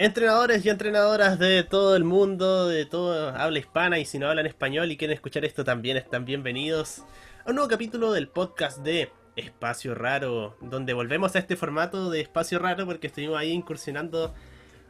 Entrenadores 0.00 0.64
y 0.64 0.68
entrenadoras 0.68 1.40
de 1.40 1.64
todo 1.64 1.96
el 1.96 2.04
mundo, 2.04 2.68
de 2.68 2.86
todo 2.86 3.30
habla 3.36 3.58
hispana 3.58 3.98
y 3.98 4.04
si 4.04 4.20
no 4.20 4.28
hablan 4.28 4.46
español 4.46 4.92
y 4.92 4.96
quieren 4.96 5.16
escuchar 5.16 5.44
esto 5.44 5.64
también 5.64 5.96
están 5.96 6.24
bienvenidos 6.24 7.00
a 7.44 7.48
un 7.48 7.56
nuevo 7.56 7.68
capítulo 7.68 8.12
del 8.12 8.28
podcast 8.28 8.78
de 8.78 9.10
Espacio 9.34 9.96
Raro, 9.96 10.56
donde 10.60 10.92
volvemos 10.92 11.34
a 11.34 11.40
este 11.40 11.56
formato 11.56 12.10
de 12.10 12.20
Espacio 12.20 12.60
Raro 12.60 12.86
porque 12.86 13.08
estuvimos 13.08 13.38
ahí 13.38 13.50
incursionando 13.50 14.34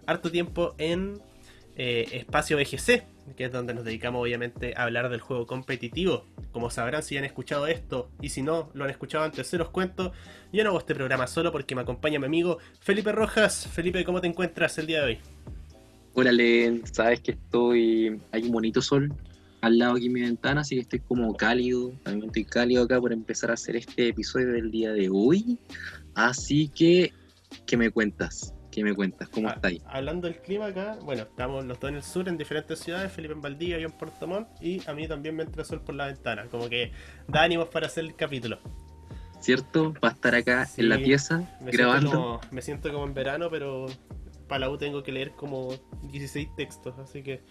harto 0.05 0.31
tiempo 0.31 0.75
en 0.77 1.23
eh, 1.77 2.07
Espacio 2.13 2.59
BGC, 2.59 3.07
que 3.37 3.45
es 3.45 3.53
donde 3.53 3.75
nos 3.75 3.85
dedicamos 3.85 4.23
obviamente 4.23 4.75
a 4.77 4.85
hablar 4.85 5.09
del 5.09 5.21
juego 5.21 5.47
competitivo. 5.47 6.25
Como 6.53 6.71
sabrán 6.71 7.03
si 7.03 7.17
han 7.17 7.25
escuchado 7.25 7.67
esto 7.67 8.11
y 8.21 8.31
si 8.31 8.43
no 8.43 8.71
lo 8.75 8.85
han 8.85 8.91
escuchado 8.91 9.25
antes, 9.25 9.47
se 9.47 9.59
los 9.59 9.71
cuento. 9.71 10.13
Yo 10.53 10.65
no 10.65 10.71
hago 10.71 10.79
este 10.79 10.95
programa 10.95 11.27
solo 11.27 11.53
porque 11.53 11.75
me 11.75 11.83
acompaña 11.83 12.19
mi 12.19 12.27
amigo 12.27 12.59
Felipe 12.81 13.13
Rojas. 13.13 13.67
Felipe, 13.67 14.05
¿cómo 14.05 14.21
te 14.21 14.27
encuentras 14.27 14.79
el 14.79 14.87
día 14.87 15.01
de 15.01 15.05
hoy? 15.05 15.19
Hola, 16.15 16.33
Len, 16.33 16.83
sabes 16.93 17.21
que 17.21 17.33
estoy. 17.33 18.21
Hay 18.33 18.43
un 18.43 18.51
bonito 18.51 18.83
sol 18.83 19.15
al 19.61 19.79
lado 19.79 19.97
aquí 19.97 20.07
en 20.07 20.13
mi 20.13 20.21
ventana, 20.23 20.63
así 20.63 20.75
que 20.77 20.83
estoy 20.83 21.01
como 21.01 21.37
cálido. 21.37 21.93
También 22.03 22.27
estoy 22.27 22.45
cálido 22.45 22.85
acá 22.85 23.01
por 23.01 23.13
empezar 23.13 23.51
a 23.51 23.55
hacer 23.55 23.77
este 23.77 24.09
episodio 24.09 24.49
del 24.53 24.71
día 24.71 24.93
de 24.93 25.09
hoy. 25.11 25.59
Así 26.15 26.69
que, 26.69 27.13
¿qué 27.67 27.77
me 27.77 27.91
cuentas? 27.91 28.55
¿Qué 28.71 28.85
me 28.85 28.95
cuentas? 28.95 29.29
¿Cómo 29.31 29.49
Ah, 29.49 29.53
está 29.55 29.69
ahí? 29.69 29.81
Hablando 29.87 30.27
del 30.29 30.37
clima 30.41 30.67
acá, 30.67 30.97
bueno, 31.03 31.23
estamos 31.23 31.65
los 31.65 31.81
dos 31.81 31.89
en 31.91 31.97
el 31.97 32.03
sur, 32.03 32.29
en 32.29 32.37
diferentes 32.37 32.79
ciudades, 32.79 33.11
Felipe 33.13 33.33
en 33.35 33.41
Valdivia, 33.41 33.79
yo 33.79 33.87
en 33.87 33.93
Puerto 33.93 34.27
Montt, 34.27 34.49
y 34.61 34.83
a 34.89 34.93
mí 34.95 35.09
también 35.09 35.35
me 35.37 35.43
entra 35.45 35.65
sol 35.65 35.81
por 35.81 35.95
la 35.95 36.07
ventana, 36.07 36.45
como 36.51 36.69
que 36.69 36.93
da 37.27 37.43
ánimos 37.43 37.69
para 37.69 37.87
hacer 37.87 38.05
el 38.05 38.15
capítulo. 38.15 38.59
¿Cierto? 39.41 39.95
Va 40.05 40.09
a 40.09 40.13
estar 40.13 40.35
acá 40.35 40.67
Sí, 40.67 40.81
en 40.83 40.89
la 40.89 40.97
pieza 40.99 41.39
Me 41.61 41.71
grabando. 41.71 42.11
Siento 42.11 42.23
como, 42.23 42.41
me 42.51 42.63
siento 42.63 42.93
como 42.93 43.05
en 43.07 43.15
verano, 43.15 43.49
pero 43.51 43.87
para 44.49 44.61
la 44.61 44.71
U 44.71 44.77
tengo 44.79 45.03
que 45.03 45.13
leer 45.13 45.31
como 45.33 45.69
16 46.11 46.55
textos, 46.57 46.99
así 46.99 47.23
que... 47.23 47.43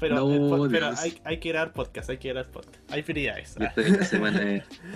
Pero, 0.00 0.14
No, 0.16 0.32
el 0.32 0.40
pod- 0.40 0.70
pero 0.70 0.86
hay, 0.96 1.20
hay 1.24 1.38
que 1.38 1.50
grabar 1.50 1.72
podcast, 1.74 2.08
hay 2.08 2.16
que 2.16 2.28
grabar 2.30 2.50
podcast. 2.50 2.90
Hay 2.90 3.02
prioridades. 3.02 3.56
En 3.76 3.92
la 3.98 4.04
semana, 4.06 4.40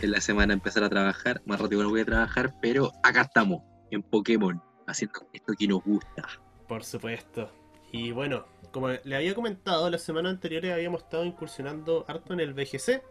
en 0.01 0.11
la 0.11 0.21
semana 0.23 0.55
empezar 0.55 0.83
a 0.85 0.89
trabajar. 0.89 1.43
Más 1.45 1.61
rápido 1.61 1.83
no 1.83 1.91
voy 1.91 2.01
a 2.01 2.05
trabajar, 2.07 2.55
pero 2.63 2.91
acá 3.03 3.21
estamos, 3.21 3.63
en 3.91 4.03
Pokémon, 4.03 4.61
haciendo 4.87 5.21
esto 5.33 5.53
que 5.59 5.69
nos 5.69 5.83
gusta. 5.85 6.25
Por 6.69 6.85
supuesto. 6.85 7.51
Y 7.93 8.11
bueno, 8.11 8.47
como 8.71 8.89
le 8.89 9.17
había 9.17 9.35
comentado, 9.35 9.89
las 9.91 10.03
semanas 10.03 10.33
anteriores 10.33 10.73
habíamos 10.73 11.03
estado 11.03 11.25
incursionando 11.25 12.05
harto 12.09 12.33
en 12.33 12.41
el 12.41 12.55
VGC. 12.55 13.03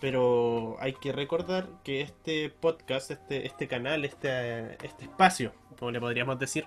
Pero 0.00 0.76
hay 0.80 0.92
que 0.92 1.12
recordar 1.12 1.66
que 1.82 2.02
este 2.02 2.50
podcast, 2.50 3.10
este, 3.10 3.46
este 3.46 3.68
canal, 3.68 4.04
este, 4.04 4.74
este 4.84 5.04
espacio, 5.04 5.52
como 5.78 5.92
le 5.92 6.00
podríamos 6.00 6.38
decir, 6.38 6.66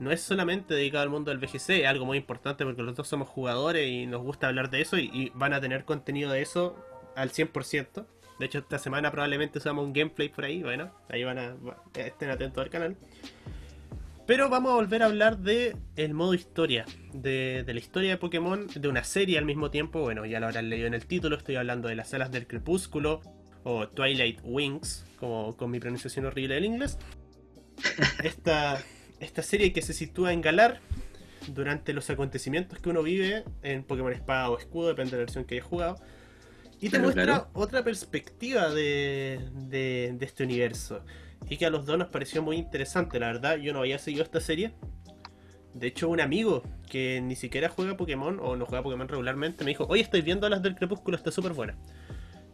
no 0.00 0.10
es 0.10 0.22
solamente 0.22 0.74
dedicado 0.74 1.02
al 1.02 1.10
mundo 1.10 1.30
del 1.30 1.38
VGC, 1.38 1.82
es 1.82 1.86
algo 1.86 2.06
muy 2.06 2.16
importante 2.16 2.64
porque 2.64 2.82
los 2.82 2.96
dos 2.96 3.06
somos 3.06 3.28
jugadores 3.28 3.86
y 3.86 4.06
nos 4.06 4.22
gusta 4.22 4.48
hablar 4.48 4.70
de 4.70 4.80
eso 4.80 4.96
y, 4.96 5.30
van 5.34 5.52
a 5.52 5.60
tener 5.60 5.84
contenido 5.84 6.32
de 6.32 6.40
eso 6.40 6.74
al 7.16 7.30
100%. 7.30 8.06
De 8.38 8.46
hecho, 8.46 8.58
esta 8.60 8.78
semana 8.78 9.10
probablemente 9.10 9.58
usamos 9.58 9.84
un 9.84 9.92
gameplay 9.92 10.30
por 10.30 10.46
ahí, 10.46 10.62
bueno, 10.62 10.90
ahí 11.10 11.22
van 11.22 11.38
a, 11.38 11.54
estén 11.94 12.30
atentos 12.30 12.64
al 12.64 12.70
canal. 12.70 12.96
Pero 14.30 14.48
vamos 14.48 14.70
a 14.70 14.74
volver 14.76 15.02
a 15.02 15.06
hablar 15.06 15.38
de 15.38 15.76
el 15.96 16.14
modo 16.14 16.34
historia, 16.34 16.86
de, 17.12 17.64
de 17.66 17.74
la 17.74 17.80
historia 17.80 18.10
de 18.10 18.16
Pokémon, 18.16 18.68
de 18.72 18.86
una 18.86 19.02
serie 19.02 19.36
al 19.38 19.44
mismo 19.44 19.72
tiempo. 19.72 20.02
Bueno, 20.02 20.24
ya 20.24 20.38
lo 20.38 20.46
habrán 20.46 20.70
leído 20.70 20.86
en 20.86 20.94
el 20.94 21.04
título, 21.04 21.34
estoy 21.36 21.56
hablando 21.56 21.88
de 21.88 21.96
las 21.96 22.14
alas 22.14 22.30
del 22.30 22.46
crepúsculo 22.46 23.22
o 23.64 23.88
Twilight 23.88 24.38
Wings, 24.44 25.04
como 25.16 25.56
con 25.56 25.72
mi 25.72 25.80
pronunciación 25.80 26.26
horrible 26.26 26.54
del 26.54 26.64
inglés. 26.64 26.96
Esta, 28.22 28.80
esta 29.18 29.42
serie 29.42 29.72
que 29.72 29.82
se 29.82 29.92
sitúa 29.92 30.32
en 30.32 30.42
Galar 30.42 30.78
durante 31.48 31.92
los 31.92 32.08
acontecimientos 32.08 32.78
que 32.78 32.88
uno 32.88 33.02
vive 33.02 33.42
en 33.64 33.82
Pokémon 33.82 34.12
Espada 34.12 34.48
o 34.50 34.56
Escudo, 34.56 34.86
depende 34.90 35.10
de 35.10 35.16
la 35.16 35.22
versión 35.24 35.44
que 35.44 35.56
haya 35.56 35.64
jugado. 35.64 35.96
Y 36.80 36.88
te 36.88 36.90
Claro, 36.90 37.02
muestra 37.02 37.24
claro. 37.24 37.50
otra 37.52 37.82
perspectiva 37.82 38.70
de, 38.70 39.40
de, 39.54 40.14
de 40.16 40.24
este 40.24 40.44
universo. 40.44 41.02
Y 41.48 41.56
que 41.56 41.66
a 41.66 41.70
los 41.70 41.86
dos 41.86 41.98
nos 41.98 42.08
pareció 42.08 42.42
muy 42.42 42.56
interesante, 42.56 43.18
la 43.18 43.26
verdad. 43.26 43.56
Yo 43.56 43.72
no 43.72 43.80
había 43.80 43.98
seguido 43.98 44.22
esta 44.22 44.40
serie. 44.40 44.72
De 45.74 45.86
hecho, 45.86 46.08
un 46.08 46.20
amigo 46.20 46.62
que 46.88 47.20
ni 47.20 47.36
siquiera 47.36 47.68
juega 47.68 47.96
Pokémon 47.96 48.38
o 48.40 48.56
no 48.56 48.66
juega 48.66 48.82
Pokémon 48.82 49.08
regularmente 49.08 49.64
me 49.64 49.70
dijo: 49.70 49.86
Oye, 49.88 50.02
estoy 50.02 50.22
viendo 50.22 50.48
las 50.48 50.62
del 50.62 50.74
Crepúsculo, 50.74 51.16
está 51.16 51.30
súper 51.30 51.52
buena. 51.52 51.76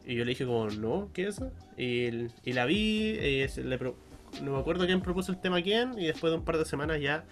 Y 0.06 0.14
yo 0.14 0.24
le 0.24 0.30
dije, 0.30 0.46
como, 0.46 0.68
no, 0.68 1.10
¿qué 1.12 1.26
es 1.26 1.36
eso? 1.36 1.52
Y, 1.76 2.52
la 2.52 2.64
vi, 2.64 3.16
eh, 3.18 3.50
no 4.40 4.52
me 4.52 4.58
acuerdo 4.58 4.86
quién 4.86 5.00
propuso 5.00 5.32
el 5.32 5.40
tema 5.40 5.60
quién. 5.60 5.98
Y 5.98 6.06
después 6.06 6.30
de 6.30 6.38
un 6.38 6.44
par 6.44 6.58
de 6.58 6.64
semanas 6.64 7.00
ya 7.00 7.24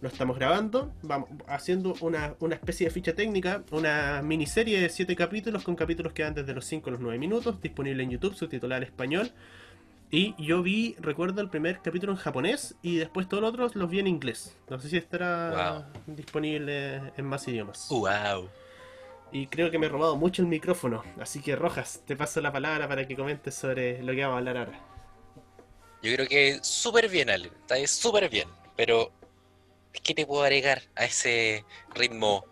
lo 0.00 0.06
estamos 0.08 0.38
grabando. 0.38 0.92
Vamos 1.02 1.28
haciendo 1.48 1.94
una, 2.00 2.36
una 2.38 2.54
especie 2.54 2.86
de 2.86 2.92
ficha 2.92 3.14
técnica, 3.14 3.64
una 3.72 4.22
miniserie 4.22 4.80
de 4.80 4.88
7 4.88 5.16
capítulos 5.16 5.64
con 5.64 5.74
capítulos 5.74 6.12
que 6.12 6.22
van 6.22 6.34
desde 6.34 6.54
los 6.54 6.64
5 6.64 6.90
a 6.90 6.92
los 6.92 7.00
9 7.00 7.18
minutos, 7.18 7.60
disponible 7.60 8.04
en 8.04 8.10
YouTube, 8.10 8.34
subtitulada 8.34 8.76
al 8.76 8.84
español. 8.84 9.32
Y 10.14 10.34
yo 10.36 10.62
vi, 10.62 10.94
recuerdo 11.00 11.40
el 11.40 11.48
primer 11.48 11.80
capítulo 11.80 12.12
en 12.12 12.18
japonés 12.18 12.74
y 12.82 12.96
después 12.98 13.26
todos 13.30 13.40
los 13.42 13.50
otros 13.54 13.74
los 13.76 13.88
vi 13.88 13.98
en 13.98 14.06
inglés. 14.06 14.54
No 14.68 14.78
sé 14.78 14.90
si 14.90 14.98
estará 14.98 15.88
disponible 16.06 16.96
en 17.16 17.24
más 17.24 17.48
idiomas. 17.48 17.88
Wow. 17.88 18.50
Y 19.32 19.46
creo 19.46 19.70
que 19.70 19.78
me 19.78 19.86
he 19.86 19.88
robado 19.88 20.14
mucho 20.16 20.42
el 20.42 20.48
micrófono. 20.48 21.02
Así 21.18 21.40
que 21.40 21.56
Rojas, 21.56 22.02
te 22.06 22.14
paso 22.14 22.42
la 22.42 22.52
palabra 22.52 22.86
para 22.86 23.08
que 23.08 23.16
comentes 23.16 23.54
sobre 23.54 24.02
lo 24.02 24.12
que 24.12 24.20
vamos 24.20 24.34
a 24.34 24.38
hablar 24.40 24.56
ahora. 24.58 24.80
Yo 26.02 26.12
creo 26.14 26.28
que 26.28 26.58
súper 26.62 27.08
bien, 27.08 27.30
Ale. 27.30 27.46
Está 27.46 27.86
súper 27.86 28.28
bien. 28.28 28.48
Pero, 28.76 29.10
¿qué 30.02 30.12
te 30.14 30.26
puedo 30.26 30.42
agregar 30.42 30.82
a 30.94 31.06
ese 31.06 31.64
ritmo 31.94 32.44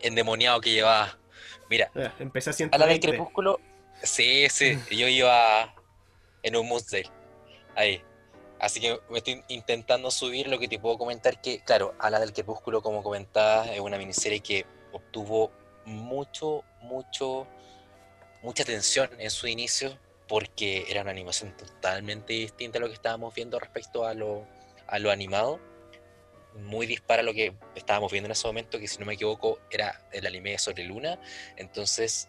endemoniado 0.00 0.60
que 0.60 0.72
llevaba? 0.72 1.16
Mira, 1.68 1.92
Ah, 1.94 2.12
Empecé 2.18 2.50
a 2.50 2.52
a 2.72 2.78
la 2.78 2.86
del 2.86 2.94
120. 2.96 3.08
crepúsculo. 3.08 3.60
Sí, 4.02 4.48
sí. 4.50 4.76
Yo 4.90 5.06
iba 5.06 5.72
en 6.42 6.56
un 6.56 6.66
Mudsdale. 6.66 7.10
Ahí. 7.74 8.02
Así 8.58 8.78
que 8.80 8.98
me 9.08 9.18
estoy 9.18 9.42
intentando 9.48 10.10
subir 10.10 10.46
lo 10.48 10.58
que 10.58 10.68
te 10.68 10.78
puedo 10.78 10.98
comentar 10.98 11.40
que, 11.40 11.60
claro, 11.60 11.94
a 11.98 12.10
la 12.10 12.20
del 12.20 12.32
crepúsculo, 12.32 12.82
como 12.82 13.02
comentaba, 13.02 13.66
es 13.66 13.80
una 13.80 13.96
miniserie 13.96 14.40
que 14.40 14.66
obtuvo 14.92 15.50
mucho, 15.86 16.62
mucho, 16.82 17.46
mucha 18.42 18.62
atención 18.62 19.08
en 19.18 19.30
su 19.30 19.46
inicio 19.46 19.98
porque 20.28 20.84
era 20.88 21.02
una 21.02 21.10
animación 21.10 21.56
totalmente 21.56 22.34
distinta 22.34 22.78
a 22.78 22.80
lo 22.80 22.86
que 22.86 22.94
estábamos 22.94 23.34
viendo 23.34 23.58
respecto 23.58 24.06
a 24.06 24.14
lo, 24.14 24.46
a 24.86 24.98
lo 24.98 25.10
animado. 25.10 25.58
Muy 26.54 26.86
dispara 26.86 27.22
lo 27.22 27.32
que 27.32 27.54
estábamos 27.74 28.12
viendo 28.12 28.26
en 28.26 28.32
ese 28.32 28.46
momento, 28.46 28.78
que 28.78 28.86
si 28.86 28.98
no 28.98 29.06
me 29.06 29.14
equivoco 29.14 29.58
era 29.70 30.06
el 30.12 30.26
anime 30.26 30.56
sobre 30.58 30.84
Luna. 30.84 31.18
Entonces 31.56 32.28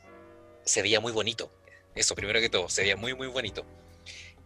se 0.64 0.82
veía 0.82 1.00
muy 1.00 1.12
bonito. 1.12 1.52
Eso, 1.94 2.16
primero 2.16 2.40
que 2.40 2.50
todo, 2.50 2.70
se 2.70 2.82
veía 2.82 2.96
muy, 2.96 3.14
muy 3.14 3.28
bonito. 3.28 3.66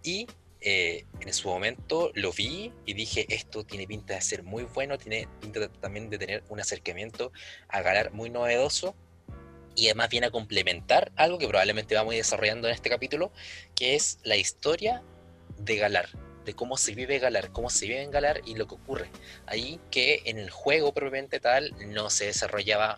Y 0.05 0.27
eh, 0.61 1.05
en 1.19 1.33
su 1.33 1.49
momento 1.49 2.11
lo 2.13 2.31
vi 2.31 2.71
y 2.85 2.93
dije, 2.93 3.25
esto 3.29 3.63
tiene 3.65 3.87
pinta 3.87 4.13
de 4.13 4.21
ser 4.21 4.43
muy 4.43 4.63
bueno, 4.63 4.99
tiene 4.99 5.27
pinta 5.41 5.59
de- 5.59 5.69
también 5.69 6.11
de 6.11 6.19
tener 6.19 6.43
un 6.49 6.59
acercamiento 6.59 7.31
a 7.67 7.81
Galar 7.81 8.11
muy 8.13 8.29
novedoso 8.29 8.95
y 9.75 9.87
además 9.87 10.09
viene 10.09 10.27
a 10.27 10.31
complementar 10.31 11.11
algo 11.15 11.39
que 11.39 11.47
probablemente 11.47 11.95
vamos 11.95 12.11
a 12.11 12.15
ir 12.15 12.21
desarrollando 12.21 12.67
en 12.67 12.75
este 12.75 12.89
capítulo, 12.89 13.31
que 13.75 13.95
es 13.95 14.19
la 14.23 14.37
historia 14.37 15.01
de 15.57 15.75
Galar, 15.75 16.07
de 16.45 16.53
cómo 16.53 16.77
se 16.77 16.93
vive 16.93 17.17
Galar, 17.17 17.51
cómo 17.51 17.71
se 17.71 17.87
vive 17.87 18.03
en 18.03 18.11
Galar 18.11 18.41
y 18.45 18.53
lo 18.55 18.67
que 18.67 18.75
ocurre. 18.75 19.09
Ahí 19.47 19.79
que 19.89 20.21
en 20.25 20.37
el 20.37 20.51
juego 20.51 20.93
propiamente 20.93 21.39
tal 21.39 21.73
no 21.87 22.11
se 22.11 22.27
desarrollaba 22.27 22.97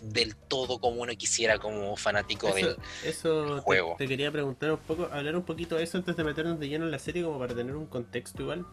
del 0.00 0.34
todo 0.36 0.78
como 0.78 1.02
uno 1.02 1.12
quisiera 1.16 1.58
como 1.58 1.96
fanático 1.96 2.52
del... 2.54 2.68
Eso, 2.68 2.76
eso 3.04 3.54
te- 3.56 3.60
juego. 3.62 3.94
Te, 3.98 4.06
quería 4.08 4.30
preguntar 4.30 4.72
un 4.72 4.78
poco, 4.78 5.08
hablar 5.12 5.36
un 5.36 5.42
poquito 5.42 5.76
de 5.76 5.84
eso 5.84 5.98
antes 5.98 6.16
de 6.16 6.24
meternos 6.24 6.58
de 6.58 6.68
lleno 6.68 6.84
en 6.84 6.90
la 6.90 6.98
serie, 6.98 7.22
como 7.22 7.38
para 7.38 7.54
tener 7.54 7.76
un 7.76 7.86
contexto 7.86 8.42
igual. 8.42 8.66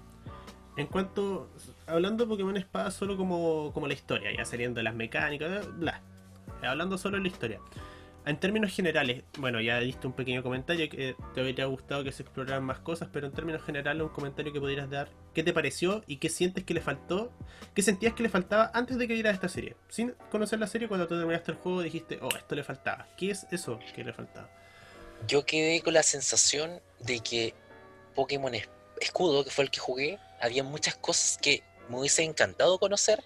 En 0.77 0.87
cuanto, 0.87 1.49
hablando 1.87 2.23
de 2.23 2.29
Pokémon 2.29 2.55
Espada 2.55 2.91
solo 2.91 3.17
como, 3.17 3.71
como 3.73 3.87
la 3.87 3.93
historia, 3.93 4.29
ya 4.35 4.45
saliendo 4.45 4.81
las 4.83 4.93
mecánicas, 4.93 5.67
bla. 5.79 6.01
Hablando 6.61 6.97
solo 6.97 7.17
de 7.17 7.23
la 7.23 7.29
historia. 7.29 7.59
En 8.27 8.39
términos 8.39 8.73
generales, 8.73 9.23
bueno, 9.37 9.61
ya 9.61 9.79
diste 9.79 10.05
un 10.05 10.13
pequeño 10.13 10.43
comentario 10.43 10.89
que 10.89 11.15
te 11.33 11.39
habría 11.39 11.65
gustado 11.65 12.03
que 12.03 12.11
se 12.11 12.23
exploraran 12.23 12.63
más 12.63 12.79
cosas, 12.79 13.07
pero 13.11 13.27
en 13.27 13.33
términos 13.33 13.63
generales 13.63 14.01
un 14.03 14.09
comentario 14.09 14.51
que 14.51 14.59
pudieras 14.59 14.89
dar, 14.89 15.09
¿qué 15.33 15.43
te 15.43 15.53
pareció 15.53 16.03
y 16.07 16.17
qué 16.17 16.27
sientes 16.29 16.63
que 16.65 16.73
le 16.73 16.81
faltó? 16.81 17.31
¿Qué 17.73 17.81
sentías 17.81 18.13
que 18.13 18.23
le 18.23 18.29
faltaba 18.29 18.69
antes 18.73 18.97
de 18.97 19.07
que 19.07 19.13
viera 19.13 19.31
esta 19.31 19.47
serie? 19.47 19.75
Sin 19.87 20.11
conocer 20.29 20.59
la 20.59 20.67
serie, 20.67 20.87
cuando 20.89 21.07
tú 21.07 21.15
terminaste 21.17 21.51
el 21.53 21.57
juego 21.57 21.81
dijiste, 21.81 22.19
oh, 22.21 22.29
esto 22.35 22.53
le 22.55 22.63
faltaba. 22.63 23.07
¿Qué 23.17 23.31
es 23.31 23.47
eso 23.51 23.79
que 23.95 24.03
le 24.03 24.11
faltaba? 24.11 24.49
Yo 25.27 25.45
quedé 25.45 25.81
con 25.81 25.93
la 25.93 26.03
sensación 26.03 26.81
de 26.99 27.19
que 27.21 27.53
Pokémon 28.13 28.53
Es- 28.53 28.69
Escudo, 28.99 29.43
que 29.43 29.51
fue 29.51 29.63
el 29.63 29.71
que 29.71 29.79
jugué, 29.79 30.19
había 30.41 30.63
muchas 30.63 30.95
cosas 30.95 31.37
que 31.41 31.63
me 31.87 31.99
hubiese 31.99 32.23
encantado 32.23 32.77
conocer 32.79 33.23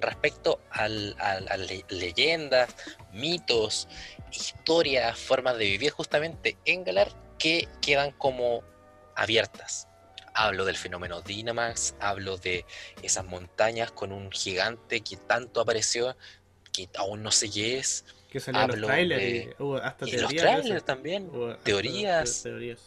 respecto 0.00 0.60
al- 0.70 1.16
al- 1.18 1.48
a 1.48 1.56
le- 1.56 1.84
leyendas, 1.88 2.72
mitos, 3.12 3.88
historias, 4.32 5.18
formas 5.18 5.56
de 5.58 5.64
vivir 5.64 5.90
justamente 5.90 6.56
en 6.64 6.84
Galar 6.84 7.10
que 7.38 7.68
quedan 7.80 8.12
como 8.12 8.62
abiertas. 9.14 9.88
Hablo 10.34 10.64
del 10.64 10.76
fenómeno 10.76 11.20
Dynamax, 11.20 11.94
hablo 12.00 12.36
de 12.36 12.64
esas 13.02 13.24
montañas 13.24 13.90
con 13.90 14.12
un 14.12 14.30
gigante 14.30 15.00
que 15.00 15.16
tanto 15.16 15.60
apareció, 15.60 16.16
que 16.72 16.88
aún 16.96 17.22
no 17.22 17.30
sé 17.32 17.50
qué 17.50 17.78
es. 17.78 18.04
Que 18.30 18.38
salió 18.40 18.60
en 18.60 18.66
los 18.68 18.74
Hablo 18.76 18.86
trailers 18.88 19.22
de- 19.22 19.56
y 19.58 19.80
hasta 19.82 20.06
Y 20.06 20.12
los 20.12 20.20
teorías. 20.28 20.32
eso. 20.32 20.42
trailers 20.60 20.84
también. 20.84 21.28
Hubo 21.30 21.48
hasta 21.48 21.64
teorías. 21.64 22.42
te- 22.42 22.50
teorías. 22.50 22.80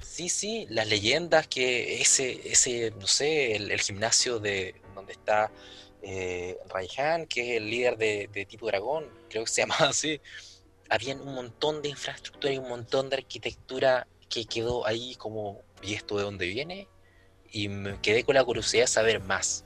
Sí, 0.00 0.28
sí, 0.28 0.66
las 0.68 0.86
leyendas 0.86 1.48
que 1.48 2.00
ese, 2.02 2.40
ese 2.52 2.92
no 3.00 3.06
sé, 3.06 3.56
el, 3.56 3.70
el 3.70 3.80
gimnasio 3.80 4.38
de 4.38 4.74
donde 4.94 5.12
está 5.14 5.50
eh, 6.02 6.56
Raihan, 6.68 7.26
que 7.26 7.52
es 7.52 7.56
el 7.56 7.70
líder 7.70 7.96
de, 7.96 8.28
de 8.32 8.44
tipo 8.44 8.66
dragón, 8.66 9.06
creo 9.30 9.44
que 9.44 9.50
se 9.50 9.62
llama 9.62 9.76
así. 9.80 10.20
Habían 10.92 11.22
un 11.22 11.34
montón 11.34 11.80
de 11.80 11.88
infraestructura 11.88 12.52
y 12.52 12.58
un 12.58 12.68
montón 12.68 13.08
de 13.08 13.16
arquitectura 13.16 14.06
que 14.28 14.44
quedó 14.44 14.86
ahí 14.86 15.14
como, 15.14 15.62
¿y 15.82 15.94
esto 15.94 16.18
de 16.18 16.24
dónde 16.24 16.46
viene? 16.46 16.86
Y 17.50 17.68
me 17.68 17.98
quedé 18.02 18.24
con 18.24 18.34
la 18.34 18.44
curiosidad 18.44 18.82
de 18.82 18.88
saber 18.88 19.20
más. 19.20 19.64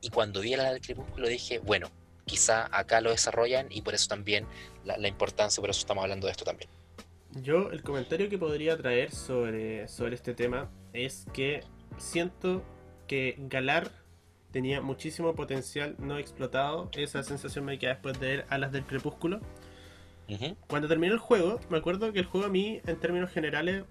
Y 0.00 0.10
cuando 0.10 0.40
vi 0.40 0.56
la 0.56 0.72
del 0.72 0.80
crepúsculo 0.80 1.28
dije, 1.28 1.60
bueno, 1.60 1.92
quizá 2.24 2.68
acá 2.76 3.00
lo 3.00 3.10
desarrollan 3.10 3.68
y 3.70 3.82
por 3.82 3.94
eso 3.94 4.08
también 4.08 4.46
la, 4.84 4.98
la 4.98 5.06
importancia, 5.06 5.60
por 5.60 5.70
eso 5.70 5.78
estamos 5.78 6.02
hablando 6.02 6.26
de 6.26 6.32
esto 6.32 6.44
también. 6.44 6.68
Yo, 7.42 7.70
el 7.70 7.82
comentario 7.82 8.28
que 8.28 8.36
podría 8.36 8.76
traer 8.76 9.12
sobre, 9.12 9.86
sobre 9.86 10.16
este 10.16 10.34
tema 10.34 10.68
es 10.92 11.24
que 11.32 11.62
siento 11.98 12.64
que 13.06 13.36
Galar 13.38 13.92
tenía 14.50 14.80
muchísimo 14.80 15.34
potencial 15.34 15.94
no 15.98 16.18
explotado. 16.18 16.90
Esa 16.96 17.22
sensación 17.22 17.64
me 17.64 17.78
queda 17.78 17.92
después 17.92 18.18
de 18.18 18.26
ver 18.26 18.46
Alas 18.48 18.72
del 18.72 18.84
Crepúsculo. 18.84 19.40
Cuando 20.66 20.88
terminó 20.88 21.14
el 21.14 21.18
juego, 21.20 21.60
me 21.70 21.78
acuerdo 21.78 22.12
que 22.12 22.18
el 22.18 22.26
juego 22.26 22.46
a 22.46 22.50
mí, 22.50 22.80
en 22.86 23.00
términos 23.00 23.30
generales, 23.30 23.84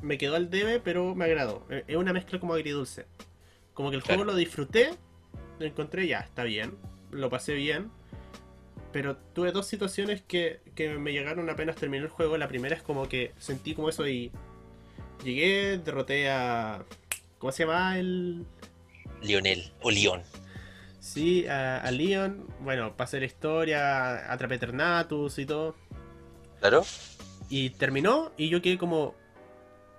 me 0.00 0.18
quedó 0.18 0.36
al 0.36 0.50
debe, 0.50 0.80
pero 0.80 1.14
me 1.14 1.26
agradó. 1.26 1.66
Eh, 1.70 1.84
Es 1.86 1.96
una 1.96 2.12
mezcla 2.12 2.40
como 2.40 2.54
agridulce. 2.54 3.06
Como 3.74 3.90
que 3.90 3.96
el 3.96 4.02
juego 4.02 4.24
lo 4.24 4.34
disfruté, 4.34 4.90
lo 5.58 5.66
encontré 5.66 6.06
ya, 6.06 6.20
está 6.20 6.44
bien, 6.44 6.76
lo 7.10 7.30
pasé 7.30 7.54
bien. 7.54 7.90
Pero 8.92 9.16
tuve 9.16 9.52
dos 9.52 9.66
situaciones 9.66 10.22
que, 10.22 10.60
que 10.74 10.98
me 10.98 11.12
llegaron 11.12 11.48
apenas 11.48 11.76
terminé 11.76 12.04
el 12.04 12.10
juego. 12.10 12.36
La 12.36 12.48
primera 12.48 12.76
es 12.76 12.82
como 12.82 13.08
que 13.08 13.32
sentí 13.38 13.74
como 13.74 13.88
eso 13.88 14.06
y 14.06 14.30
llegué, 15.24 15.78
derroté 15.78 16.30
a... 16.30 16.84
¿Cómo 17.38 17.52
se 17.52 17.64
llama 17.64 17.98
el...? 17.98 18.44
Lionel 19.22 19.72
o 19.80 19.90
León. 19.90 20.22
Sí, 21.00 21.46
a, 21.46 21.78
a 21.78 21.90
Leon. 21.90 22.46
Bueno, 22.60 22.94
pasé 22.96 23.18
la 23.18 23.26
historia, 23.26 24.30
atrapé 24.30 24.58
Ternatus 24.58 25.38
y 25.38 25.46
todo. 25.46 25.74
Claro. 26.62 26.84
Y 27.50 27.70
terminó 27.70 28.32
y 28.38 28.48
yo 28.48 28.62
quedé 28.62 28.78
como... 28.78 29.14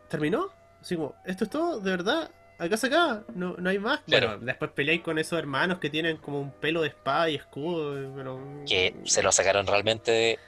¿Terminó? 0.10 0.48
Así 0.82 0.96
como, 0.96 1.14
¿esto 1.26 1.44
es 1.44 1.50
todo? 1.50 1.80
¿De 1.80 1.92
verdad? 1.92 2.32
¿Acá 2.58 2.78
se 2.78 2.88
acaba? 2.88 3.24
¿No, 3.36 3.56
no 3.58 3.70
hay 3.70 3.80
más? 3.80 4.00
Claro. 4.08 4.28
Bueno, 4.30 4.46
después 4.46 4.72
peleé 4.72 5.02
con 5.02 5.18
esos 5.20 5.38
hermanos 5.38 5.80
que 5.80 5.90
tienen 5.90 6.18
como 6.18 6.40
un 6.40 6.52
pelo 6.52 6.82
de 6.82 6.88
espada 6.90 7.30
y 7.30 7.36
escudo. 7.36 8.12
Pero... 8.16 8.40
Que 8.68 8.96
se 9.06 9.22
lo 9.24 9.32
sacaron 9.32 9.68
realmente 9.68 10.12
de. 10.12 10.40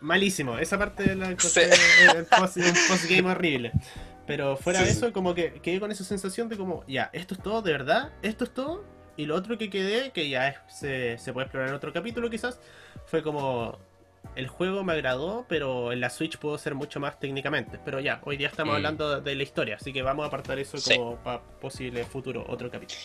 Malísimo, 0.00 0.58
esa 0.58 0.76
parte 0.78 1.14
la 1.14 1.26
encontré 1.30 1.70
Sí. 1.72 2.14
post- 2.36 2.56
un 2.56 2.74
postgame 2.88 3.30
horrible. 3.30 3.72
Pero 4.26 4.56
fuera 4.56 4.80
Sí, 4.80 4.84
de 4.86 4.90
sí. 4.92 4.96
eso, 4.98 5.12
como 5.12 5.34
que 5.34 5.54
quedé 5.62 5.80
con 5.80 5.90
esa 5.92 6.04
sensación 6.04 6.48
de 6.48 6.56
como, 6.56 6.84
ya, 6.86 7.10
esto 7.12 7.34
es 7.34 7.42
todo, 7.42 7.62
de 7.62 7.72
verdad, 7.72 8.12
esto 8.22 8.44
es 8.44 8.52
todo. 8.52 8.84
Y 9.16 9.26
lo 9.26 9.34
otro 9.36 9.56
que 9.58 9.70
quedé, 9.70 10.10
que 10.12 10.28
ya 10.28 10.48
es- 10.48 10.58
se, 10.68 11.18
se 11.18 11.32
puede 11.32 11.46
explorar 11.46 11.68
en 11.70 11.74
otro 11.76 11.92
capítulo 11.92 12.28
quizás, 12.30 12.60
fue 13.06 13.22
como, 13.22 13.78
el 14.38 14.46
juego 14.46 14.84
me 14.84 14.92
agradó, 14.92 15.44
pero 15.48 15.90
en 15.92 16.00
la 16.00 16.10
Switch 16.10 16.38
puedo 16.38 16.56
ser 16.58 16.76
mucho 16.76 17.00
más 17.00 17.18
técnicamente. 17.18 17.80
Pero 17.84 17.98
ya, 17.98 18.20
hoy 18.24 18.36
día 18.36 18.46
estamos 18.46 18.72
Mm. 18.72 18.76
hablando 18.76 19.20
de 19.20 19.34
la 19.34 19.42
historia, 19.42 19.74
así 19.80 19.92
que 19.92 20.00
vamos 20.00 20.22
a 20.24 20.28
apartar 20.28 20.60
eso 20.60 20.78
Sí. 20.78 20.94
como 20.96 21.16
para 21.16 21.42
posible 21.60 22.04
futuro, 22.04 22.44
otro 22.48 22.70
capítulo. 22.70 23.00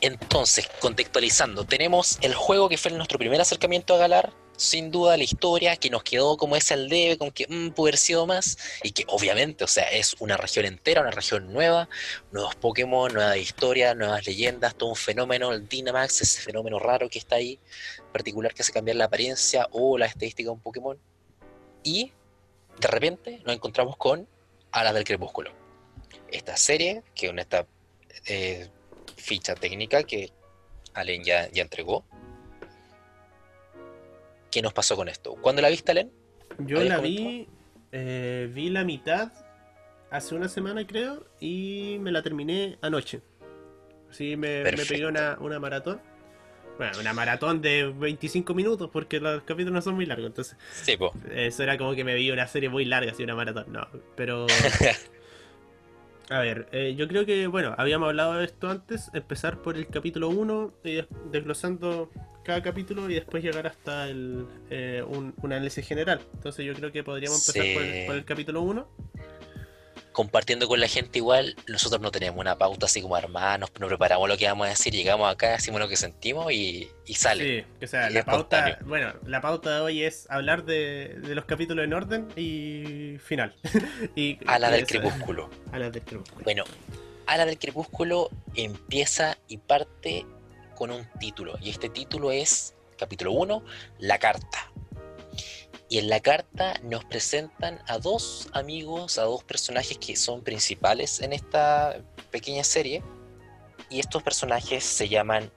Entonces, 0.00 0.68
contextualizando, 0.80 1.64
tenemos 1.64 2.18
el 2.20 2.34
juego 2.34 2.68
que 2.68 2.76
fue 2.76 2.90
nuestro 2.92 3.18
primer 3.18 3.40
acercamiento 3.40 3.94
a 3.94 3.98
Galar. 3.98 4.30
Sin 4.56 4.90
duda, 4.90 5.16
la 5.16 5.22
historia 5.22 5.76
que 5.76 5.88
nos 5.88 6.02
quedó 6.02 6.36
como 6.36 6.56
ese 6.56 6.74
al 6.74 6.88
debe, 6.88 7.16
con 7.16 7.30
que 7.30 7.46
mm, 7.48 7.70
pudo 7.70 7.86
haber 7.86 7.96
sido 7.96 8.26
más. 8.26 8.58
Y 8.82 8.90
que 8.90 9.04
obviamente, 9.08 9.62
o 9.64 9.68
sea, 9.68 9.84
es 9.84 10.16
una 10.18 10.36
región 10.36 10.66
entera, 10.66 11.00
una 11.00 11.12
región 11.12 11.52
nueva, 11.52 11.88
nuevos 12.32 12.56
Pokémon, 12.56 13.12
nueva 13.14 13.36
historia, 13.36 13.94
nuevas 13.94 14.26
leyendas, 14.26 14.74
todo 14.74 14.88
un 14.90 14.96
fenómeno, 14.96 15.52
el 15.52 15.68
Dynamax, 15.68 16.22
ese 16.22 16.40
fenómeno 16.42 16.78
raro 16.80 17.08
que 17.08 17.20
está 17.20 17.36
ahí, 17.36 17.60
particular 18.12 18.54
que 18.54 18.62
hace 18.62 18.72
cambiar 18.72 18.96
la 18.96 19.04
apariencia 19.04 19.68
o 19.70 19.98
la 19.98 20.06
estadística 20.06 20.48
de 20.48 20.54
un 20.54 20.60
Pokémon. 20.60 20.98
Y 21.82 22.12
de 22.80 22.88
repente 22.88 23.40
nos 23.44 23.54
encontramos 23.54 23.96
con 23.96 24.28
Alas 24.72 24.94
del 24.94 25.04
Crepúsculo. 25.04 25.50
Esta 26.30 26.56
serie, 26.56 27.02
que 27.14 27.28
con 27.28 27.38
esta 27.38 27.66
eh, 28.26 28.68
ficha 29.16 29.54
técnica 29.54 30.02
que 30.02 30.32
Allen 30.94 31.24
ya, 31.24 31.50
ya 31.50 31.62
entregó. 31.62 32.04
¿Qué 34.50 34.62
nos 34.62 34.72
pasó 34.72 34.96
con 34.96 35.08
esto? 35.08 35.34
¿Cuándo 35.40 35.62
la 35.62 35.68
viste, 35.68 35.92
Allen? 35.92 36.10
Yo 36.58 36.78
¿Habías 36.78 36.96
la 36.96 37.00
vi, 37.00 37.48
eh, 37.92 38.50
vi 38.52 38.70
la 38.70 38.84
mitad 38.84 39.32
hace 40.10 40.34
una 40.34 40.48
semana 40.48 40.86
creo 40.86 41.26
y 41.40 41.98
me 42.00 42.10
la 42.10 42.22
terminé 42.22 42.78
anoche. 42.80 43.20
Así 44.10 44.36
me, 44.36 44.62
me 44.62 44.72
pegué 44.72 45.06
una, 45.06 45.36
una 45.40 45.58
maratón. 45.58 46.00
Bueno, 46.78 46.98
una 47.00 47.12
maratón 47.12 47.60
de 47.60 47.92
25 47.98 48.54
minutos 48.54 48.88
porque 48.92 49.18
los 49.20 49.42
capítulos 49.42 49.74
no 49.74 49.82
son 49.82 49.96
muy 49.96 50.06
largos. 50.06 50.28
Entonces, 50.28 50.56
Sí, 50.82 50.96
po. 50.96 51.12
eso 51.34 51.62
era 51.64 51.76
como 51.76 51.94
que 51.94 52.04
me 52.04 52.14
vi 52.14 52.30
una 52.30 52.46
serie 52.46 52.68
muy 52.68 52.84
larga, 52.84 53.10
así 53.12 53.22
una 53.24 53.34
maratón. 53.34 53.66
No, 53.72 53.86
pero... 54.16 54.46
A 56.30 56.40
ver, 56.40 56.68
eh, 56.72 56.94
yo 56.94 57.08
creo 57.08 57.24
que, 57.24 57.46
bueno, 57.46 57.74
habíamos 57.78 58.08
hablado 58.08 58.34
de 58.34 58.44
esto 58.44 58.68
antes, 58.68 59.08
empezar 59.14 59.62
por 59.62 59.76
el 59.78 59.86
capítulo 59.86 60.28
1 60.28 60.74
y 60.84 60.92
des- 60.96 61.06
desglosando 61.32 62.10
cada 62.44 62.62
capítulo 62.62 63.08
y 63.08 63.14
después 63.14 63.42
llegar 63.42 63.66
hasta 63.66 64.08
el, 64.10 64.44
eh, 64.68 65.02
un, 65.06 65.32
un 65.40 65.52
análisis 65.52 65.86
general. 65.86 66.20
Entonces 66.34 66.66
yo 66.66 66.74
creo 66.74 66.92
que 66.92 67.02
podríamos 67.02 67.48
empezar 67.48 67.72
por, 67.74 67.82
el, 67.82 68.06
por 68.06 68.14
el 68.16 68.24
capítulo 68.26 68.60
1. 68.60 68.88
Compartiendo 70.18 70.66
con 70.66 70.80
la 70.80 70.88
gente 70.88 71.20
igual, 71.20 71.54
nosotros 71.68 72.02
no 72.02 72.10
tenemos 72.10 72.40
una 72.40 72.58
pauta 72.58 72.86
así 72.86 73.00
como 73.00 73.16
hermanos, 73.16 73.70
no 73.78 73.86
preparamos 73.86 74.28
lo 74.28 74.36
que 74.36 74.46
vamos 74.48 74.66
a 74.66 74.70
decir, 74.70 74.92
llegamos 74.92 75.32
acá, 75.32 75.52
decimos 75.52 75.80
lo 75.80 75.86
que 75.86 75.94
sentimos 75.94 76.50
y, 76.50 76.88
y 77.06 77.14
sale. 77.14 77.60
Sí, 77.78 77.84
o 77.84 77.86
sea, 77.86 78.10
Y 78.10 78.14
la 78.14 78.24
pauta, 78.24 78.58
espontáneo. 78.58 78.88
bueno, 78.88 79.12
la 79.26 79.40
pauta 79.40 79.76
de 79.76 79.80
hoy 79.80 80.02
es 80.02 80.28
hablar 80.28 80.64
de, 80.64 81.20
de 81.22 81.36
los 81.36 81.44
capítulos 81.44 81.84
en 81.84 81.92
orden 81.92 82.26
y 82.34 83.16
final. 83.18 83.54
y, 84.16 84.40
A 84.48 84.58
la 84.58 84.72
del 84.72 84.80
eso, 84.80 84.88
crepúsculo. 84.88 85.50
A 85.72 85.78
la 85.78 85.88
del 85.88 86.02
crepúsculo. 86.02 86.42
Bueno, 86.42 86.64
Ala 87.28 87.46
del 87.46 87.58
Crepúsculo 87.58 88.30
empieza 88.56 89.38
y 89.46 89.58
parte 89.58 90.26
con 90.74 90.90
un 90.90 91.06
título. 91.20 91.58
Y 91.60 91.70
este 91.70 91.90
título 91.90 92.32
es, 92.32 92.74
capítulo 92.98 93.30
1, 93.30 93.62
La 94.00 94.18
Carta. 94.18 94.72
Y 95.90 95.98
en 95.98 96.08
la 96.10 96.20
carta 96.20 96.78
nos 96.82 97.04
presentan 97.06 97.80
a 97.86 97.98
dos 97.98 98.48
amigos, 98.52 99.16
a 99.18 99.22
dos 99.22 99.42
personajes 99.44 99.96
que 99.96 100.16
son 100.16 100.42
principales 100.42 101.20
en 101.20 101.32
esta 101.32 102.02
pequeña 102.30 102.62
serie. 102.62 103.02
Y 103.88 104.00
estos 104.00 104.22
personajes 104.22 104.84
se 104.84 105.08
llaman 105.08 105.50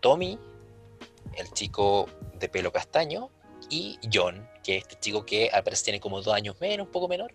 Tommy, 0.00 0.38
el 1.36 1.50
chico 1.54 2.06
de 2.34 2.48
pelo 2.50 2.70
castaño, 2.70 3.30
y 3.70 3.98
John, 4.12 4.46
que 4.62 4.76
es 4.76 4.82
este 4.82 4.98
chico 5.00 5.24
que 5.24 5.48
al 5.50 5.64
parecer 5.64 5.84
tiene 5.86 6.00
como 6.00 6.20
dos 6.20 6.34
años 6.34 6.56
menos, 6.60 6.86
un 6.86 6.92
poco 6.92 7.08
menor, 7.08 7.32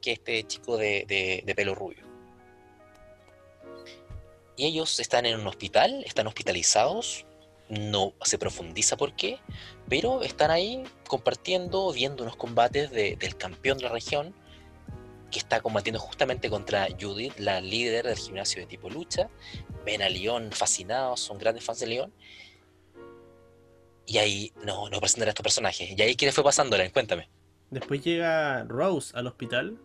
que 0.00 0.12
este 0.12 0.42
chico 0.44 0.78
de, 0.78 1.04
de- 1.06 1.42
de 1.44 1.54
pelo 1.54 1.74
rubio. 1.74 2.04
Y 4.56 4.64
ellos 4.66 5.00
están 5.00 5.26
en 5.26 5.38
un 5.38 5.46
hospital, 5.46 6.02
están 6.06 6.26
hospitalizados, 6.26 7.26
no 7.68 8.14
se 8.22 8.38
profundiza 8.38 8.96
por 8.96 9.14
qué, 9.14 9.38
pero 9.88 10.22
están 10.22 10.50
ahí 10.50 10.82
compartiendo, 11.10 11.92
viendo 11.92 12.22
unos 12.22 12.36
combates 12.36 12.90
de- 12.92 13.16
del 13.16 13.36
campeón 13.36 13.78
de 13.78 13.84
la 13.84 13.90
región, 13.90 14.32
que 15.30 15.38
está 15.40 15.60
combatiendo 15.60 15.98
justamente 15.98 16.48
contra 16.48 16.86
Judith, 17.00 17.34
la 17.38 17.60
líder 17.60 18.06
del 18.06 18.16
gimnasio 18.16 18.60
de 18.62 18.66
tipo 18.66 18.88
lucha. 18.88 19.28
Ven 19.84 20.02
a 20.02 20.08
León 20.08 20.50
fascinados, 20.52 21.18
son 21.20 21.38
grandes 21.38 21.64
fans 21.64 21.80
de 21.80 21.86
León. 21.88 22.12
Y 24.06 24.18
ahí 24.18 24.52
no, 24.64 24.88
nos 24.88 25.00
presentan 25.00 25.28
a 25.28 25.30
estos 25.30 25.42
personajes. 25.42 25.90
¿Y 25.96 26.02
ahí 26.02 26.14
qué 26.16 26.30
fue 26.32 26.42
pasando, 26.44 26.76
Len? 26.76 26.90
Cuéntame. 26.90 27.28
Después 27.70 28.02
llega 28.02 28.64
Rose 28.64 29.12
al 29.16 29.26
hospital. 29.28 29.78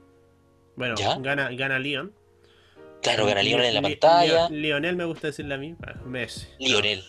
Bueno, 0.76 0.96
¿Ya? 0.96 1.16
gana, 1.20 1.50
gana 1.52 1.78
Leon. 1.80 2.14
Claro, 3.04 3.26
gana 3.28 3.44
León 3.44 3.62
en 3.62 3.74
la 3.76 3.82
pantalla. 3.84 4.50
Lionel 4.50 4.96
me 4.96 5.06
gusta 5.06 5.28
decirle 5.28 5.54
a 5.56 5.58
mí. 5.58 5.76
ah, 5.86 5.94
Messi. 6.06 6.48
Lionel. 6.60 7.04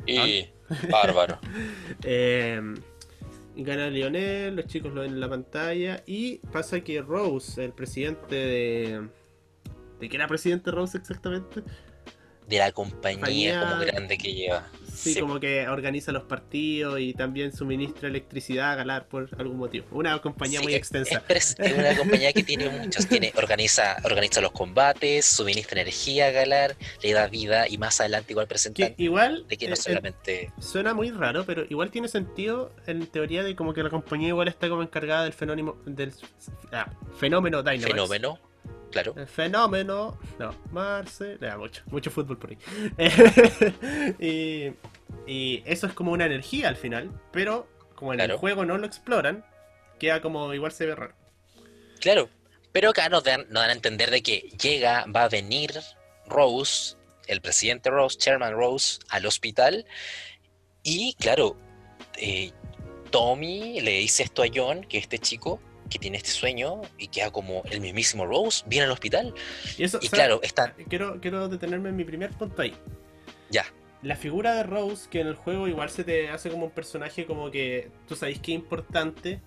Ah. 0.00 0.04
Y 0.06 0.50
bárbaro. 0.90 1.38
Eh, 2.02 2.60
gana 3.62 3.88
Lionel, 3.88 4.56
los 4.56 4.66
chicos 4.66 4.92
lo 4.92 5.02
ven 5.02 5.12
en 5.12 5.20
la 5.20 5.28
pantalla. 5.28 6.02
Y 6.06 6.38
pasa 6.52 6.80
que 6.80 7.00
Rose, 7.02 7.64
el 7.64 7.72
presidente 7.72 8.34
de. 8.34 9.08
¿De 10.00 10.08
qué 10.08 10.16
era 10.16 10.28
presidente 10.28 10.70
Rose 10.70 10.98
exactamente? 10.98 11.62
De 12.46 12.58
la 12.58 12.70
compañía 12.72 13.16
Compañía- 13.20 13.60
como 13.70 13.80
grande 13.84 14.18
que 14.18 14.32
lleva. 14.34 14.68
Sí, 14.96 15.14
Sí. 15.14 15.20
como 15.20 15.38
que 15.40 15.68
organiza 15.68 16.10
los 16.12 16.24
partidos 16.24 16.98
y 17.00 17.12
también 17.14 17.52
suministra 17.54 18.08
electricidad 18.08 18.72
a 18.72 18.74
Galar 18.76 19.06
por 19.08 19.28
algún 19.38 19.58
motivo. 19.58 19.86
Una 19.90 20.18
compañía 20.20 20.60
Sí, 20.60 20.64
muy 20.64 20.74
extensa. 20.74 21.22
Es, 21.28 21.54
es 21.58 21.72
una 21.74 21.96
compañía 21.96 22.32
que 22.32 22.42
tiene 22.42 22.68
muchos, 22.70 23.06
tiene, 23.06 23.32
organiza, 23.36 23.96
organiza 24.04 24.40
los 24.40 24.52
combates, 24.52 25.24
suministra 25.26 25.80
energía 25.82 26.28
a 26.28 26.30
Galar, 26.30 26.76
le 27.02 27.12
da 27.12 27.26
vida 27.28 27.68
y 27.68 27.78
más 27.78 28.00
adelante 28.00 28.32
igual 28.32 28.46
Que 28.46 28.48
presentan 28.48 28.94
igual 28.96 29.46
de 29.48 29.56
que 29.56 29.66
eh, 29.66 29.68
no 29.68 29.74
eh, 29.74 29.76
solamente 29.76 30.52
suena 30.58 30.94
muy 30.94 31.10
raro, 31.10 31.44
pero 31.44 31.64
igual 31.68 31.90
tiene 31.90 32.08
sentido 32.08 32.72
en 32.86 33.06
teoría 33.06 33.42
de 33.42 33.54
como 33.54 33.74
que 33.74 33.82
la 33.82 33.90
compañía 33.90 34.28
igual 34.28 34.48
está 34.48 34.68
como 34.68 34.82
encargada 34.82 35.24
del 35.24 35.32
fenómeno 35.32 35.76
del 35.84 36.12
ah, 36.72 36.90
fenómeno 37.18 37.62
Dynamax. 37.62 37.84
fenómeno, 37.90 38.38
claro, 38.90 39.14
El 39.16 39.26
fenómeno. 39.26 40.18
No, 40.38 40.54
Marce. 40.70 41.36
da 41.38 41.56
mucho, 41.56 41.82
mucho 41.86 42.10
fútbol 42.10 42.38
por 42.38 42.50
ahí. 42.50 42.58
y, 44.18 44.72
y 45.30 45.62
eso 45.66 45.86
es 45.86 45.92
como 45.92 46.12
una 46.12 46.26
energía 46.26 46.68
al 46.68 46.76
final, 46.76 47.10
pero 47.32 47.68
como 47.94 48.14
en 48.14 48.20
el 48.20 48.32
juego 48.36 48.64
no 48.64 48.78
lo 48.78 48.86
exploran, 48.86 49.44
queda 49.98 50.20
como 50.20 50.52
igual 50.54 50.72
se 50.72 50.86
ve 50.86 50.94
raro. 50.94 51.14
claro. 52.00 52.28
Pero 52.72 52.90
acá 52.90 53.08
nos 53.08 53.24
dan, 53.24 53.46
nos 53.48 53.62
dan 53.62 53.70
a 53.70 53.72
entender 53.72 54.10
de 54.10 54.22
que 54.22 54.50
llega, 54.60 55.06
va 55.06 55.22
a 55.24 55.28
venir 55.30 55.72
Rose, 56.26 56.94
el 57.26 57.40
presidente 57.40 57.88
Rose, 57.88 58.18
Chairman 58.18 58.52
Rose, 58.52 58.98
al 59.08 59.24
hospital. 59.24 59.86
Y 60.82 61.14
claro, 61.14 61.56
eh, 62.18 62.52
Tommy 63.10 63.80
le 63.80 63.92
dice 63.92 64.24
esto 64.24 64.42
a 64.42 64.46
John, 64.54 64.84
que 64.84 64.98
este 64.98 65.18
chico 65.18 65.58
que 65.88 65.98
tiene 65.98 66.16
este 66.16 66.30
sueño 66.30 66.82
y 66.98 67.08
queda 67.08 67.30
como 67.30 67.62
el 67.70 67.80
mismísimo 67.80 68.26
Rose, 68.26 68.64
viene 68.66 68.86
al 68.86 68.92
hospital. 68.92 69.34
Y 69.78 69.84
eso, 69.84 69.98
Y 70.02 70.08
claro, 70.08 70.40
está, 70.42 70.74
quiero, 70.88 71.20
quiero 71.20 71.48
detenerme 71.48 71.88
en 71.90 71.96
mi 71.96 72.04
primer 72.04 72.30
punto 72.30 72.62
ahí. 72.62 72.74
ya, 73.50 73.64
La 74.02 74.16
figura 74.16 74.54
de 74.54 74.62
Rose, 74.62 75.08
que 75.10 75.20
en 75.20 75.26
el 75.28 75.34
juego 75.34 75.68
igual 75.68 75.90
se 75.90 76.04
te 76.04 76.28
hace 76.30 76.50
como 76.50 76.66
un 76.66 76.70
personaje 76.72 77.26
como 77.26 77.50
que 77.50 77.90
tú 78.06 78.14
sabéis 78.16 78.38
que 78.40 78.52
es 78.52 78.56
importante, 78.58 79.40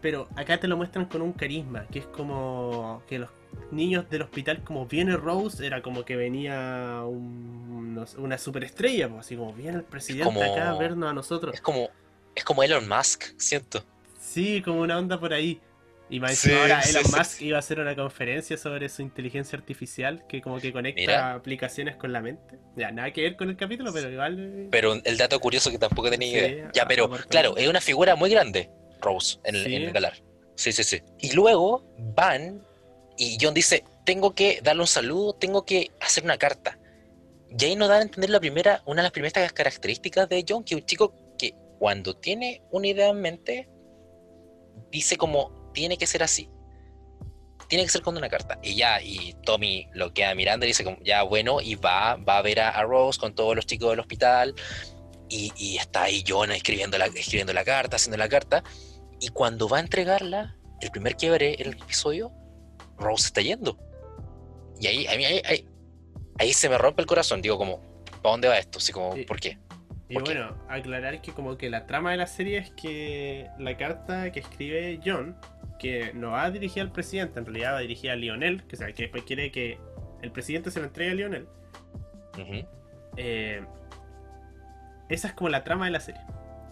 pero 0.00 0.28
acá 0.36 0.58
te 0.60 0.68
lo 0.68 0.76
muestran 0.76 1.06
con 1.06 1.22
un 1.22 1.32
carisma, 1.32 1.86
que 1.90 1.98
es 2.00 2.06
como 2.06 3.02
que 3.08 3.18
los 3.18 3.30
niños 3.70 4.08
del 4.10 4.22
hospital, 4.22 4.62
como 4.62 4.86
viene 4.86 5.16
Rose, 5.16 5.64
era 5.66 5.80
como 5.80 6.04
que 6.04 6.16
venía 6.16 7.02
un- 7.06 7.94
no 7.94 8.06
sé, 8.06 8.18
una 8.18 8.36
superestrella, 8.36 9.08
pues, 9.08 9.20
así 9.26 9.36
como 9.36 9.52
viene 9.54 9.78
el 9.78 9.84
presidente 9.84 10.24
como- 10.24 10.42
acá 10.42 10.70
a 10.70 10.78
vernos 10.78 11.08
a 11.10 11.14
nosotros. 11.14 11.54
es 11.54 11.60
como, 11.60 11.88
es 12.34 12.44
como 12.44 12.62
Elon 12.62 12.88
Musk, 12.88 13.24
siento. 13.38 13.84
Sí, 14.34 14.62
como 14.62 14.80
una 14.80 14.98
onda 14.98 15.18
por 15.20 15.32
ahí. 15.32 15.60
Y 16.10 16.20
más 16.20 16.36
Sí, 16.36 16.52
ahora 16.52 16.82
sí, 16.82 16.90
Elon 16.90 17.04
sí, 17.04 17.16
Musk 17.16 17.42
iba 17.42 17.56
a 17.56 17.60
hacer 17.60 17.80
una 17.80 17.96
conferencia 17.96 18.56
sobre 18.58 18.88
su 18.90 19.00
inteligencia 19.02 19.56
artificial 19.58 20.24
que 20.28 20.42
como 20.42 20.58
que 20.60 20.72
conecta 20.72 21.00
Mira. 21.00 21.34
aplicaciones 21.34 21.96
con 21.96 22.12
la 22.12 22.20
mente. 22.20 22.58
Ya, 22.76 22.90
nada 22.90 23.10
que 23.12 23.22
ver 23.22 23.36
con 23.36 23.48
el 23.48 23.56
capítulo, 23.56 23.90
pero 23.92 24.10
igual... 24.10 24.36
eh, 24.38 24.68
Pero 24.70 24.94
el 25.02 25.16
dato 25.16 25.40
curioso 25.40 25.70
que 25.70 25.78
tampoco 25.78 26.10
tenía 26.10 26.28
idea. 26.48 26.70
Ya, 26.74 26.84
pero 26.86 27.08
claro, 27.28 27.56
es 27.56 27.68
una 27.68 27.80
figura 27.80 28.16
muy 28.16 28.28
grande, 28.30 28.70
Rose, 29.00 29.38
en, 29.44 29.54
el- 29.54 29.72
en 29.72 29.82
el 29.84 29.92
Galar. 29.92 30.14
Sí, 30.56 30.72
sí, 30.72 30.84
sí. 30.84 31.00
Y 31.20 31.32
luego 31.32 31.84
van 32.14 32.60
y 33.16 33.38
John 33.40 33.54
dice, 33.54 33.82
tengo 34.04 34.34
que 34.34 34.60
darle 34.62 34.82
un 34.82 34.86
saludo, 34.88 35.32
tengo 35.34 35.64
que 35.64 35.90
hacer 36.00 36.22
una 36.24 36.36
carta. 36.36 36.78
Y 37.56 37.64
ahí 37.64 37.76
nos 37.76 37.88
dan 37.88 38.00
a 38.00 38.02
entender 38.02 38.30
la 38.30 38.40
primera, 38.40 38.82
una 38.84 38.96
de 39.00 39.04
las 39.04 39.12
primeras 39.12 39.52
características 39.52 40.28
de 40.28 40.44
John, 40.46 40.64
que 40.64 40.74
es 40.74 40.80
un 40.80 40.86
chico 40.86 41.14
que 41.38 41.54
cuando 41.78 42.14
tiene 42.16 42.62
una 42.72 42.88
idea 42.88 43.08
en 43.08 43.20
mente, 43.20 43.68
dice 44.90 45.16
como, 45.16 45.70
tiene 45.72 45.96
que 45.96 46.06
ser 46.06 46.22
así. 46.22 46.48
Tiene 47.68 47.84
que 47.84 47.90
ser 47.90 48.02
con 48.02 48.16
una 48.16 48.28
carta. 48.28 48.58
Y 48.62 48.76
ya, 48.76 49.00
y 49.00 49.34
Tommy 49.44 49.88
lo 49.92 50.12
queda 50.12 50.34
mirando 50.34 50.66
y 50.66 50.68
dice 50.68 50.84
como, 50.84 50.98
ya 51.02 51.22
bueno, 51.22 51.60
y 51.60 51.74
va, 51.76 52.16
va 52.16 52.38
a 52.38 52.42
ver 52.42 52.60
a, 52.60 52.70
a 52.70 52.82
Rose 52.84 53.18
con 53.18 53.34
todos 53.34 53.56
los 53.56 53.66
chicos 53.66 53.90
del 53.90 54.00
hospital. 54.00 54.54
Y, 55.28 55.52
y 55.56 55.78
está 55.78 56.04
ahí 56.04 56.22
John 56.26 56.52
escribiendo 56.52 56.98
la, 56.98 57.06
escribiendo 57.06 57.52
la 57.52 57.64
carta, 57.64 57.96
haciendo 57.96 58.16
la 58.18 58.28
carta. 58.28 58.62
Y 59.20 59.28
cuando 59.28 59.68
va 59.68 59.78
a 59.78 59.80
entregarla, 59.80 60.56
el 60.80 60.90
primer 60.90 61.16
quiebre 61.16 61.54
en 61.58 61.68
el 61.68 61.82
episodio, 61.82 62.30
Rose 62.98 63.26
está 63.26 63.40
yendo. 63.40 63.78
Y 64.80 64.86
ahí, 64.86 65.06
ahí, 65.06 65.24
ahí, 65.24 65.42
ahí, 65.46 65.68
ahí 66.38 66.52
se 66.52 66.68
me 66.68 66.76
rompe 66.76 67.00
el 67.00 67.06
corazón. 67.06 67.40
Digo 67.40 67.56
como, 67.56 67.80
¿para 68.22 68.32
dónde 68.32 68.48
va 68.48 68.58
esto? 68.58 68.78
Así 68.78 68.92
como, 68.92 69.14
Sí. 69.14 69.22
¿por 69.24 69.40
qué? 69.40 69.58
Y 70.08 70.18
bueno, 70.18 70.54
aclarar 70.68 71.20
que 71.22 71.32
como 71.32 71.56
que 71.56 71.70
la 71.70 71.86
trama 71.86 72.10
de 72.10 72.18
la 72.18 72.26
serie 72.26 72.58
es 72.58 72.70
que 72.72 73.48
la 73.58 73.76
carta 73.76 74.30
que 74.32 74.40
escribe 74.40 75.00
John, 75.04 75.34
que 75.78 76.12
no 76.14 76.32
va 76.32 76.50
dirigida 76.50 76.82
al 76.82 76.92
presidente, 76.92 77.38
en 77.38 77.46
realidad 77.46 77.74
va 77.74 77.80
dirigida 77.80 78.12
a 78.12 78.16
Lionel, 78.16 78.64
que, 78.64 78.76
o 78.76 78.78
sea, 78.78 78.92
que 78.92 79.04
después 79.04 79.24
quiere 79.24 79.50
que 79.50 79.78
el 80.22 80.30
presidente 80.30 80.70
se 80.70 80.80
lo 80.80 80.86
entregue 80.86 81.10
a 81.10 81.14
Lionel. 81.14 81.46
Ujú. 82.38 82.66
eh, 83.16 83.62
esa 85.08 85.28
es 85.28 85.34
como 85.34 85.48
la 85.50 85.62
trama 85.64 85.84
de 85.86 85.90
la 85.92 86.00
serie. 86.00 86.20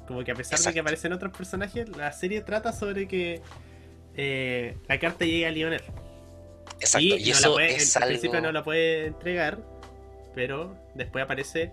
Como 0.07 0.25
que 0.25 0.33
a 0.33 0.35
pesar 0.35 0.59
de 0.59 0.73
que 0.73 0.81
aparecen 0.81 1.13
otros 1.13 1.33
personajes, 1.37 1.89
la 1.97 2.11
serie 2.13 2.41
trata 2.41 2.73
sobre 2.73 3.07
que 3.07 3.41
eh, 4.17 4.77
la 4.89 4.99
carta 4.99 5.25
llegue 5.25 5.47
a 5.47 5.51
Lionel. 5.51 5.83
Exacto. 6.81 7.07
Y, 7.07 7.13
Y, 7.15 7.19
no 7.19 7.25
la 7.25 7.31
eso 7.39 7.53
puede- 7.53 7.77
es 7.77 7.97
en 7.97 8.03
algo... 8.03 8.11
principio 8.11 8.41
no 8.41 8.53
la 8.53 8.63
puede 8.65 9.07
entregar, 9.07 9.59
pero 10.35 10.77
después 10.95 11.25
aparece... 11.25 11.73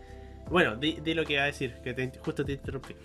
Bueno, 0.49 0.75
di, 0.75 0.99
di 1.01 1.13
lo 1.13 1.23
que 1.25 1.33
iba 1.33 1.43
a 1.43 1.47
decir, 1.47 1.75
que 1.83 1.93
te- 1.93 2.11
justo 2.19 2.43
te 2.45 2.53
interrumpí. 2.53 2.95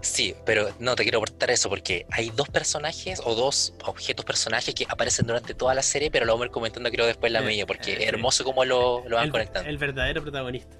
Sí, 0.00 0.34
pero 0.46 0.68
no 0.78 0.94
te 0.94 1.02
quiero 1.02 1.18
aportar 1.18 1.50
eso 1.50 1.68
porque 1.68 2.06
hay 2.10 2.30
dos 2.30 2.48
personajes 2.48 3.20
o 3.24 3.34
dos 3.34 3.74
objetos 3.84 4.24
personajes 4.24 4.72
que 4.74 4.86
aparecen 4.88 5.26
durante 5.26 5.54
toda 5.54 5.74
la 5.74 5.82
serie, 5.82 6.08
pero 6.10 6.24
lo 6.24 6.32
vamos 6.34 6.44
a 6.44 6.46
ir 6.46 6.52
comentando 6.52 6.88
creo 6.90 7.04
después 7.06 7.30
en 7.30 7.32
la 7.34 7.40
Eh, 7.40 7.44
media, 7.46 7.66
porque 7.66 7.94
eh, 7.94 8.02
es 8.02 8.08
hermoso 8.08 8.44
como 8.44 8.64
lo, 8.64 9.02
lo 9.08 9.16
van 9.16 9.24
el, 9.26 9.30
conectando. 9.32 9.68
el 9.68 9.76
verdadero 9.78 10.22
protagonista. 10.22 10.76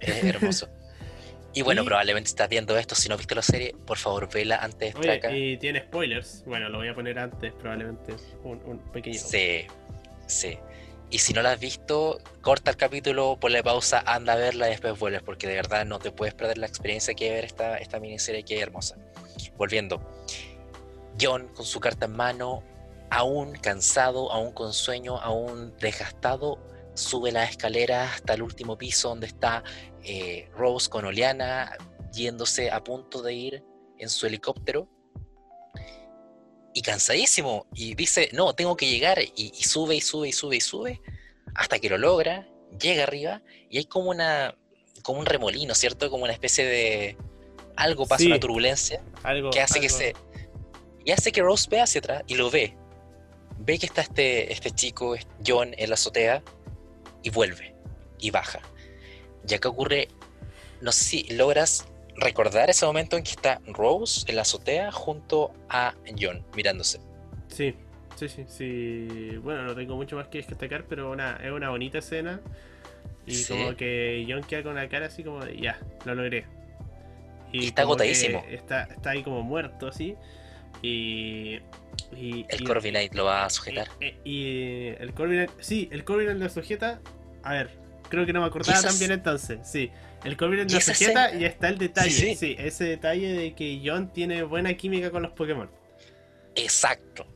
Es 0.00 0.24
hermoso. 0.24 0.68
Y 1.54 1.62
bueno, 1.62 1.82
Y- 1.82 1.86
probablemente 1.86 2.28
estás 2.28 2.48
viendo 2.50 2.76
esto, 2.76 2.94
si 2.94 3.08
no 3.08 3.16
viste 3.16 3.34
la 3.34 3.40
serie, 3.40 3.74
por 3.86 3.96
favor 3.96 4.28
vela 4.30 4.56
antes 4.56 4.78
de 4.80 4.86
estar 4.88 5.02
Oye, 5.04 5.12
acá. 5.12 5.30
y 5.34 5.56
tiene 5.56 5.80
spoilers. 5.80 6.42
Bueno, 6.44 6.68
lo 6.68 6.78
voy 6.78 6.88
a 6.88 6.94
poner 6.94 7.18
antes, 7.18 7.52
probablemente. 7.54 8.14
Un, 8.42 8.60
un 8.66 8.78
pequeño. 8.92 9.18
Sí, 9.18 9.64
sí. 10.26 10.58
Y 11.14 11.20
si 11.20 11.32
no 11.32 11.42
la 11.42 11.52
has 11.52 11.60
visto, 11.60 12.18
corta 12.42 12.72
el 12.72 12.76
capítulo, 12.76 13.38
ponle 13.38 13.62
pausa, 13.62 14.02
anda 14.04 14.32
a 14.32 14.36
verla 14.36 14.66
y 14.66 14.70
después 14.70 14.98
vuelves, 14.98 15.22
porque 15.22 15.46
de 15.46 15.54
verdad 15.54 15.86
no 15.86 16.00
te 16.00 16.10
puedes 16.10 16.34
perder 16.34 16.58
la 16.58 16.66
experiencia 16.66 17.14
que 17.14 17.30
ver 17.30 17.44
esta, 17.44 17.78
esta 17.78 18.00
miniserie 18.00 18.42
que 18.42 18.56
es 18.56 18.62
hermosa. 18.62 18.96
Volviendo, 19.56 20.02
John 21.20 21.46
con 21.54 21.64
su 21.66 21.78
carta 21.78 22.06
en 22.06 22.16
mano, 22.16 22.64
aún 23.10 23.52
cansado, 23.52 24.32
aún 24.32 24.50
con 24.50 24.72
sueño, 24.72 25.18
aún 25.18 25.72
desgastado, 25.78 26.58
sube 26.94 27.30
las 27.30 27.50
escaleras 27.50 28.14
hasta 28.14 28.34
el 28.34 28.42
último 28.42 28.76
piso 28.76 29.10
donde 29.10 29.28
está 29.28 29.62
eh, 30.02 30.50
Rose 30.56 30.90
con 30.90 31.04
Oleana 31.04 31.76
yéndose 32.12 32.72
a 32.72 32.82
punto 32.82 33.22
de 33.22 33.34
ir 33.34 33.64
en 33.98 34.10
su 34.10 34.26
helicóptero 34.26 34.88
y 36.74 36.82
cansadísimo 36.82 37.66
y 37.74 37.94
dice, 37.94 38.28
no, 38.32 38.54
tengo 38.54 38.76
que 38.76 38.88
llegar 38.88 39.22
y, 39.22 39.32
y 39.36 39.62
sube 39.64 39.94
y 39.94 40.00
sube 40.00 40.28
y 40.28 40.32
sube 40.32 40.56
y 40.56 40.60
sube 40.60 41.00
hasta 41.54 41.78
que 41.78 41.88
lo 41.88 41.96
logra, 41.98 42.48
llega 42.80 43.04
arriba 43.04 43.42
y 43.70 43.78
hay 43.78 43.84
como 43.84 44.10
una 44.10 44.56
como 45.02 45.20
un 45.20 45.26
remolino, 45.26 45.74
¿cierto? 45.74 46.10
Como 46.10 46.24
una 46.24 46.32
especie 46.32 46.64
de 46.64 47.16
algo 47.76 48.06
pasa, 48.06 48.22
Sí. 48.22 48.26
una 48.26 48.40
turbulencia 48.40 49.02
Algo, 49.22 49.50
que 49.50 49.60
hace 49.60 49.80
que 49.80 49.88
se 49.88 50.14
y 51.04 51.10
hace 51.12 51.30
que 51.32 51.42
Rose 51.42 51.68
vea 51.70 51.84
hacia 51.84 51.98
atrás 52.00 52.22
y 52.26 52.34
lo 52.34 52.50
ve. 52.50 52.76
Ve 53.58 53.78
que 53.78 53.86
está 53.86 54.00
este, 54.00 54.52
este 54.52 54.70
chico, 54.70 55.14
John, 55.46 55.74
en 55.76 55.90
la 55.90 55.94
azotea 55.94 56.42
y 57.22 57.30
vuelve 57.30 57.74
y 58.18 58.30
baja. 58.30 58.60
Y 59.46 59.54
acá 59.54 59.68
ocurre, 59.68 60.08
no 60.80 60.90
sé 60.92 61.04
si 61.04 61.22
logras 61.34 61.84
recordar 62.16 62.70
ese 62.70 62.86
momento 62.86 63.16
en 63.16 63.22
que 63.24 63.30
está 63.30 63.60
Rose 63.66 64.24
en 64.28 64.36
la 64.36 64.42
azotea 64.42 64.90
junto 64.92 65.52
a 65.68 65.94
John 66.18 66.44
mirándose. 66.54 67.00
Sí, 67.48 67.74
sí, 68.16 68.28
sí, 68.28 68.44
sí. 68.48 69.36
Bueno, 69.42 69.62
no 69.64 69.74
tengo 69.74 69.96
mucho 69.96 70.16
más 70.16 70.28
que 70.28 70.38
destacar, 70.38 70.84
pero 70.88 71.10
una, 71.10 71.36
es 71.36 71.50
una 71.50 71.70
bonita 71.70 71.98
escena. 71.98 72.40
Y 73.26 73.34
Sí. 73.36 73.52
como 73.52 73.74
que 73.76 74.26
John 74.28 74.42
queda 74.42 74.62
con 74.62 74.74
la 74.74 74.88
cara 74.88 75.06
así 75.06 75.24
como 75.24 75.44
de, 75.44 75.56
ya, 75.56 75.78
lo 76.04 76.14
logré. 76.14 76.46
Y 77.52 77.66
está 77.66 77.82
agotadísimo. 77.82 78.44
Está, 78.50 78.82
está 78.84 79.10
ahí 79.10 79.22
como 79.22 79.42
muerto, 79.42 79.86
así. 79.88 80.16
Y. 80.82 81.60
y 82.16 82.44
El 82.48 82.64
Corviknight 82.66 83.14
lo 83.14 83.24
va 83.24 83.44
a 83.44 83.50
sujetar. 83.50 83.88
Y, 84.24 84.88
el 84.98 85.14
Corviknight, 85.14 85.50
sí, 85.60 85.88
el 85.92 86.04
Corviknight 86.04 86.40
lo 86.40 86.48
sujeta. 86.48 87.00
A 87.42 87.52
ver, 87.52 87.70
creo 88.08 88.26
que 88.26 88.32
no 88.32 88.40
me 88.40 88.46
acordaba 88.46 88.82
tan 88.82 88.98
bien 88.98 89.12
entonces. 89.12 89.60
Sí, 89.62 89.90
el 90.24 90.36
Corviknight 90.36 90.70
esa 90.72 90.94
sujeta 90.94 91.26
escena- 91.26 91.40
y 91.40 91.44
está 91.44 91.68
el 91.68 91.78
detalle. 91.78 92.10
Sí, 92.10 92.34
Sí, 92.34 92.36
sí. 92.36 92.56
ese 92.58 92.84
detalle 92.84 93.32
de 93.32 93.54
que 93.54 93.80
John 93.84 94.12
tiene 94.12 94.42
buena 94.42 94.74
química 94.76 95.10
con 95.10 95.22
los 95.22 95.32
Pokémon. 95.32 95.70
Exacto. 96.54 97.26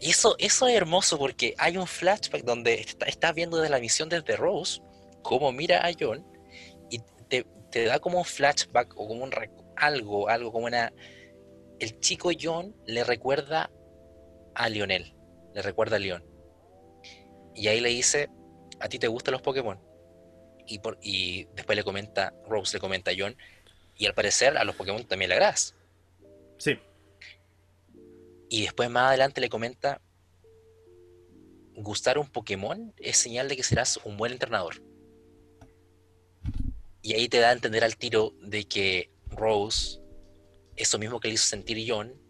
Y 0.00 0.10
eso, 0.10 0.34
eso 0.38 0.66
es 0.66 0.74
hermoso 0.76 1.16
porque 1.18 1.54
hay 1.58 1.76
un 1.76 1.86
flashback 1.86 2.42
donde 2.42 2.74
está- 2.74 3.06
estás 3.06 3.34
viendo 3.34 3.56
desde 3.58 3.70
la 3.70 3.78
misión 3.78 4.08
desde 4.08 4.36
Rose 4.36 4.80
cómo 5.22 5.52
mira 5.52 5.86
a 5.86 5.90
John 5.98 6.26
y 6.90 6.98
te, 7.28 7.46
te 7.70 7.84
da 7.84 8.00
como 8.00 8.18
un 8.18 8.24
flashback 8.24 8.92
o 8.98 9.06
como 9.08 9.22
un 9.24 9.30
algo, 9.76 10.28
algo 10.28 10.52
como 10.52 10.66
una... 10.66 10.92
El 11.78 11.98
chico 12.00 12.30
John 12.40 12.74
le 12.86 13.04
recuerda 13.04 13.70
a 14.54 14.68
Lionel, 14.68 15.14
le 15.54 15.62
recuerda 15.62 15.96
a 15.96 15.98
Leon. 15.98 16.24
Y 17.54 17.68
ahí 17.68 17.80
le 17.80 17.88
dice, 17.90 18.28
¿a 18.80 18.88
ti 18.88 18.98
te 18.98 19.08
gustan 19.08 19.32
los 19.32 19.42
Pokémon? 19.42 19.78
Y, 20.66 20.78
por, 20.78 20.98
y 21.02 21.44
después 21.54 21.76
le 21.76 21.84
comenta, 21.84 22.32
Rose 22.48 22.76
le 22.76 22.80
comenta 22.80 23.10
a 23.10 23.14
John, 23.16 23.36
y 23.96 24.06
al 24.06 24.14
parecer 24.14 24.56
a 24.56 24.64
los 24.64 24.76
Pokémon 24.76 25.04
también 25.04 25.28
le 25.28 25.34
agradas. 25.36 25.74
Sí. 26.58 26.78
Y 28.48 28.62
después 28.62 28.90
más 28.90 29.08
adelante 29.08 29.40
le 29.40 29.48
comenta, 29.48 30.00
gustar 31.74 32.18
un 32.18 32.28
Pokémon 32.28 32.92
es 32.98 33.16
señal 33.16 33.48
de 33.48 33.56
que 33.56 33.62
serás 33.62 33.98
un 34.04 34.16
buen 34.16 34.32
entrenador. 34.32 34.82
Y 37.02 37.14
ahí 37.14 37.28
te 37.28 37.38
da 37.38 37.48
a 37.48 37.52
entender 37.52 37.82
al 37.82 37.96
tiro 37.96 38.32
de 38.40 38.64
que 38.64 39.10
Rose, 39.26 40.00
eso 40.76 40.98
mismo 40.98 41.18
que 41.18 41.28
le 41.28 41.34
hizo 41.34 41.44
sentir 41.44 41.84
John, 41.86 42.21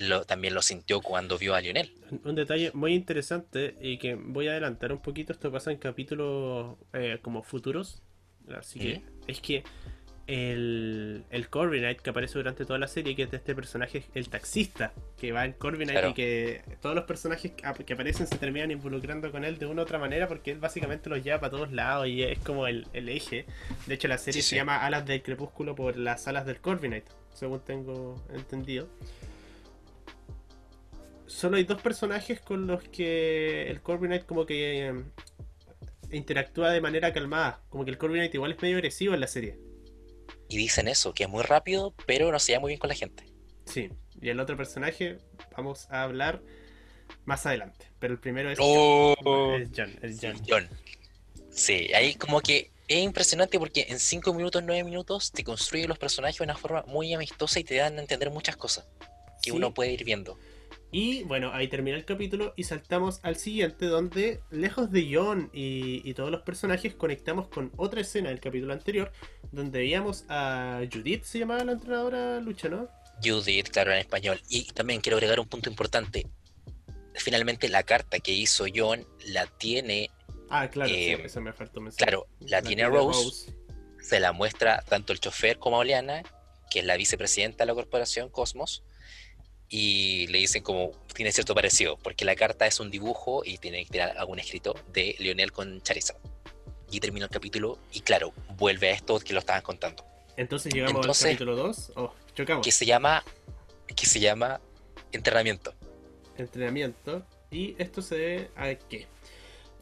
lo, 0.00 0.24
también 0.24 0.54
lo 0.54 0.62
sintió 0.62 1.00
cuando 1.00 1.38
vio 1.38 1.54
a 1.54 1.60
Lionel. 1.60 1.92
Un 2.24 2.34
detalle 2.34 2.70
muy 2.74 2.94
interesante 2.94 3.76
y 3.80 3.98
que 3.98 4.14
voy 4.16 4.48
a 4.48 4.52
adelantar 4.52 4.92
un 4.92 5.00
poquito, 5.00 5.32
esto 5.32 5.52
pasa 5.52 5.70
en 5.70 5.78
capítulos 5.78 6.76
eh, 6.92 7.18
como 7.22 7.42
futuros, 7.42 8.02
así 8.56 8.78
que 8.80 9.02
es 9.28 9.40
que 9.40 9.62
el, 10.26 11.24
el 11.30 11.48
Corviknight 11.48 11.98
que 12.00 12.10
aparece 12.10 12.38
durante 12.38 12.64
toda 12.64 12.78
la 12.78 12.86
serie, 12.86 13.16
que 13.16 13.24
es 13.24 13.30
de 13.32 13.38
este 13.38 13.52
personaje, 13.54 14.04
el 14.14 14.28
taxista, 14.28 14.92
que 15.18 15.32
va 15.32 15.44
en 15.44 15.52
Corviknight 15.54 15.90
Claro. 15.90 16.10
y 16.10 16.14
que 16.14 16.62
todos 16.80 16.94
los 16.94 17.04
personajes 17.04 17.50
que 17.52 17.84
que 17.84 17.92
aparecen 17.94 18.26
se 18.28 18.38
terminan 18.38 18.70
involucrando 18.70 19.32
con 19.32 19.44
él 19.44 19.58
de 19.58 19.66
una 19.66 19.82
u 19.82 19.84
otra 19.84 19.98
manera 19.98 20.28
porque 20.28 20.52
él 20.52 20.58
básicamente 20.58 21.10
los 21.10 21.22
lleva 21.24 21.40
para 21.40 21.50
todos 21.50 21.72
lados 21.72 22.06
y 22.06 22.22
es 22.22 22.38
como 22.38 22.66
el, 22.68 22.86
el 22.92 23.08
eje. 23.08 23.44
De 23.86 23.94
hecho, 23.94 24.06
la 24.06 24.18
serie 24.18 24.40
Sí, 24.40 24.48
se 24.48 24.50
sí. 24.50 24.56
llama 24.56 24.84
Alas 24.86 25.04
del 25.04 25.20
Crepúsculo 25.22 25.74
por 25.74 25.96
las 25.96 26.28
alas 26.28 26.46
del 26.46 26.60
Corviknight, 26.60 27.06
según 27.34 27.60
tengo 27.60 28.14
entendido. 28.32 28.88
Solo 31.30 31.56
hay 31.58 31.64
dos 31.64 31.80
personajes 31.80 32.40
con 32.40 32.66
los 32.66 32.82
que 32.88 33.70
el 33.70 33.80
Corviknight 33.82 34.26
como 34.26 34.44
que 34.46 34.88
eh, 34.88 34.94
interactúa 36.10 36.70
de 36.72 36.80
manera 36.80 37.12
calmada. 37.12 37.62
Como 37.68 37.84
que 37.84 37.92
el 37.92 37.98
Corviknight 37.98 38.34
igual 38.34 38.52
es 38.52 38.60
medio 38.60 38.76
agresivo 38.76 39.14
en 39.14 39.20
la 39.20 39.28
serie. 39.28 39.56
Y 40.48 40.56
dicen 40.56 40.88
eso, 40.88 41.14
que 41.14 41.22
es 41.24 41.28
muy 41.28 41.44
rápido, 41.44 41.94
pero 42.04 42.32
no 42.32 42.38
se 42.40 42.52
lleva 42.52 42.60
muy 42.62 42.70
bien 42.70 42.80
con 42.80 42.88
la 42.88 42.96
gente. 42.96 43.24
Sí, 43.64 43.90
y 44.20 44.28
el 44.28 44.40
otro 44.40 44.56
personaje 44.56 45.18
vamos 45.56 45.86
a 45.90 46.02
hablar 46.02 46.42
más 47.26 47.46
adelante. 47.46 47.86
Pero 48.00 48.14
el 48.14 48.18
primero 48.18 48.50
es 48.50 48.58
Oh. 48.60 49.14
John. 49.22 49.62
Es 49.62 49.70
John, 49.76 49.98
es 50.02 50.18
John. 50.20 50.34
John. 50.48 50.68
Sí, 51.52 51.92
ahí 51.94 52.14
como 52.16 52.40
que 52.40 52.72
es 52.88 52.98
impresionante 53.04 53.56
porque 53.60 53.86
en 53.88 54.00
5 54.00 54.34
minutos, 54.34 54.64
9 54.66 54.82
minutos 54.82 55.30
te 55.30 55.44
construye 55.44 55.86
los 55.86 55.98
personajes 55.98 56.38
de 56.38 56.44
una 56.44 56.56
forma 56.56 56.82
muy 56.88 57.14
amistosa 57.14 57.60
y 57.60 57.64
te 57.64 57.76
dan 57.76 57.98
a 57.98 58.00
entender 58.00 58.30
muchas 58.30 58.56
cosas 58.56 58.84
que 59.42 59.50
Sí, 59.52 59.56
uno 59.56 59.72
puede 59.72 59.92
ir 59.92 60.04
viendo. 60.04 60.36
Y 60.92 61.22
bueno, 61.22 61.52
ahí 61.52 61.68
termina 61.68 61.96
el 61.96 62.04
capítulo 62.04 62.52
y 62.56 62.64
saltamos 62.64 63.20
al 63.22 63.36
siguiente 63.36 63.86
donde, 63.86 64.40
lejos 64.50 64.90
de 64.90 65.08
John 65.12 65.48
y, 65.52 66.08
y 66.08 66.14
todos 66.14 66.30
los 66.32 66.42
personajes, 66.42 66.94
conectamos 66.94 67.46
con 67.48 67.70
otra 67.76 68.00
escena 68.00 68.30
del 68.30 68.40
capítulo 68.40 68.72
anterior, 68.72 69.12
donde 69.52 69.78
veíamos 69.78 70.24
a 70.28 70.80
Judith, 70.92 71.22
se 71.22 71.38
llamaba 71.38 71.64
la 71.64 71.72
entrenadora 71.72 72.40
lucha, 72.40 72.68
¿no? 72.68 72.88
Judith, 73.22 73.68
claro, 73.68 73.92
en 73.92 73.98
español. 73.98 74.40
Y 74.48 74.64
también 74.72 75.00
quiero 75.00 75.16
agregar 75.18 75.38
un 75.38 75.46
punto 75.46 75.70
importante. 75.70 76.26
Finalmente 77.14 77.68
la 77.68 77.82
carta 77.84 78.18
que 78.18 78.32
hizo 78.32 78.64
John 78.74 79.06
la 79.26 79.46
tiene, 79.46 80.10
Ah, 80.48 80.68
claro, 80.68 80.90
Eh, 80.92 81.14
sí, 81.16 81.22
eso 81.26 81.40
me 81.40 81.52
faltó 81.52 81.80
mencionar. 81.80 82.08
claro, 82.08 82.26
la, 82.40 82.62
tiene 82.62 82.84
Rose, 82.88 83.52
se 84.00 84.18
la 84.18 84.32
muestra 84.32 84.82
tanto 84.88 85.12
el 85.12 85.20
chofer 85.20 85.58
como 85.58 85.76
a 85.76 85.80
Oleana, 85.80 86.22
que 86.68 86.80
es 86.80 86.84
la 86.84 86.96
vicepresidenta 86.96 87.62
de 87.62 87.66
la 87.68 87.74
corporación 87.74 88.28
Cosmos, 88.30 88.82
y 89.70 90.26
le 90.26 90.38
dicen 90.38 90.62
como 90.62 90.90
tiene 91.14 91.30
cierto 91.32 91.54
parecido, 91.54 91.96
porque 91.96 92.24
la 92.24 92.34
carta 92.34 92.66
es 92.66 92.80
un 92.80 92.90
dibujo 92.90 93.42
y 93.44 93.56
tiene 93.58 93.84
que 93.84 93.90
tener 93.92 94.18
algún 94.18 94.38
escrito 94.40 94.74
de 94.92 95.14
Lionel 95.20 95.52
con 95.52 95.80
Charizard. 95.80 96.18
Y 96.90 96.98
termina 96.98 97.26
el 97.26 97.30
capítulo 97.30 97.78
y 97.92 98.00
claro, 98.00 98.32
vuelve 98.58 98.88
a 98.88 98.92
esto 98.92 99.18
que 99.20 99.32
lo 99.32 99.38
estaban 99.38 99.62
contando, 99.62 100.04
Entonces 100.36 100.72
llegamos 100.74 100.96
Entonces- 101.02 101.24
al 101.24 101.30
capítulo 101.32 101.56
2. 101.56 101.92
Oh, 101.96 102.12
chocamos. 102.34 102.64
que 102.64 102.72
se 102.72 102.84
llama 102.84 103.22
que 103.94 104.06
se 104.06 104.18
llama 104.20 104.60
entrenamiento. 105.12 105.72
entrenamiento. 106.36 107.24
Y 107.50 107.74
esto 107.78 108.02
se 108.02 108.14
debe 108.16 108.50
a 108.56 108.74
que 108.74 109.06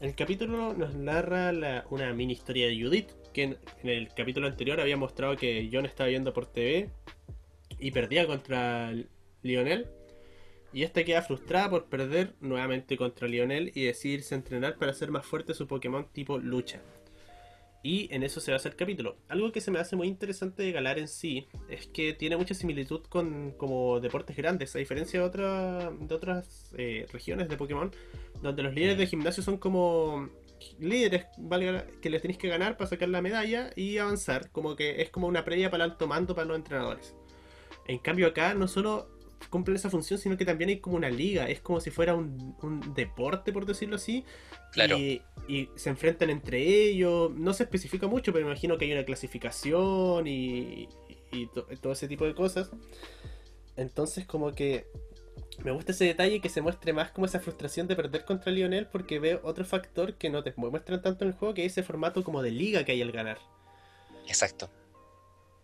el 0.01 0.15
capítulo 0.15 0.73
nos 0.73 0.93
narra 0.95 1.51
la- 1.51 1.85
una 1.89 2.13
mini 2.13 2.33
historia 2.33 2.67
de 2.67 2.79
Judith. 2.81 3.09
Que 3.33 3.43
en, 3.43 3.57
en 3.83 3.89
el 3.89 4.09
capítulo 4.13 4.47
anterior 4.47 4.79
había 4.81 4.97
mostrado 4.97 5.37
que 5.37 5.69
John 5.71 5.85
estaba 5.85 6.09
viendo 6.09 6.33
por 6.33 6.47
TV 6.47 6.89
y 7.77 7.91
perdía 7.91 8.25
contra 8.25 8.91
Lionel. 9.41 9.87
Y 10.71 10.83
esta 10.83 11.03
queda 11.03 11.23
frustrada 11.23 11.69
por 11.69 11.85
perder 11.85 12.35
nuevamente 12.41 12.95
contra 12.95 13.27
Lionel 13.27 13.71
y 13.73 13.85
decidirse 13.85 14.35
entrenar 14.35 14.77
para 14.77 14.91
hacer 14.91 15.09
más 15.09 15.25
fuerte 15.25 15.53
su 15.55 15.67
Pokémon 15.67 16.07
tipo 16.13 16.37
lucha. 16.37 16.81
Y 17.81 18.13
en 18.13 18.23
eso 18.23 18.41
se 18.41 18.51
basa 18.51 18.69
el 18.69 18.75
capítulo. 18.75 19.17
Algo 19.29 19.51
que 19.51 19.61
se 19.61 19.71
me 19.71 19.79
hace 19.79 19.95
muy 19.95 20.07
interesante 20.07 20.63
de 20.63 20.71
Galar 20.73 20.99
en 20.99 21.07
sí 21.07 21.47
es 21.69 21.87
que 21.87 22.13
tiene 22.13 22.35
mucha 22.35 22.53
similitud 22.53 23.01
con 23.03 23.51
como 23.53 23.99
deportes 24.01 24.35
grandes, 24.35 24.75
a 24.75 24.79
diferencia 24.79 25.21
de, 25.21 25.25
otra- 25.25 25.89
de 25.89 26.13
otras 26.13 26.73
eh, 26.77 27.07
regiones 27.11 27.47
de 27.47 27.55
Pokémon, 27.57 27.89
donde 28.41 28.63
los 28.63 28.73
líderes 28.73 28.97
de 28.97 29.07
gimnasio 29.07 29.41
son 29.41 29.57
como 29.57 30.29
líderes 30.77 31.27
que 32.01 32.09
les 32.09 32.21
tenéis 32.21 32.37
que 32.37 32.49
ganar 32.49 32.75
para 32.75 32.89
sacar 32.89 33.07
la 33.07 33.21
medalla 33.21 33.71
y 33.77 33.97
avanzar, 33.97 34.51
como 34.51 34.75
que 34.75 35.01
es 35.01 35.09
como 35.09 35.27
una 35.27 35.45
previa 35.45 35.71
para 35.71 35.85
el 35.85 35.91
alto 35.91 36.05
mando 36.05 36.35
para 36.35 36.47
los 36.47 36.57
entrenadores. 36.57 37.15
En 37.87 37.97
cambio 37.99 38.27
acá 38.27 38.53
no 38.53 38.67
solo 38.67 39.09
cumplen 39.49 39.75
esa 39.77 39.89
función, 39.89 40.19
sino 40.19 40.35
que 40.37 40.45
también 40.45 40.69
hay 40.69 40.79
como 40.79 40.95
una 40.97 41.09
liga, 41.09 41.47
es 41.49 41.61
como 41.61 41.79
si 41.79 41.91
fuera 41.91 42.13
un, 42.15 42.55
un 42.61 42.93
deporte, 42.93 43.53
por 43.53 43.65
decirlo 43.65 43.95
así, 43.95 44.25
Claro. 44.73 44.97
y, 44.97 45.21
y 45.47 45.69
se 45.75 45.89
enfrentan 45.89 46.29
entre 46.29 46.59
ellos. 46.89 47.31
No 47.31 47.53
se 47.53 47.63
especifica 47.63 48.07
mucho, 48.07 48.33
pero 48.33 48.45
me 48.45 48.51
imagino 48.51 48.77
que 48.77 48.85
hay 48.85 48.91
una 48.91 49.05
clasificación 49.05 50.27
y, 50.27 50.89
y 51.31 51.47
to- 51.47 51.67
todo 51.81 51.93
ese 51.93 52.07
tipo 52.07 52.25
de 52.25 52.35
cosas. 52.35 52.71
Entonces, 53.77 54.25
como 54.25 54.51
que 54.51 54.87
me 55.63 55.71
gusta 55.71 55.91
ese 55.93 56.05
detalle 56.05 56.41
que 56.41 56.49
se 56.49 56.61
muestre 56.61 56.93
más 56.93 57.11
como 57.11 57.25
esa 57.25 57.39
frustración 57.39 57.87
de 57.87 57.95
perder 57.95 58.25
contra 58.25 58.51
Lionel, 58.51 58.87
porque 58.87 59.19
veo 59.19 59.39
otro 59.43 59.65
factor 59.65 60.15
que 60.15 60.29
no 60.29 60.43
te 60.43 60.53
muestran 60.57 61.01
tanto 61.01 61.23
en 61.23 61.31
el 61.31 61.35
juego, 61.37 61.53
que 61.53 61.65
es 61.65 61.71
ese 61.73 61.83
formato 61.83 62.23
como 62.23 62.41
de 62.41 62.51
liga 62.51 62.83
que 62.83 62.91
hay 62.91 63.01
al 63.01 63.11
ganar. 63.11 63.39
Exacto. 64.27 64.69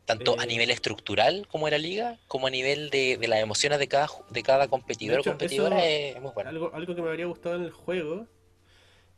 Tanto 0.06 0.40
a 0.40 0.44
Eh, 0.44 0.48
nivel 0.48 0.70
estructural 0.72 1.48
como 1.48 1.66
de 1.66 1.72
la 1.72 1.78
liga, 1.80 2.20
como 2.28 2.48
a 2.48 2.50
nivel 2.52 2.90
de, 2.90 3.18
de 3.18 3.28
las 3.28 3.40
emociones 3.40 3.80
de 3.80 3.88
cada, 3.88 4.08
de 4.30 4.44
cada 4.44 4.68
competidor 4.68 5.16
De 5.16 5.22
hecho, 5.22 5.30
o 5.32 5.34
competidora 5.34 5.84
es 5.84 6.22
muy 6.22 6.32
bueno. 6.32 6.50
Algo, 6.50 6.72
algo 6.74 6.96
que 6.96 7.02
me 7.02 7.10
habría 7.10 7.26
gustado 7.26 7.56
en 7.56 7.64
el 7.64 7.72
juego 7.72 8.28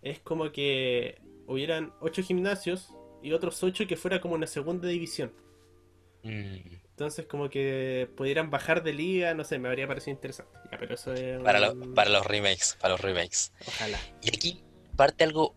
es 0.02 0.19
como 0.19 0.52
que 0.52 1.19
hubieran 1.47 1.93
8 2.02 2.21
gimnasios 2.23 2.93
y 3.21 3.34
otros 3.34 3.62
8 3.63 3.86
que 3.88 3.97
fuera 3.97 4.21
como 4.21 4.36
una 4.36 4.47
segunda 4.47 4.88
división. 4.88 5.34
Mm, 6.23 6.78
Entonces 6.91 7.26
como 7.28 7.50
que 7.50 8.10
pudieran 8.15 8.50
bajar 8.50 8.84
de 8.84 8.93
liga, 8.93 9.34
no 9.34 9.43
sé, 9.43 9.60
me 9.60 9.67
habría 9.69 9.88
parecido 9.88 10.15
interesante. 10.15 10.58
Ya, 10.71 10.78
pero 10.80 10.95
eso 10.95 11.13
es 11.13 11.39
para, 11.43 11.60
lo- 11.60 11.93
para 11.93 12.10
los 12.10 12.26
remakes, 12.26 12.76
para 12.80 12.93
los 12.93 13.02
remakes. 13.02 13.52
Ojalá. 13.67 14.00
Y 14.21 14.30
aquí 14.30 14.63
parte 14.95 15.23
algo, 15.23 15.56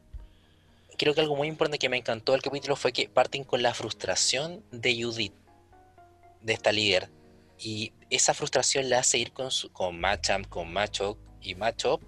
creo 1.00 1.14
que 1.14 1.22
algo 1.22 1.34
muy 1.34 1.48
importante 1.48 1.78
que 1.78 1.88
me 1.88 1.96
encantó 1.96 2.32
del 2.32 2.42
capítulo 2.42 2.76
fue 2.76 2.92
que 2.92 3.08
parten 3.08 3.42
con 3.42 3.62
la 3.62 3.72
frustración 3.72 4.62
de 4.70 5.02
Judith, 5.02 5.32
de 6.42 6.52
esta 6.52 6.72
líder. 6.72 7.08
Y 7.58 7.94
esa 8.10 8.34
frustración 8.34 8.90
la 8.90 8.98
hace 8.98 9.16
ir 9.16 9.32
con, 9.32 9.50
su, 9.50 9.72
con 9.72 9.98
Machamp, 9.98 10.46
con 10.48 10.70
Machop 10.70 11.16
y 11.40 11.54
Machop 11.54 12.02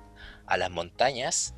a 0.44 0.58
las 0.58 0.70
montañas. 0.70 1.54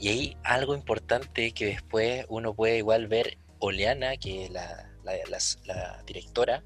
Y 0.00 0.08
ahí 0.08 0.36
algo 0.42 0.74
importante 0.74 1.52
que 1.52 1.66
después 1.66 2.26
uno 2.28 2.52
puede 2.52 2.78
igual 2.78 3.06
ver 3.06 3.38
Oleana, 3.60 4.16
que 4.16 4.46
es 4.46 4.50
la, 4.50 4.90
la- 5.04 5.14
la 5.66 6.02
directora 6.04 6.64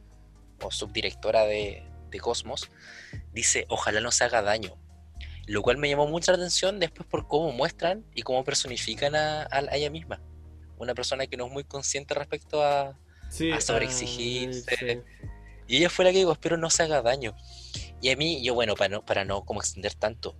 o 0.62 0.70
subdirectora 0.70 1.44
de, 1.44 1.82
de 2.10 2.20
Cosmos, 2.20 2.70
dice, 3.34 3.66
ojalá 3.68 4.00
no 4.00 4.12
se 4.12 4.24
haga 4.24 4.40
daño. 4.40 4.78
Lo 5.52 5.62
cual 5.62 5.78
me 5.78 5.88
llamó 5.88 6.06
mucha 6.06 6.30
la 6.32 6.36
atención 6.38 6.78
después 6.78 7.08
por 7.08 7.26
cómo 7.26 7.50
muestran 7.50 8.04
y 8.14 8.22
cómo 8.22 8.44
personifican 8.44 9.16
a, 9.16 9.42
a- 9.42 9.66
a 9.70 9.76
ella 9.76 9.90
misma. 9.90 10.20
Una 10.78 10.94
persona 10.94 11.26
que 11.26 11.36
no 11.36 11.46
es 11.46 11.52
muy 11.52 11.64
consciente 11.64 12.14
respecto 12.14 12.62
a... 12.62 12.96
Sí, 13.30 13.50
A 13.50 13.60
sobreexigirse. 13.60 14.76
sí. 14.78 15.00
Y 15.66 15.76
ella 15.78 15.90
fue 15.90 16.04
la 16.04 16.12
que 16.12 16.18
dijo, 16.18 16.32
espero 16.32 16.56
no 16.56 16.70
se 16.70 16.84
haga 16.84 17.02
daño. 17.02 17.34
Y 18.00 18.10
a 18.10 18.16
mí, 18.16 18.42
yo 18.44 18.54
bueno, 18.54 18.74
para 18.76 18.88
no, 18.90 19.04
para 19.04 19.24
no 19.24 19.44
como 19.44 19.60
extender 19.60 19.94
tanto, 19.94 20.36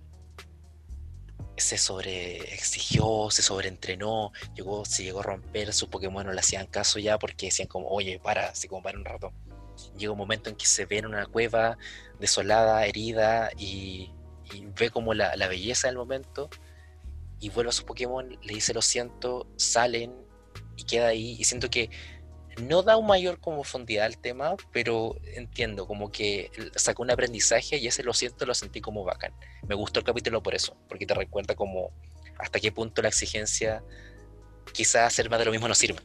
se 1.57 1.77
sobreexigió, 1.77 3.29
se 3.31 3.41
sobreentrenó, 3.41 4.31
llegó, 4.55 4.83
se 4.85 5.03
llegó 5.03 5.19
a 5.19 5.23
romper, 5.23 5.73
sus 5.73 5.89
Pokémon 5.89 6.25
no 6.25 6.31
le 6.33 6.39
hacían 6.39 6.67
caso 6.67 6.99
ya 6.99 7.19
porque 7.19 7.47
decían 7.47 7.67
como, 7.67 7.87
oye, 7.89 8.19
para, 8.19 8.47
así 8.49 8.67
como 8.67 8.81
para 8.81 8.97
un 8.97 9.05
rato. 9.05 9.31
Llega 9.97 10.11
un 10.11 10.17
momento 10.17 10.49
en 10.49 10.55
que 10.55 10.65
se 10.65 10.85
ve 10.85 10.97
en 10.99 11.05
una 11.05 11.25
cueva 11.25 11.77
desolada, 12.19 12.85
herida, 12.85 13.51
y, 13.57 14.11
y 14.53 14.65
ve 14.79 14.89
como 14.89 15.13
la, 15.13 15.35
la 15.35 15.47
belleza 15.47 15.87
del 15.87 15.97
momento, 15.97 16.49
y 17.39 17.49
vuelve 17.49 17.69
a 17.69 17.73
su 17.73 17.85
Pokémon, 17.85 18.29
le 18.41 18.53
dice 18.53 18.73
lo 18.73 18.81
siento, 18.81 19.47
salen, 19.57 20.13
y 20.77 20.83
queda 20.83 21.07
ahí, 21.07 21.35
y 21.39 21.43
siento 21.43 21.69
que 21.69 21.89
no 22.61 22.83
da 22.83 22.97
un 22.97 23.07
mayor 23.07 23.39
como 23.39 23.61
profundidad 23.61 24.05
al 24.05 24.17
tema, 24.17 24.55
pero 24.73 25.15
entiendo, 25.35 25.87
como 25.87 26.11
que 26.11 26.51
sacó 26.75 27.01
un 27.01 27.09
aprendizaje 27.11 27.77
y 27.77 27.87
ese 27.87 28.03
lo 28.03 28.13
siento, 28.13 28.45
lo 28.45 28.53
sentí 28.53 28.81
como 28.81 29.03
bacán. 29.03 29.33
Me 29.67 29.73
gustó 29.75 29.99
el 30.01 30.05
capítulo 30.05 30.43
por 30.43 30.53
eso, 30.53 30.75
porque 30.89 31.05
te 31.05 31.13
recuerda 31.13 31.55
como 31.55 31.91
hasta 32.37 32.59
qué 32.59 32.71
punto 32.71 33.01
la 33.01 33.07
exigencia 33.07 33.83
quizás 34.73 35.07
hacer 35.07 35.29
más 35.29 35.39
de 35.39 35.45
lo 35.45 35.51
mismo 35.51 35.67
no 35.67 35.75
sirva. 35.75 36.01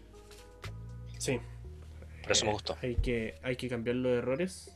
Sí. 1.19 1.41
Por 2.23 2.33
eso 2.33 2.45
me 2.45 2.51
Eh, 2.51 2.55
gustó. 2.55 2.77
Hay 2.81 2.97
que, 2.97 3.35
hay 3.43 3.57
que 3.57 3.69
cambiar 3.69 3.97
los 3.97 4.17
errores. 4.17 4.76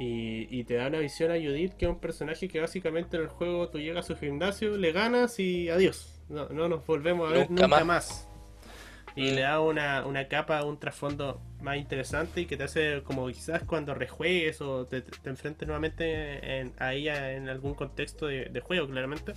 Y, 0.00 0.46
y 0.56 0.64
te 0.64 0.74
da 0.74 0.86
una 0.86 0.98
visión 1.00 1.30
a 1.32 1.34
Judith, 1.34 1.72
que 1.74 1.86
es 1.86 1.90
un 1.90 1.98
personaje 1.98 2.46
que 2.48 2.60
básicamente 2.60 3.16
en 3.16 3.24
el 3.24 3.28
juego 3.28 3.68
tú 3.68 3.78
llegas 3.78 4.04
a 4.04 4.14
su 4.14 4.16
gimnasio, 4.20 4.76
le 4.76 4.92
ganas 4.92 5.40
y 5.40 5.68
adiós. 5.70 6.20
No, 6.28 6.48
no 6.50 6.68
nos 6.68 6.86
volvemos 6.86 7.28
a 7.28 7.32
ver 7.32 7.50
Nunca 7.50 7.66
nunca, 7.66 7.84
más. 7.84 7.84
más. 7.84 8.28
Y 9.16 9.32
Mm. 9.32 9.34
le 9.34 9.40
da 9.40 9.60
una, 9.60 10.06
una 10.06 10.28
capa, 10.28 10.62
un 10.64 10.78
trasfondo 10.78 11.40
más 11.60 11.76
interesante 11.78 12.42
y 12.42 12.46
que 12.46 12.56
te 12.56 12.62
hace 12.64 13.02
como 13.02 13.26
quizás 13.28 13.64
cuando 13.64 13.92
rejuegues 13.94 14.60
o 14.60 14.86
te, 14.86 15.00
te 15.02 15.30
enfrentes 15.30 15.66
nuevamente 15.66 16.60
en, 16.60 16.72
a 16.78 16.94
ella 16.94 17.32
en 17.32 17.48
algún 17.48 17.74
contexto 17.74 18.26
de, 18.28 18.44
de 18.44 18.60
juego, 18.60 18.86
claramente. 18.86 19.32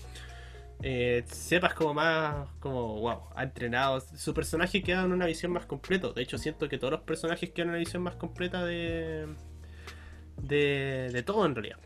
eh, 0.83 1.23
sepas 1.27 1.73
como 1.73 1.93
más, 1.95 2.47
como, 2.59 2.99
wow, 3.01 3.21
ha 3.35 3.43
entrenado. 3.43 3.99
Su 4.01 4.33
personaje 4.35 4.83
queda 4.83 5.03
en 5.05 5.11
una 5.13 5.25
visión 5.25 5.51
más 5.51 5.65
completa. 5.65 6.11
De 6.13 6.21
hecho, 6.21 6.37
siento 6.37 6.69
que 6.69 6.77
todos 6.77 6.91
los 6.91 7.01
personajes 7.01 7.49
quedan 7.51 7.69
en 7.69 7.75
una 7.75 7.79
visión 7.79 8.03
más 8.03 8.15
completa 8.15 8.63
de, 8.65 9.27
de, 10.43 11.09
de 11.11 11.23
todo 11.23 11.45
en 11.45 11.55
realidad. 11.55 11.77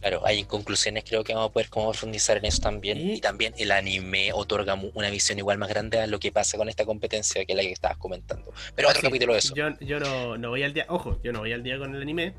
Claro, 0.00 0.24
hay 0.26 0.44
conclusiones, 0.44 1.04
creo 1.04 1.24
que 1.24 1.34
vamos 1.34 1.50
a 1.50 1.52
poder 1.52 1.68
como 1.68 1.90
profundizar 1.90 2.36
en 2.36 2.44
eso 2.44 2.60
también. 2.60 2.98
Y- 2.98 3.14
Y 3.14 3.20
también 3.20 3.54
el 3.58 3.70
anime 3.72 4.32
otorga 4.32 4.74
una 4.94 5.10
visión 5.10 5.38
igual 5.38 5.58
más 5.58 5.68
grande 5.68 5.98
a 6.00 6.06
lo 6.06 6.18
que 6.18 6.30
pasa 6.32 6.56
con 6.58 6.68
esta 6.68 6.84
competencia 6.84 7.44
que 7.44 7.54
la 7.54 7.62
que 7.62 7.72
estabas 7.72 7.96
comentando. 7.96 8.52
Pero 8.74 8.88
otro 8.88 9.00
Sí, 9.00 9.06
capítulo 9.06 9.32
de 9.32 9.38
eso. 9.40 9.54
Yo, 9.54 9.68
yo 9.80 9.98
no, 9.98 10.36
no 10.38 10.50
voy 10.50 10.62
al 10.62 10.72
día, 10.74 10.86
ojo, 10.88 11.18
yo 11.24 11.32
no 11.32 11.40
voy 11.40 11.52
al 11.52 11.62
día 11.62 11.78
con 11.78 11.94
el 11.94 12.02
anime, 12.02 12.34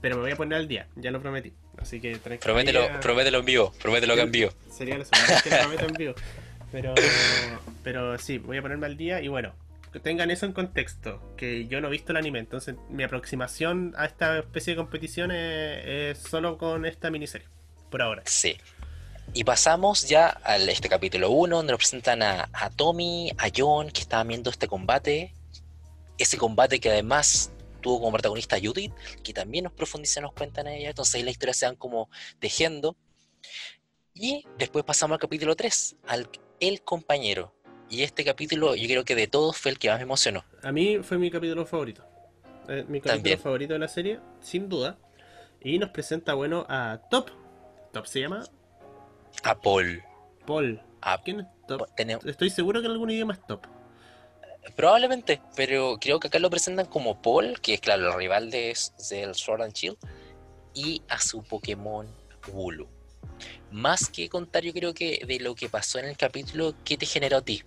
pero 0.00 0.16
me 0.16 0.22
voy 0.22 0.32
a 0.32 0.36
poner 0.36 0.58
al 0.58 0.66
día, 0.66 0.88
ya 0.96 1.10
lo 1.10 1.20
prometí. 1.20 1.52
Así 1.78 2.00
que. 2.00 2.16
Promételo, 2.16 2.88
promételo 3.00 3.38
en 3.38 3.44
vivo, 3.44 3.72
promételo 3.80 4.14
que 4.14 4.20
en 4.22 4.32
vivo. 4.32 4.50
Sería 4.70 4.98
la 4.98 5.04
segunda 5.04 5.34
vez 5.34 5.42
que 5.42 5.50
lo 5.50 5.58
prometo 5.58 5.84
en 5.86 5.92
vivo. 5.94 6.14
Pero, 6.72 6.94
pero 7.84 8.18
sí, 8.18 8.38
voy 8.38 8.56
a 8.56 8.62
ponerme 8.62 8.86
al 8.86 8.96
día 8.96 9.20
y 9.20 9.28
bueno, 9.28 9.54
tengan 10.00 10.30
eso 10.30 10.46
en 10.46 10.52
contexto, 10.52 11.20
que 11.36 11.66
yo 11.66 11.80
no 11.80 11.88
he 11.88 11.90
visto 11.90 12.12
el 12.12 12.18
anime, 12.18 12.38
entonces 12.38 12.76
mi 12.88 13.02
aproximación 13.02 13.94
a 13.96 14.06
esta 14.06 14.38
especie 14.38 14.72
de 14.72 14.76
competición 14.76 15.30
es, 15.30 16.18
solo 16.18 16.58
con 16.58 16.86
esta 16.86 17.10
miniserie, 17.10 17.46
por 17.90 18.02
ahora. 18.02 18.22
Sí. 18.24 18.56
Y 19.34 19.44
pasamos 19.44 20.08
ya 20.08 20.40
a 20.44 20.56
este 20.56 20.88
capítulo 20.88 21.30
1, 21.30 21.56
donde 21.56 21.72
nos 21.72 21.78
presentan 21.78 22.22
a, 22.22 22.48
a 22.52 22.70
Tommy, 22.70 23.32
a 23.38 23.48
John, 23.54 23.90
que 23.90 24.00
estaban 24.00 24.28
viendo 24.28 24.50
este 24.50 24.66
combate. 24.66 25.34
Ese 26.18 26.36
combate 26.36 26.80
que 26.80 26.90
además 26.90 27.52
tuvo 27.82 28.00
como 28.00 28.12
protagonista 28.12 28.56
a 28.56 28.60
Judith, 28.60 28.92
que 29.22 29.32
también 29.32 29.64
nos 29.64 29.72
profundiza, 29.72 30.20
nos 30.20 30.32
cuentan 30.32 30.68
ella. 30.68 30.90
Entonces 30.90 31.14
ahí 31.14 31.22
la 31.22 31.30
historia 31.30 31.54
se 31.54 31.66
van 31.66 31.76
como 31.76 32.08
tejiendo. 32.38 32.96
Y 34.14 34.46
después 34.58 34.84
pasamos 34.84 35.16
al 35.16 35.20
capítulo 35.20 35.56
3, 35.56 35.96
al 36.06 36.28
El 36.60 36.82
compañero. 36.82 37.54
Y 37.92 38.04
este 38.04 38.24
capítulo, 38.24 38.74
yo 38.74 38.86
creo 38.86 39.04
que 39.04 39.14
de 39.14 39.26
todos 39.26 39.58
fue 39.58 39.70
el 39.70 39.78
que 39.78 39.90
más 39.90 39.98
me 39.98 40.04
emocionó. 40.04 40.42
A 40.62 40.72
mí 40.72 41.00
fue 41.02 41.18
mi 41.18 41.30
capítulo 41.30 41.66
favorito. 41.66 42.02
Eh, 42.66 42.86
mi 42.88 43.00
capítulo 43.00 43.14
También. 43.16 43.38
favorito 43.38 43.74
de 43.74 43.78
la 43.80 43.88
serie, 43.88 44.18
sin 44.40 44.66
duda. 44.70 44.96
Y 45.60 45.78
nos 45.78 45.90
presenta, 45.90 46.32
bueno, 46.32 46.64
a 46.70 47.02
Top. 47.10 47.28
Top 47.92 48.06
se 48.06 48.20
llama 48.20 48.46
A 49.44 49.60
Paul. 49.60 50.02
Paul. 50.46 50.80
A- 51.02 51.20
¿Quién 51.22 51.40
es 51.40 51.46
Top? 51.68 51.86
tenemos- 51.94 52.24
Estoy 52.24 52.48
seguro 52.48 52.80
que 52.80 52.86
en 52.86 52.92
algún 52.92 53.10
idioma 53.10 53.34
es 53.34 53.46
Top. 53.46 53.66
Probablemente, 54.74 55.42
pero 55.54 55.98
creo 56.00 56.18
que 56.18 56.28
acá 56.28 56.38
lo 56.38 56.48
presentan 56.48 56.86
como 56.86 57.20
Paul, 57.20 57.60
que 57.60 57.74
es 57.74 57.80
claro, 57.82 58.06
el 58.08 58.14
rival 58.16 58.50
de, 58.50 58.74
del 59.10 59.34
Sword 59.34 59.60
and 59.64 59.74
Shield, 59.74 59.98
y 60.72 61.02
a 61.08 61.20
su 61.20 61.42
Pokémon 61.42 62.06
Wooloo. 62.54 62.88
Más 63.70 64.08
que 64.08 64.30
contar, 64.30 64.62
yo 64.62 64.72
creo 64.72 64.94
que 64.94 65.22
de 65.26 65.40
lo 65.40 65.54
que 65.54 65.68
pasó 65.68 65.98
en 65.98 66.06
el 66.06 66.16
capítulo, 66.16 66.72
¿qué 66.86 66.96
te 66.96 67.04
generó 67.04 67.36
a 67.36 67.42
ti? 67.42 67.62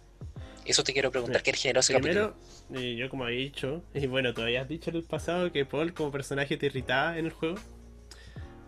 Eso 0.66 0.84
te 0.84 0.94
quiero 0.94 1.12
preguntar, 1.12 1.44
¿qué 1.44 1.54
generó 1.54 1.80
ese 1.82 1.94
Primero, 1.94 2.36
capítulo? 2.36 2.82
eh, 2.82 2.96
yo 2.96 3.10
como 3.10 3.26
había 3.26 3.40
dicho, 3.40 3.84
y 3.94 4.08
bueno, 4.08 4.34
todavía 4.34 4.62
has 4.62 4.68
dicho 4.68 4.90
en 4.90 4.96
el 4.98 5.04
pasado 5.04 5.52
que 5.52 5.66
Paul 5.66 5.94
como 5.94 6.12
personaje 6.12 6.58
te 6.58 6.66
irritaba 6.66 7.18
en 7.18 7.26
el 7.26 7.32
juego. 7.32 7.56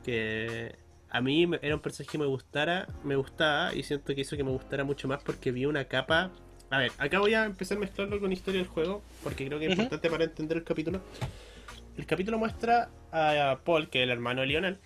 Que 0.03 0.75
a 1.09 1.21
mí 1.21 1.49
era 1.61 1.75
un 1.75 1.81
personaje 1.81 2.11
que 2.11 2.17
me 2.17 2.25
gustara, 2.25 2.87
me 3.03 3.15
gustaba, 3.15 3.73
y 3.73 3.83
siento 3.83 4.13
que 4.13 4.21
hizo 4.21 4.37
que 4.37 4.43
me 4.43 4.51
gustara 4.51 4.83
mucho 4.83 5.07
más 5.07 5.21
porque 5.23 5.51
vi 5.51 5.65
una 5.65 5.85
capa. 5.85 6.31
A 6.69 6.79
ver, 6.79 6.91
acá 6.97 7.19
voy 7.19 7.33
a 7.33 7.45
empezar 7.45 7.77
a 7.77 7.81
mezclarlo 7.81 8.19
con 8.19 8.31
historia 8.31 8.59
del 8.61 8.69
juego, 8.69 9.01
porque 9.23 9.47
creo 9.47 9.59
que 9.59 9.65
es 9.65 9.71
importante 9.71 10.09
para 10.09 10.23
entender 10.25 10.57
el 10.57 10.63
capítulo. 10.63 11.01
El 11.97 12.05
capítulo 12.05 12.37
muestra 12.37 12.89
a 13.11 13.59
Paul, 13.63 13.89
que 13.89 13.99
es 13.99 14.03
el 14.03 14.11
hermano 14.11 14.41
de 14.41 14.47
Lionel, 14.47 14.79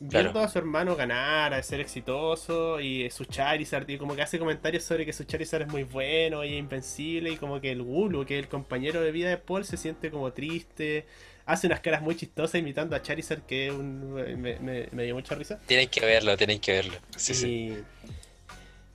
viendo 0.00 0.30
Claro. 0.32 0.46
a 0.46 0.48
su 0.48 0.58
hermano 0.58 0.94
ganar, 0.96 1.52
a 1.54 1.62
ser 1.62 1.80
exitoso, 1.80 2.80
y 2.80 3.10
su 3.10 3.24
Charizard, 3.24 3.88
y 3.90 3.98
como 3.98 4.14
que 4.14 4.22
hace 4.22 4.38
comentarios 4.38 4.84
sobre 4.84 5.04
que 5.04 5.12
su 5.12 5.24
Charizard 5.24 5.62
es 5.62 5.68
muy 5.68 5.82
bueno 5.84 6.44
y 6.44 6.52
es 6.54 6.58
invencible, 6.58 7.30
y 7.30 7.36
como 7.36 7.60
que 7.60 7.72
el 7.72 7.82
Gulu, 7.82 8.24
que 8.24 8.38
es 8.38 8.44
el 8.44 8.48
compañero 8.48 9.00
de 9.00 9.10
vida 9.12 9.28
de 9.28 9.38
Paul, 9.38 9.64
se 9.64 9.76
siente 9.76 10.10
como 10.10 10.32
triste, 10.32 11.04
hace 11.46 11.66
unas 11.66 11.80
caras 11.80 12.00
muy 12.02 12.14
chistosas 12.14 12.60
imitando 12.60 12.94
a 12.94 13.02
Charizard, 13.02 13.42
que 13.42 13.72
un- 13.72 14.12
me, 14.14 14.58
me- 14.60 14.88
me 14.92 15.02
dio 15.04 15.14
mucha 15.14 15.34
risa. 15.34 15.58
Tienen 15.66 15.88
que 15.88 16.00
verlo, 16.00 16.36
tienen 16.36 16.60
que 16.60 16.72
verlo. 16.72 16.94
Sí, 17.16 17.34
sí. 17.34 17.76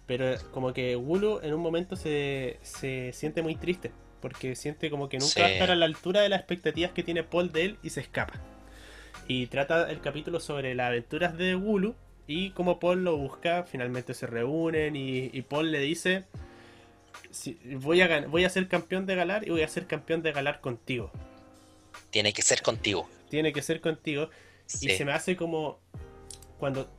Pero 0.05 0.35
como 0.51 0.73
que 0.73 0.95
Gulu 0.95 1.39
en 1.43 1.53
un 1.53 1.61
momento 1.61 1.95
se, 1.95 2.59
se 2.61 3.11
siente 3.13 3.41
muy 3.41 3.55
triste, 3.55 3.91
porque 4.21 4.55
siente 4.55 4.89
como 4.89 5.09
que 5.09 5.17
nunca 5.17 5.31
Sí. 5.33 5.39
va 5.41 5.47
a 5.47 5.51
estar 5.51 5.71
a 5.71 5.75
la 5.75 5.85
altura 5.85 6.21
de 6.21 6.29
las 6.29 6.39
expectativas 6.39 6.91
que 6.91 7.03
tiene 7.03 7.23
Paul 7.23 7.51
de 7.51 7.65
él 7.65 7.77
y 7.83 7.89
se 7.89 8.01
escapa. 8.01 8.33
Y 9.27 9.47
trata 9.47 9.89
el 9.89 10.01
capítulo 10.01 10.39
sobre 10.39 10.75
las 10.75 10.87
aventuras 10.87 11.37
de 11.37 11.55
Gulu 11.55 11.95
y 12.27 12.51
cómo 12.51 12.79
Paul 12.79 13.03
lo 13.03 13.17
busca, 13.17 13.63
finalmente 13.63 14.13
se 14.13 14.27
reúnen 14.27 14.95
y, 14.95 15.29
y 15.33 15.41
Paul 15.43 15.71
le 15.71 15.79
dice, 15.79 16.25
"Si- 17.31 17.57
voy, 17.77 18.01
a, 18.01 18.27
voy 18.27 18.43
a 18.43 18.49
ser 18.49 18.67
campeón 18.67 19.05
de 19.05 19.15
Galar 19.15 19.47
y 19.47 19.51
voy 19.51 19.61
a 19.61 19.67
ser 19.67 19.87
campeón 19.87 20.21
de 20.23 20.31
Galar 20.33 20.59
contigo. 20.61 21.11
Tiene 22.09 22.33
que 22.33 22.41
ser 22.41 22.61
contigo. 22.61 23.09
Tiene 23.29 23.53
que 23.53 23.61
ser 23.61 23.81
contigo. 23.81 24.29
Sí. 24.65 24.91
Y 24.91 24.95
se 24.95 25.05
me 25.05 25.13
hace 25.13 25.35
como 25.35 25.79
cuando. 26.59 26.89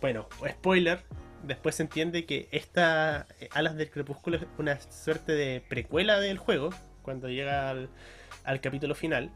Bueno, 0.00 0.26
spoiler. 0.48 1.02
Después 1.42 1.74
se 1.76 1.84
entiende 1.84 2.26
que 2.26 2.48
esta 2.52 3.26
eh, 3.40 3.48
Alas 3.52 3.74
del 3.76 3.90
Crepúsculo 3.90 4.36
es 4.36 4.44
una 4.58 4.78
suerte 4.80 5.32
de 5.32 5.60
precuela 5.60 6.20
del 6.20 6.36
juego. 6.38 6.70
Cuando 7.02 7.28
llega 7.28 7.70
al, 7.70 7.88
al 8.44 8.60
capítulo 8.60 8.94
final. 8.94 9.30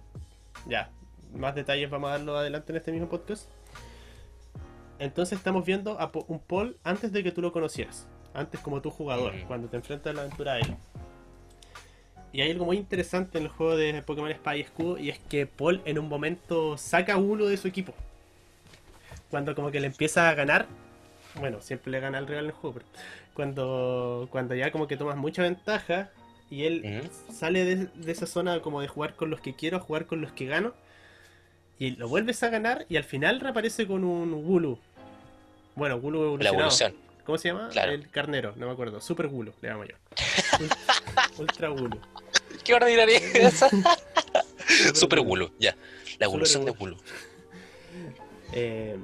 Ya, 0.66 0.90
más 1.37 1.55
detalles 1.55 1.90
vamos 1.90 2.09
a 2.09 2.12
darlo 2.12 2.37
adelante 2.37 2.73
en 2.73 2.77
este 2.77 2.92
mismo 2.92 3.09
podcast. 3.09 3.49
Entonces 4.99 5.38
estamos 5.38 5.64
viendo 5.64 5.99
a 6.01 6.11
un 6.29 6.38
Paul 6.38 6.77
antes 6.85 7.12
de 7.12 7.23
que 7.23 7.33
tú 7.33 7.42
lo 7.42 7.53
conocieras. 7.53 8.07
Antes 8.33 8.61
como 8.61 8.81
tu 8.81 8.90
jugador, 8.90 9.33
cuando 9.47 9.68
te 9.68 9.77
enfrentas 9.77 10.11
a 10.11 10.14
la 10.14 10.23
aventura 10.23 10.55
a 10.55 10.59
él. 10.59 10.77
Y 12.33 12.40
hay 12.40 12.51
algo 12.51 12.64
muy 12.64 12.77
interesante 12.77 13.38
en 13.38 13.44
el 13.44 13.51
juego 13.51 13.77
de 13.77 14.03
Pokémon 14.03 14.31
Espada 14.31 14.57
y 14.57 14.61
Escudo 14.62 14.99
y 14.99 15.11
es 15.11 15.20
que 15.20 15.47
Paul 15.47 15.81
en 15.85 16.01
un 16.01 16.09
momento 16.09 16.77
saca 16.77 17.16
uno 17.16 17.47
de 17.47 17.57
su 17.57 17.68
equipo. 17.68 17.94
Cuando 19.31 19.55
como 19.55 19.70
que 19.70 19.81
le 19.81 19.87
empieza 19.87 20.29
a 20.29 20.35
ganar. 20.35 20.66
Bueno, 21.38 21.61
siempre 21.61 21.92
le 21.92 22.01
gana 22.01 22.18
al 22.18 22.27
rival 22.27 22.44
en 22.44 22.51
el 22.51 22.57
juego, 22.57 22.75
pero 22.75 22.87
cuando, 23.35 24.29
cuando 24.31 24.55
ya 24.55 24.70
como 24.70 24.87
que 24.88 24.97
tomas 24.97 25.16
mucha 25.16 25.42
ventaja 25.42 26.11
y 26.51 26.64
él 26.64 27.09
sale 27.33 27.64
de, 27.64 27.87
de 27.87 28.12
esa 28.12 28.27
zona 28.27 28.61
como 28.61 28.81
de 28.81 28.88
jugar 28.88 29.14
con 29.14 29.31
los 29.31 29.40
que 29.40 29.55
quiero 29.55 29.81
jugar 29.81 30.07
con 30.07 30.20
los 30.20 30.33
que 30.33 30.47
gano. 30.47 30.73
Y 31.85 31.90
lo 31.97 32.09
vuelves 32.09 32.42
a 32.42 32.49
ganar 32.49 32.87
y 32.88 32.97
al 32.97 33.05
final 33.05 33.40
reaparece 33.40 33.87
con 33.87 34.05
un 34.05 34.42
Gulu. 34.42 34.79
Bueno, 35.75 36.01
Gulu 36.01 36.18
La 36.18 36.49
evolucionado. 36.49 36.55
evolución. 36.61 36.94
¿Cómo 37.27 37.37
se 37.37 37.49
llama? 37.49 37.68
Claro. 37.68 37.92
El 37.92 38.09
carnero, 38.09 38.55
no 38.57 38.64
me 38.68 38.73
acuerdo. 38.73 39.03
Super 39.03 39.29
Gulu, 39.29 39.53
le 39.61 39.68
llamo 39.68 39.85
yo. 39.85 39.94
Ultra 41.38 41.68
Gulu. 41.68 41.99
Qué 42.64 42.73
ordinaria 42.73 43.18
es 43.35 43.35
esa. 43.35 43.68
Super 44.94 45.20
Gulu. 45.20 45.51
Ya. 45.59 45.77
La 46.18 46.25
evolución 46.25 46.64
de 46.64 46.70
Gulu. 46.73 46.97
Eh, 48.57 48.97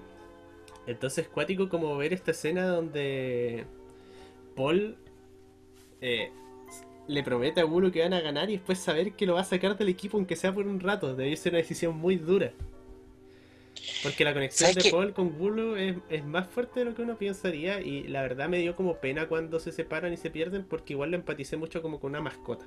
entonces, 0.87 1.27
cuático 1.27 1.69
como 1.69 1.97
ver 1.97 2.13
esta 2.13 2.31
escena 2.31 2.67
donde 2.69 3.65
Paul 4.55 4.97
eh, 6.01 6.31
le 7.09 7.23
promete 7.25 7.61
a 7.61 7.65
Gulu 7.65 7.91
que 7.91 8.01
van 8.03 8.13
a 8.13 8.21
ganar 8.21 8.49
y 8.49 8.53
después 8.59 8.79
saber 8.79 9.13
que 9.15 9.27
lo 9.27 9.35
va 9.35 9.41
a 9.41 9.45
sacar 9.45 9.77
del 9.77 9.89
equipo 9.89 10.19
aunque 10.19 10.37
sea 10.37 10.55
por 10.55 10.69
un 10.69 10.79
rato. 10.79 11.17
Debe 11.17 11.35
ser 11.37 11.53
una 11.53 11.59
decisión 11.63 11.97
muy 11.97 12.15
dura. 12.15 12.53
Porque 14.03 14.25
la 14.25 14.33
conexión 14.33 14.71
¿Sabes 14.71 14.85
de? 14.85 14.91
Paul 14.91 15.13
con 15.13 15.39
Gulu 15.39 15.77
es, 15.77 15.97
es 16.09 16.25
más 16.25 16.49
fuerte 16.49 16.81
de 16.81 16.87
lo 16.87 16.95
que 16.95 17.03
uno 17.03 17.17
pensaría 17.17 17.81
y 17.81 18.05
la 18.05 18.23
verdad 18.23 18.49
me 18.49 18.59
dio 18.59 18.75
como 18.75 18.97
pena 18.97 19.29
cuando 19.29 19.61
se 19.61 19.73
separan 19.73 20.13
y 20.13 20.17
se 20.17 20.31
pierden 20.31 20.65
porque 20.65 20.95
igual 20.95 21.11
lo 21.11 21.17
empaticé 21.17 21.57
mucho 21.57 21.83
como 21.83 22.01
con 22.01 22.11
una 22.11 22.21
mascota. 22.21 22.67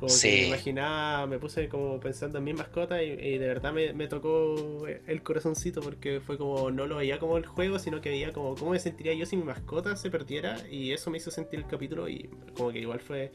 Como 0.00 0.14
que 0.18 0.28
me 0.32 0.46
imaginaba, 0.46 1.26
me 1.26 1.38
puse 1.38 1.68
como 1.68 2.00
pensando 2.00 2.38
en 2.38 2.44
mi 2.44 2.54
mascota 2.54 3.02
y, 3.02 3.10
y 3.12 3.38
de 3.38 3.46
verdad 3.46 3.72
me, 3.72 3.92
me 3.92 4.08
tocó 4.08 4.86
el 4.86 5.22
corazoncito 5.22 5.82
porque 5.82 6.20
fue 6.20 6.38
como, 6.38 6.70
no 6.70 6.86
lo 6.86 6.96
veía 6.96 7.18
como 7.18 7.36
el 7.36 7.44
juego, 7.44 7.78
sino 7.78 8.00
que 8.00 8.08
veía 8.08 8.32
como 8.32 8.54
cómo 8.54 8.70
me 8.70 8.80
sentiría 8.80 9.12
yo 9.14 9.26
si 9.26 9.36
mi 9.36 9.44
mascota 9.44 9.96
se 9.96 10.10
perdiera 10.10 10.56
y 10.70 10.92
eso 10.92 11.10
me 11.10 11.18
hizo 11.18 11.30
sentir 11.30 11.60
el 11.60 11.66
capítulo 11.66 12.08
y 12.08 12.30
como 12.56 12.72
que 12.72 12.78
igual 12.80 13.00
fue, 13.00 13.30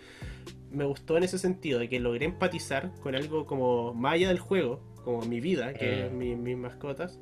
me 0.71 0.85
gustó 0.85 1.17
en 1.17 1.23
ese 1.23 1.37
sentido, 1.37 1.77
de 1.79 1.87
que 1.87 1.99
logré 1.99 2.25
empatizar 2.25 2.91
con 3.01 3.15
algo 3.15 3.45
como 3.45 3.93
más 3.93 4.13
allá 4.13 4.29
del 4.29 4.39
juego, 4.39 4.81
como 5.03 5.21
mi 5.25 5.39
vida, 5.39 5.73
que 5.75 6.05
es 6.07 6.11
Mm. 6.11 6.17
mi- 6.17 6.35
mis 6.35 6.57
mascotas. 6.57 7.19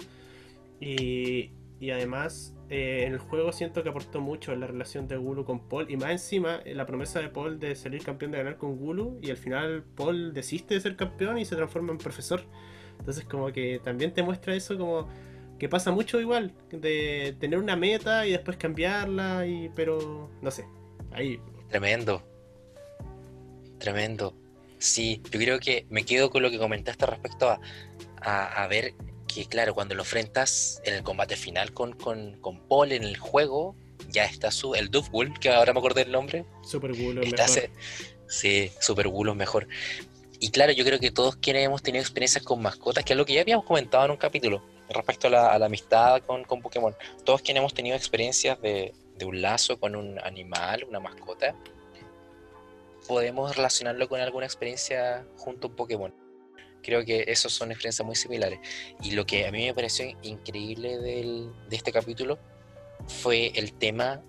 Y, 0.80 1.52
y 1.80 1.92
además 1.92 2.53
eh, 2.70 3.04
en 3.06 3.14
el 3.14 3.20
juego 3.20 3.52
siento 3.52 3.84
que 3.84 3.90
aportó 3.90 4.22
mucho 4.22 4.54
en 4.54 4.62
la 4.62 4.68
relación 4.68 5.08
de 5.08 5.18
Gulu 5.18 5.44
con 5.44 5.60
Paul 5.68 5.92
y 5.92 5.98
más 5.98 6.12
encima 6.12 6.62
eh, 6.66 6.74
la 6.74 6.86
promesa 6.86 7.20
de 7.20 7.30
Paul 7.30 7.60
de 7.60 7.76
salir 7.76 8.04
campeón 8.04 8.32
de 8.32 8.38
ganar 8.38 8.58
con 8.58 8.78
Gulu 8.78 9.20
y 9.22 9.30
al 9.30 9.38
final 9.38 9.84
Paul 9.96 10.34
desiste 10.34 10.76
de 10.76 10.82
ser 10.82 10.96
campeón 10.96 11.38
y 11.38 11.46
se 11.46 11.56
transforma 11.56 11.92
en 11.92 11.98
profesor. 11.98 12.42
Entonces 13.00 13.26
como 13.26 13.52
que 13.52 13.82
también 13.84 14.14
te 14.14 14.24
muestra 14.24 14.56
eso 14.56 14.78
como 14.78 15.08
que 15.60 15.70
pasa 15.70 15.92
mucho 15.92 16.20
igual, 16.20 16.54
de 16.72 17.36
tener 17.40 17.60
una 17.60 17.76
meta 17.76 18.26
y 18.26 18.32
después 18.32 18.58
cambiarla, 18.58 19.46
y 19.46 19.70
pero 19.76 20.30
no 20.42 20.52
sé, 20.52 20.66
ahí. 21.12 21.40
Tremendo. 21.70 22.22
Tremendo. 23.78 24.36
Sí, 24.78 25.22
yo 25.32 25.40
creo 25.40 25.60
que 25.60 25.86
me 25.90 26.04
quedo 26.04 26.30
con 26.30 26.42
lo 26.42 26.52
que 26.52 26.58
comentaste 26.58 27.06
respecto 27.06 27.50
a, 27.50 27.62
a, 28.22 28.64
a 28.64 28.68
ver 28.68 28.94
que, 29.34 29.46
claro, 29.46 29.74
cuando 29.74 29.96
lo 29.96 30.04
enfrentas 30.04 30.82
en 30.86 30.94
el 30.96 31.04
combate 31.04 31.36
final 31.36 31.74
con, 31.74 31.94
con, 31.94 32.40
con 32.42 32.60
Paul 32.68 32.92
en 32.92 33.04
el 33.04 33.18
juego, 33.18 33.76
ya 34.10 34.26
está 34.26 34.52
su, 34.52 34.76
el 34.76 34.90
Bull, 35.12 35.38
que 35.40 35.50
ahora 35.50 35.74
me 35.74 35.80
acordé 35.80 36.02
el 36.04 36.12
nombre. 36.12 36.46
Super 36.64 36.92
Está 37.24 37.44
mejor. 37.44 37.50
se- 37.50 37.70
sí, 38.28 38.72
Super 38.80 39.08
es 39.08 39.36
mejor. 39.36 39.68
Y 40.40 40.50
claro, 40.50 40.74
yo 40.74 40.84
creo 40.84 41.00
que 41.00 41.10
todos 41.12 41.38
quienes 41.38 41.66
hemos 41.66 41.82
tenido 41.82 42.02
experiencias 42.02 42.44
con 42.44 42.62
mascotas, 42.62 43.06
que 43.06 43.14
es 43.14 43.18
lo 43.18 43.26
que 43.26 43.34
ya 43.34 43.42
habíamos 43.42 43.66
comentado 43.66 44.06
en 44.06 44.12
un 44.12 44.18
capítulo, 44.18 44.62
respecto 44.90 45.28
a 45.28 45.30
la, 45.30 45.52
a 45.54 45.58
la 45.60 45.68
amistad 45.68 46.22
con, 46.24 46.44
con 46.44 46.62
Pokémon. 46.62 46.94
Todos 47.24 47.42
quienes 47.42 47.62
hemos 47.62 47.74
tenido 47.74 47.96
experiencias 47.96 48.62
de, 48.62 48.94
de 49.18 49.26
un 49.26 49.42
lazo 49.42 49.80
con 49.80 49.96
un 49.96 50.20
animal, 50.20 50.84
una 50.90 51.00
mascota, 51.00 51.56
podemos 53.08 53.56
relacionarlo 53.56 54.08
con 54.10 54.20
alguna 54.20 54.46
experiencia 54.46 55.26
junto 55.38 55.68
a 55.68 55.70
un 55.70 55.76
Pokémon. 55.76 56.14
Creo 56.84 57.04
que 57.04 57.24
esos 57.28 57.54
son 57.54 57.72
experiencias 57.72 58.06
muy 58.06 58.16
similares. 58.16 58.60
Y 59.02 59.12
lo 59.12 59.26
que 59.26 59.48
a 59.48 59.52
mí 59.52 59.66
me 59.66 59.74
pareció 59.74 60.06
increíble 60.22 60.98
del- 61.00 61.52
de 61.70 61.76
este 61.76 61.92
capítulo 61.92 62.38
fue 63.08 63.52
el 63.56 63.74
tema 63.74 64.22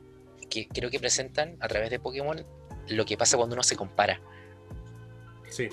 que 0.49 0.67
creo 0.69 0.90
que 0.90 1.01
presentan 1.01 1.57
a 1.61 1.69
través 1.69 1.90
de 1.90 1.99
Pokémon 1.99 2.43
lo 2.88 3.05
que 3.05 3.17
pasa 3.17 3.37
cuando 3.37 3.55
uno 3.55 3.62
se 3.62 3.77
compara. 3.77 4.21
Sí. 5.51 5.69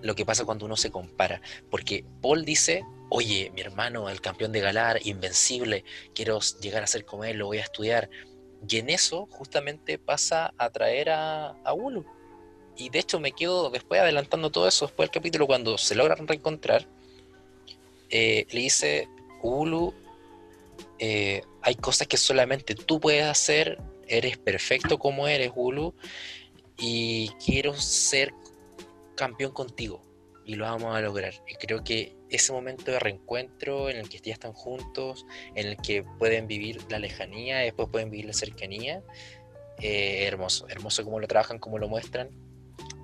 Lo 0.00 0.14
que 0.14 0.24
pasa 0.26 0.44
cuando 0.44 0.66
uno 0.66 0.76
se 0.76 0.90
compara. 0.90 1.40
Porque 1.70 2.04
Paul 2.20 2.44
dice, 2.44 2.82
oye, 3.10 3.50
mi 3.54 3.60
hermano, 3.60 4.08
el 4.08 4.20
campeón 4.20 4.50
de 4.52 4.60
Galar, 4.60 4.98
invencible, 5.04 5.84
quiero 6.14 6.40
llegar 6.60 6.82
a 6.82 6.86
ser 6.86 7.04
como 7.04 7.24
él, 7.24 7.38
lo 7.38 7.46
voy 7.46 7.58
a 7.58 7.62
estudiar. 7.62 8.10
Y 8.68 8.78
en 8.78 8.90
eso 8.90 9.26
justamente 9.30 9.98
pasa 9.98 10.54
a 10.56 10.70
traer 10.70 11.10
a, 11.10 11.50
a 11.64 11.74
Ulu. 11.74 12.04
Y 12.82 12.88
de 12.88 12.98
hecho 12.98 13.20
me 13.20 13.30
quedo 13.30 13.70
después 13.70 14.00
adelantando 14.00 14.50
todo 14.50 14.66
eso, 14.66 14.86
después 14.86 15.06
del 15.08 15.14
capítulo, 15.14 15.46
cuando 15.46 15.78
se 15.78 15.94
logran 15.94 16.26
reencontrar, 16.26 16.84
eh, 18.10 18.44
le 18.50 18.60
dice, 18.60 19.08
Ulu, 19.40 19.94
eh, 20.98 21.42
hay 21.62 21.76
cosas 21.76 22.08
que 22.08 22.16
solamente 22.16 22.74
tú 22.74 22.98
puedes 22.98 23.24
hacer, 23.24 23.78
eres 24.08 24.36
perfecto 24.36 24.98
como 24.98 25.28
eres, 25.28 25.52
Ulu, 25.54 25.94
y 26.76 27.28
quiero 27.44 27.72
ser 27.74 28.34
campeón 29.14 29.52
contigo, 29.52 30.02
y 30.44 30.56
lo 30.56 30.64
vamos 30.64 30.96
a 30.96 31.00
lograr. 31.00 31.34
Y 31.46 31.54
creo 31.54 31.84
que 31.84 32.16
ese 32.30 32.52
momento 32.52 32.90
de 32.90 32.98
reencuentro 32.98 33.90
en 33.90 33.98
el 33.98 34.08
que 34.08 34.18
ya 34.18 34.32
están 34.32 34.54
juntos, 34.54 35.24
en 35.54 35.68
el 35.68 35.76
que 35.76 36.02
pueden 36.18 36.48
vivir 36.48 36.80
la 36.90 36.98
lejanía 36.98 37.58
después 37.58 37.88
pueden 37.92 38.10
vivir 38.10 38.26
la 38.26 38.32
cercanía, 38.32 39.04
eh, 39.80 40.24
hermoso, 40.26 40.66
hermoso 40.68 41.04
como 41.04 41.20
lo 41.20 41.28
trabajan, 41.28 41.60
como 41.60 41.78
lo 41.78 41.86
muestran. 41.86 42.41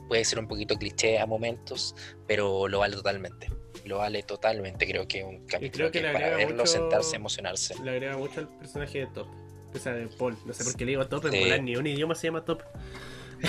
Puede 0.09 0.25
ser 0.25 0.39
un 0.39 0.49
poquito 0.49 0.77
cliché 0.77 1.19
a 1.19 1.27
momentos, 1.27 1.95
pero 2.27 2.67
lo 2.67 2.79
vale 2.81 2.97
totalmente. 2.97 3.49
Lo 3.85 3.99
vale 3.99 4.23
totalmente, 4.23 4.87
creo 4.87 5.07
que 5.07 5.23
un 5.23 5.47
capítulo 5.47 5.91
que 5.91 6.01
que, 6.03 6.09
para 6.13 6.37
verlo, 6.37 6.57
mucho- 6.57 6.67
sentarse, 6.67 7.17
emocionarse. 7.17 7.75
Le 7.83 7.91
agrega 7.91 8.17
mucho 8.17 8.41
al 8.41 8.49
personaje 8.59 9.01
de 9.01 9.07
Top. 9.09 9.29
O 9.75 9.79
sea, 9.79 9.93
de 9.93 10.07
Paul. 10.09 10.37
No 10.47 10.53
sé 10.53 10.65
por 10.65 10.75
qué 10.77 10.85
le 10.85 10.91
digo 10.93 11.07
Top, 11.07 11.27
en 11.27 11.33
Sí. 11.33 11.41
volar 11.41 11.63
ni 11.63 11.77
un 11.77 11.87
idioma 11.87 12.15
se 12.15 12.27
llama 12.27 12.45
Top. 12.45 12.63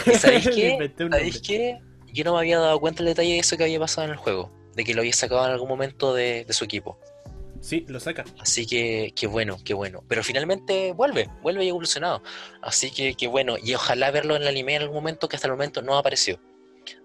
¿Y 0.05 0.11
sabéis 0.15 0.49
qué? 0.53 0.91
¿Sabéis 1.09 1.41
qué? 1.41 1.79
Yo 2.13 2.23
no 2.23 2.33
me 2.33 2.39
había 2.39 2.59
dado 2.59 2.79
cuenta 2.79 3.03
del 3.03 3.13
detalle 3.13 3.33
de 3.33 3.39
eso 3.39 3.55
que 3.57 3.63
había 3.63 3.79
pasado 3.79 4.05
en 4.05 4.11
el 4.11 4.17
juego, 4.17 4.51
de 4.75 4.83
que 4.83 4.93
lo 4.93 5.01
había 5.01 5.13
sacado 5.13 5.45
en 5.45 5.51
algún 5.51 5.67
momento 5.69 6.13
de, 6.13 6.43
de 6.45 6.53
su 6.53 6.65
equipo. 6.65 6.99
Sí, 7.61 7.85
lo 7.89 7.99
saca. 7.99 8.23
Así 8.39 8.65
que, 8.65 9.11
qué 9.15 9.27
bueno, 9.27 9.57
qué 9.65 9.73
bueno. 9.73 10.03
Pero 10.07 10.23
finalmente 10.23 10.93
vuelve, 10.93 11.29
vuelve 11.41 11.65
y 11.65 11.69
evolucionado. 11.69 12.23
Así 12.61 12.89
que, 12.91 13.15
qué 13.15 13.27
bueno. 13.27 13.57
Y 13.61 13.73
ojalá 13.73 14.11
verlo 14.11 14.35
en 14.37 14.43
el 14.43 14.47
anime 14.47 14.75
en 14.75 14.83
algún 14.83 14.95
momento 14.95 15.27
que 15.27 15.35
hasta 15.35 15.47
el 15.47 15.53
momento 15.53 15.81
no 15.81 15.97
apareció. 15.97 16.39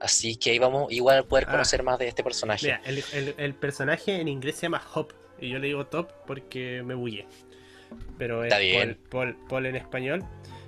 Así 0.00 0.36
que 0.36 0.50
ahí 0.50 0.58
vamos 0.58 0.92
igual 0.92 1.18
a 1.18 1.22
poder 1.24 1.44
Ah. 1.48 1.52
conocer 1.52 1.82
más 1.82 1.98
de 1.98 2.08
este 2.08 2.22
personaje. 2.24 2.66
Mira, 2.66 2.80
el, 2.84 3.02
el- 3.12 3.34
el 3.38 3.54
personaje 3.54 4.20
en 4.20 4.28
inglés 4.28 4.56
se 4.56 4.62
llama 4.62 4.82
Hop. 4.94 5.12
Y 5.40 5.50
yo 5.50 5.58
le 5.58 5.66
digo 5.68 5.86
Top 5.86 6.10
porque 6.26 6.82
me 6.84 6.94
bullé. 6.94 7.26
Pero 8.18 8.44
es 8.44 8.52
Está. 8.52 8.78
Paul, 8.78 8.96
Paul- 9.10 9.36
Paul 9.48 9.66
en 9.66 9.76
español. 9.76 10.24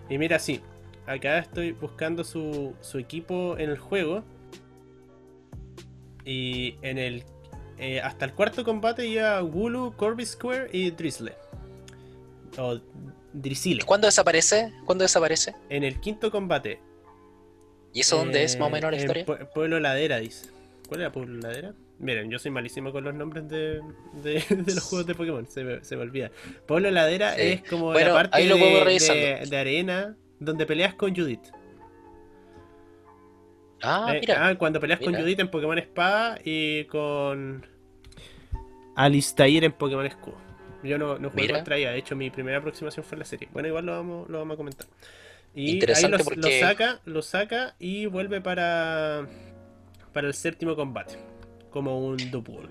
Y 0.08 0.18
mira, 0.18 0.38
sí. 0.38 0.60
Acá 1.06 1.38
estoy 1.38 1.72
buscando 1.72 2.24
su, 2.24 2.74
su 2.80 2.98
equipo 2.98 3.56
en 3.58 3.70
el 3.70 3.78
juego. 3.78 4.24
Y 6.24 6.76
en 6.82 6.98
el. 6.98 7.24
eh, 7.78 8.00
hasta 8.00 8.24
el 8.24 8.32
cuarto 8.34 8.64
combate 8.64 9.10
ya 9.10 9.38
Gulu, 9.40 9.94
Corby 9.96 10.26
Square 10.26 10.68
y 10.72 10.90
Drizzle. 10.90 11.34
O 12.58 12.80
Drizzle. 13.32 13.82
¿Cuándo 13.84 14.06
desaparece? 14.08 14.72
¿Cuándo 14.84 15.02
desaparece? 15.04 15.54
En 15.68 15.84
el 15.84 16.00
quinto 16.00 16.30
combate. 16.30 16.80
¿Y 17.96 18.00
eso 18.00 18.18
dónde 18.18 18.44
es 18.44 18.58
más 18.58 18.66
o 18.66 18.68
eh, 18.68 18.72
menos 18.74 18.90
la 18.90 18.96
en 18.96 19.02
historia? 19.02 19.26
Pue- 19.26 19.52
Pueblo 19.54 19.80
Ladera, 19.80 20.18
dice. 20.18 20.50
¿Cuál 20.88 21.00
era 21.00 21.10
Pueblo 21.12 21.38
Ladera? 21.40 21.72
Miren, 21.98 22.30
yo 22.30 22.38
soy 22.38 22.50
malísimo 22.50 22.92
con 22.92 23.04
los 23.04 23.14
nombres 23.14 23.48
de, 23.48 23.80
de- 24.22 24.44
de 24.50 24.74
los 24.74 24.84
juegos 24.84 25.06
de 25.06 25.14
Pokémon, 25.14 25.46
se 25.46 25.64
me, 25.64 25.82
se 25.82 25.96
me 25.96 26.02
olvida. 26.02 26.30
Pueblo 26.66 26.90
Ladera 26.90 27.34
Sí. 27.34 27.40
es 27.42 27.62
como 27.68 27.86
Bueno, 27.92 28.08
la 28.08 28.14
parte 28.14 28.36
ahí 28.36 28.46
lo 28.48 28.56
de, 28.56 29.46
de- 29.48 29.56
arena 29.56 30.14
donde 30.38 30.66
peleas 30.66 30.94
con 30.94 31.14
Judith. 31.16 31.40
Ah, 33.82 34.12
Eh, 34.14 34.20
mira. 34.20 34.46
ah, 34.48 34.54
cuando 34.58 34.80
peleas 34.80 35.00
con. 35.00 35.14
Judith 35.14 35.38
en 35.40 35.48
Pokémon 35.50 35.78
Espada 35.78 36.38
y 36.44 36.84
con 36.84 37.64
Alistair 38.94 39.64
en 39.64 39.72
Pokémon 39.72 40.06
Escudo. 40.06 40.36
Yo 40.82 40.98
no, 40.98 41.18
no 41.18 41.30
jugué 41.30 41.48
contra 41.50 41.76
ella, 41.76 41.90
de 41.90 41.98
hecho 41.98 42.14
mi 42.14 42.30
primera 42.30 42.58
aproximación 42.58 43.04
fue 43.04 43.18
la 43.18 43.24
serie. 43.24 43.48
Bueno, 43.52 43.68
igual 43.68 43.86
lo 43.86 43.92
vamos, 43.92 44.28
lo 44.28 44.38
vamos 44.38 44.54
a 44.54 44.56
comentar. 44.58 44.86
Y 45.56 45.72
Interesante 45.72 46.06
ahí 46.14 46.18
lo, 46.18 46.24
porque- 46.24 46.40
lo 46.60 46.66
saca, 46.68 47.00
lo 47.06 47.22
saca 47.22 47.74
y 47.80 48.06
vuelve 48.06 48.40
para, 48.40 49.26
para 50.12 50.28
el 50.28 50.34
séptimo 50.34 50.76
combate. 50.76 51.16
Como 51.70 51.98
un 52.06 52.16
Dupul. 52.30 52.68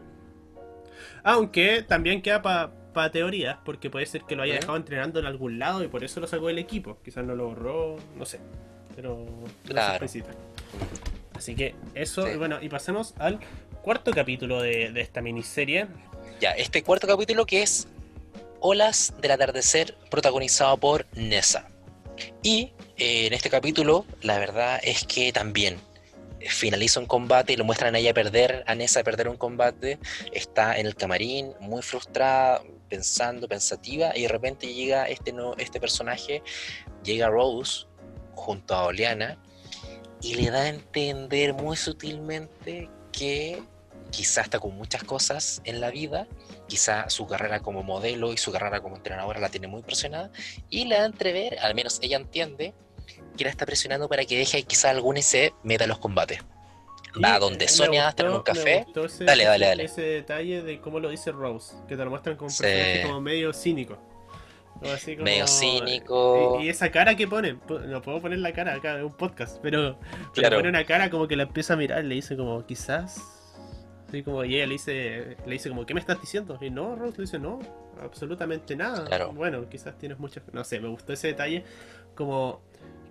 Aunque 1.23 1.81
también 1.83 2.21
queda 2.21 2.41
para 2.41 3.11
teorías, 3.11 3.57
porque 3.65 3.89
puede 3.89 4.05
ser 4.05 4.21
que 4.23 4.35
lo 4.35 4.43
haya 4.43 4.53
dejado 4.55 4.77
entrenando 4.77 5.19
en 5.19 5.25
algún 5.25 5.59
lado 5.59 5.83
y 5.83 5.87
por 5.87 6.03
eso 6.03 6.19
lo 6.19 6.27
sacó 6.27 6.47
del 6.47 6.59
equipo. 6.59 6.97
Quizás 7.03 7.25
no 7.25 7.35
lo 7.35 7.47
borró, 7.49 7.97
no 8.15 8.25
sé. 8.25 8.39
Pero 8.95 9.25
Claro. 9.65 10.05
Así 11.33 11.55
que 11.55 11.75
eso, 11.95 12.25
Sí. 12.25 12.33
y 12.33 12.37
bueno, 12.37 12.59
y 12.61 12.69
pasemos 12.69 13.13
al 13.17 13.39
cuarto 13.81 14.11
capítulo 14.11 14.61
de, 14.61 14.91
de 14.91 15.01
esta 15.01 15.21
miniserie. 15.21 15.87
Ya, 16.39 16.51
este 16.51 16.81
cuarto 16.83 17.07
capítulo 17.07 17.45
que 17.45 17.61
es 17.63 17.87
Olas 18.61 19.13
del 19.21 19.31
atardecer, 19.31 19.95
protagonizado 20.09 20.77
por 20.77 21.05
Nessa. 21.15 21.67
Y 22.41 22.71
eh, 22.97 23.27
en 23.27 23.33
este 23.33 23.49
capítulo, 23.49 24.05
la 24.21 24.39
verdad 24.39 24.79
es 24.83 25.05
que 25.05 25.31
también 25.31 25.77
eh, 26.39 26.49
finaliza 26.49 26.99
un 26.99 27.05
combate 27.05 27.53
y 27.53 27.55
lo 27.57 27.65
muestran 27.65 27.95
a 27.95 27.99
ella 27.99 28.13
perder, 28.13 28.63
a 28.67 28.75
Nessa 28.75 29.03
perder 29.03 29.27
un 29.27 29.37
combate. 29.37 29.99
Está 30.31 30.77
en 30.77 30.85
el 30.85 30.95
camarín, 30.95 31.53
muy 31.59 31.81
frustrada, 31.81 32.61
pensando, 32.89 33.47
pensativa, 33.47 34.15
y 34.15 34.23
de 34.23 34.27
repente 34.27 34.73
llega 34.73 35.07
este, 35.07 35.33
no, 35.33 35.55
este 35.57 35.79
personaje, 35.79 36.41
llega 37.03 37.27
Rose 37.27 37.87
junto 38.35 38.75
a 38.75 38.85
Oleana, 38.85 39.37
y 40.21 40.35
le 40.35 40.49
da 40.49 40.61
a 40.61 40.69
entender 40.69 41.53
muy 41.53 41.77
sutilmente 41.77 42.89
que 43.11 43.61
quizá 44.11 44.41
está 44.41 44.59
con 44.59 44.75
muchas 44.75 45.03
cosas 45.03 45.61
en 45.65 45.81
la 45.81 45.91
vida, 45.91 46.27
quizá 46.67 47.09
su 47.09 47.27
carrera 47.27 47.59
como 47.61 47.83
modelo 47.83 48.33
y 48.33 48.37
su 48.37 48.51
carrera 48.51 48.81
como 48.81 48.95
entrenadora 48.97 49.39
la 49.39 49.49
tiene 49.49 49.67
muy 49.67 49.81
presionada, 49.83 50.31
y 50.69 50.85
le 50.85 50.95
da 50.95 51.03
a 51.03 51.05
entrever, 51.05 51.59
al 51.59 51.75
menos 51.75 51.99
ella 52.01 52.17
entiende, 52.17 52.73
que 53.37 53.43
la 53.43 53.49
está 53.49 53.65
presionando 53.65 54.07
para 54.09 54.25
que 54.25 54.37
deje 54.37 54.63
quizá 54.63 54.89
algún 54.89 55.21
se 55.21 55.53
meta 55.63 55.83
a 55.83 55.87
los 55.87 55.99
combates. 55.99 56.39
Va 57.23 57.37
Y, 57.37 57.39
donde 57.39 57.65
eh, 57.65 57.69
Sonia 57.69 58.01
me 58.01 58.07
a 58.07 58.11
tener 58.11 58.31
un 58.31 58.41
café. 58.41 58.85
ese, 59.05 59.23
Dale, 59.23 59.45
dale, 59.45 59.65
dale. 59.67 59.83
Ese 59.85 60.01
detalle 60.01 60.61
de 60.63 60.81
cómo 60.81 60.99
lo 60.99 61.09
dice 61.09 61.31
Rose, 61.31 61.73
que 61.87 61.95
te 61.95 62.03
lo 62.03 62.09
muestran 62.09 62.35
como 62.35 62.47
un 62.47 62.51
Sí. 62.51 62.63
personaje 62.63 63.01
como 63.03 63.21
medio 63.21 63.53
cínico. 63.53 63.97
Como 64.79 64.91
así 64.91 65.13
como- 65.15 65.23
Medio 65.23 65.47
cínico. 65.47 66.57
Y, 66.59 66.65
y 66.65 66.69
esa 66.69 66.91
cara 66.91 67.15
que 67.15 67.27
pone, 67.27 67.57
no 67.87 68.01
puedo 68.01 68.19
poner 68.21 68.39
la 68.39 68.51
cara 68.51 68.73
acá, 68.73 68.97
es 68.97 69.03
un 69.03 69.13
podcast, 69.13 69.59
pero, 69.61 69.97
pero 69.99 70.31
Claro. 70.33 70.57
pone 70.57 70.67
una 70.69 70.85
cara 70.85 71.09
como 71.09 71.27
que 71.29 71.37
la 71.37 71.43
empieza 71.43 71.73
a 71.73 71.77
mirar 71.77 72.03
y 72.03 72.07
le 72.09 72.15
dice 72.15 72.35
como, 72.35 72.65
quizás. 72.65 73.21
Así 74.15 74.23
como, 74.23 74.45
y 74.45 74.55
ella 74.55 74.65
le 74.65 74.71
dice, 74.73 75.35
le 75.45 75.51
dice 75.51 75.67
como, 75.67 75.85
¿qué 75.85 75.93
me 75.93 75.99
estás 75.99 76.21
diciendo? 76.21 76.57
Y 76.61 76.69
no, 76.69 76.95
Rose 76.95 77.17
le 77.17 77.23
dice, 77.25 77.37
no, 77.37 77.59
absolutamente 78.01 78.73
nada. 78.77 79.03
Claro. 79.03 79.33
Bueno, 79.33 79.67
quizás 79.67 79.97
tienes 79.97 80.17
muchas... 80.19 80.41
No 80.53 80.63
sé, 80.63 80.79
me 80.79 80.87
gustó 80.87 81.11
ese 81.11 81.27
detalle, 81.27 81.65
como 82.15 82.61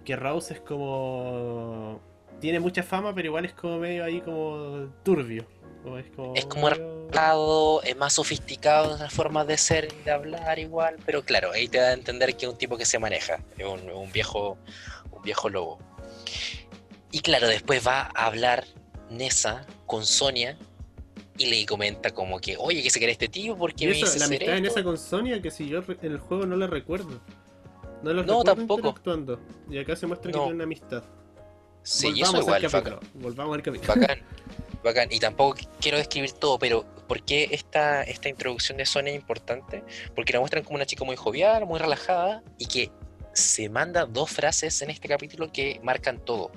que 0.02 0.16
Rose 0.16 0.54
es 0.54 0.60
como... 0.60 2.00
Tiene 2.40 2.58
mucha 2.58 2.82
fama, 2.82 3.14
pero 3.14 3.26
igual 3.28 3.44
es 3.44 3.52
como 3.52 3.76
medio 3.80 4.02
ahí 4.02 4.22
como 4.22 4.88
turbio. 5.02 5.44
¿O 5.84 5.98
es 5.98 6.06
como, 6.16 6.34
Es 6.34 6.46
como 6.46 6.70
medio- 6.70 7.82
es 7.82 7.96
más 7.98 8.14
sofisticado 8.14 8.94
en 8.94 9.00
las 9.00 9.12
formas 9.12 9.46
de 9.46 9.58
ser 9.58 9.88
y 10.00 10.04
de 10.04 10.10
hablar 10.10 10.58
igual, 10.58 10.96
pero 11.04 11.22
claro, 11.22 11.52
ahí 11.52 11.68
te 11.68 11.76
da 11.76 11.88
a 11.88 11.92
entender 11.92 12.34
que 12.34 12.46
es 12.46 12.52
un 12.52 12.56
tipo 12.56 12.78
que 12.78 12.86
se 12.86 12.98
maneja, 12.98 13.40
es 13.58 13.66
un, 13.66 13.90
un 13.90 14.10
viejo, 14.10 14.56
un 15.12 15.20
viejo 15.20 15.50
lobo. 15.50 15.78
Y 17.12 17.20
claro, 17.20 17.46
después 17.46 17.86
va 17.86 18.08
a 18.14 18.24
hablar 18.24 18.64
Nessa 19.10 19.66
con 19.84 20.06
Sonia 20.06 20.56
y 21.36 21.46
le 21.46 21.66
comenta 21.66 22.12
como 22.12 22.38
que, 22.38 22.56
oye, 22.56 22.82
¿qué 22.82 22.90
se 22.90 22.98
quiere 22.98 23.12
este 23.12 23.28
tipo? 23.28 23.56
¿Por 23.56 23.74
qué 23.74 23.84
Y 23.84 23.88
me 23.88 23.94
dice 23.94 24.18
la 24.18 24.26
amistad 24.26 24.56
en 24.56 24.64
esto?". 24.66 24.78
esa 24.80 24.84
con 24.84 24.98
Sonia, 24.98 25.40
que 25.42 25.50
si 25.50 25.68
yo 25.68 25.82
en 25.88 26.12
el 26.12 26.18
juego 26.18 26.46
no 26.46 26.56
la 26.56 26.66
recuerdo. 26.66 27.20
No 28.02 28.12
los 28.12 28.26
No, 28.26 28.44
tampoco. 28.44 28.88
interactuando. 28.88 29.40
Y 29.70 29.78
acá 29.78 29.96
se 29.96 30.06
muestra 30.06 30.30
que 30.30 30.38
tiene 30.38 30.52
una 30.54 30.64
amistad. 30.64 31.02
Sí, 31.82 32.08
y 32.14 32.22
eso 32.22 32.32
Volvamos 32.32 32.40
igual, 32.46 32.64
al 32.64 32.70
bacán. 32.70 33.10
Volvamos 33.14 33.54
al 33.56 33.62
capítulo. 33.62 33.94
Bacán, 33.94 34.18
bacán. 34.84 35.08
Y 35.10 35.18
tampoco 35.20 35.58
quiero 35.80 35.98
describir 35.98 36.32
todo, 36.32 36.58
pero 36.58 36.84
¿por 37.08 37.22
qué 37.22 37.48
esta, 37.50 38.02
esta 38.04 38.28
introducción 38.28 38.78
de 38.78 38.86
Sonia 38.86 39.12
es 39.12 39.18
importante? 39.20 39.82
Porque 40.14 40.32
la 40.32 40.40
muestran 40.40 40.64
como 40.64 40.76
una 40.76 40.86
chica 40.86 41.04
muy 41.04 41.16
jovial, 41.16 41.66
muy 41.66 41.78
relajada 41.78 42.42
y 42.58 42.66
que 42.66 42.90
se 43.32 43.68
manda 43.68 44.06
dos 44.06 44.30
frases 44.30 44.80
en 44.82 44.90
este 44.90 45.08
capítulo 45.08 45.50
que 45.52 45.80
marcan 45.82 46.18
todo. 46.24 46.50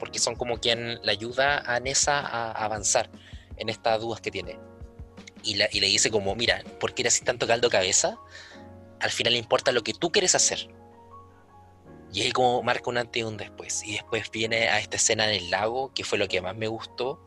Porque 0.00 0.18
son 0.18 0.34
como 0.34 0.58
quien 0.58 1.00
le 1.02 1.12
ayuda 1.12 1.58
a 1.58 1.78
Nessa 1.80 2.18
a 2.20 2.50
avanzar 2.64 3.08
en 3.56 3.68
estas 3.68 4.00
dudas 4.00 4.20
que 4.20 4.30
tiene. 4.30 4.58
Y, 5.42 5.54
le 5.56 5.86
dice 5.86 6.10
como, 6.10 6.34
mira, 6.34 6.62
¿por 6.80 6.94
qué 6.94 7.02
eres 7.02 7.20
tanto 7.22 7.46
caldo 7.46 7.68
cabeza? 7.68 8.18
Al 9.00 9.10
final 9.10 9.36
importa 9.36 9.72
lo 9.72 9.82
que 9.82 9.92
tú 9.92 10.10
quieres 10.10 10.34
hacer. 10.34 10.68
Y 12.12 12.22
ahí 12.22 12.32
como 12.32 12.62
marca 12.62 12.88
un 12.88 12.96
antes 12.96 13.20
y 13.20 13.24
un 13.24 13.36
después. 13.36 13.82
Y 13.84 13.92
después 13.92 14.30
viene 14.30 14.68
a 14.68 14.78
esta 14.78 14.96
escena 14.96 15.28
en 15.28 15.42
el 15.42 15.50
lago, 15.50 15.92
que 15.92 16.04
fue 16.04 16.16
lo 16.16 16.28
que 16.28 16.40
más 16.40 16.56
me 16.56 16.68
gustó, 16.68 17.20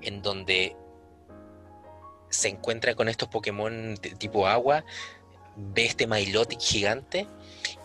en 0.00 0.22
donde 0.22 0.76
se 2.30 2.48
encuentra 2.48 2.94
con 2.94 3.08
estos 3.08 3.28
Pokémon 3.28 3.94
de 3.94 4.10
tipo 4.10 4.46
agua, 4.46 4.84
ve 5.56 5.86
este 5.86 6.06
Milotic 6.06 6.60
gigante 6.60 7.26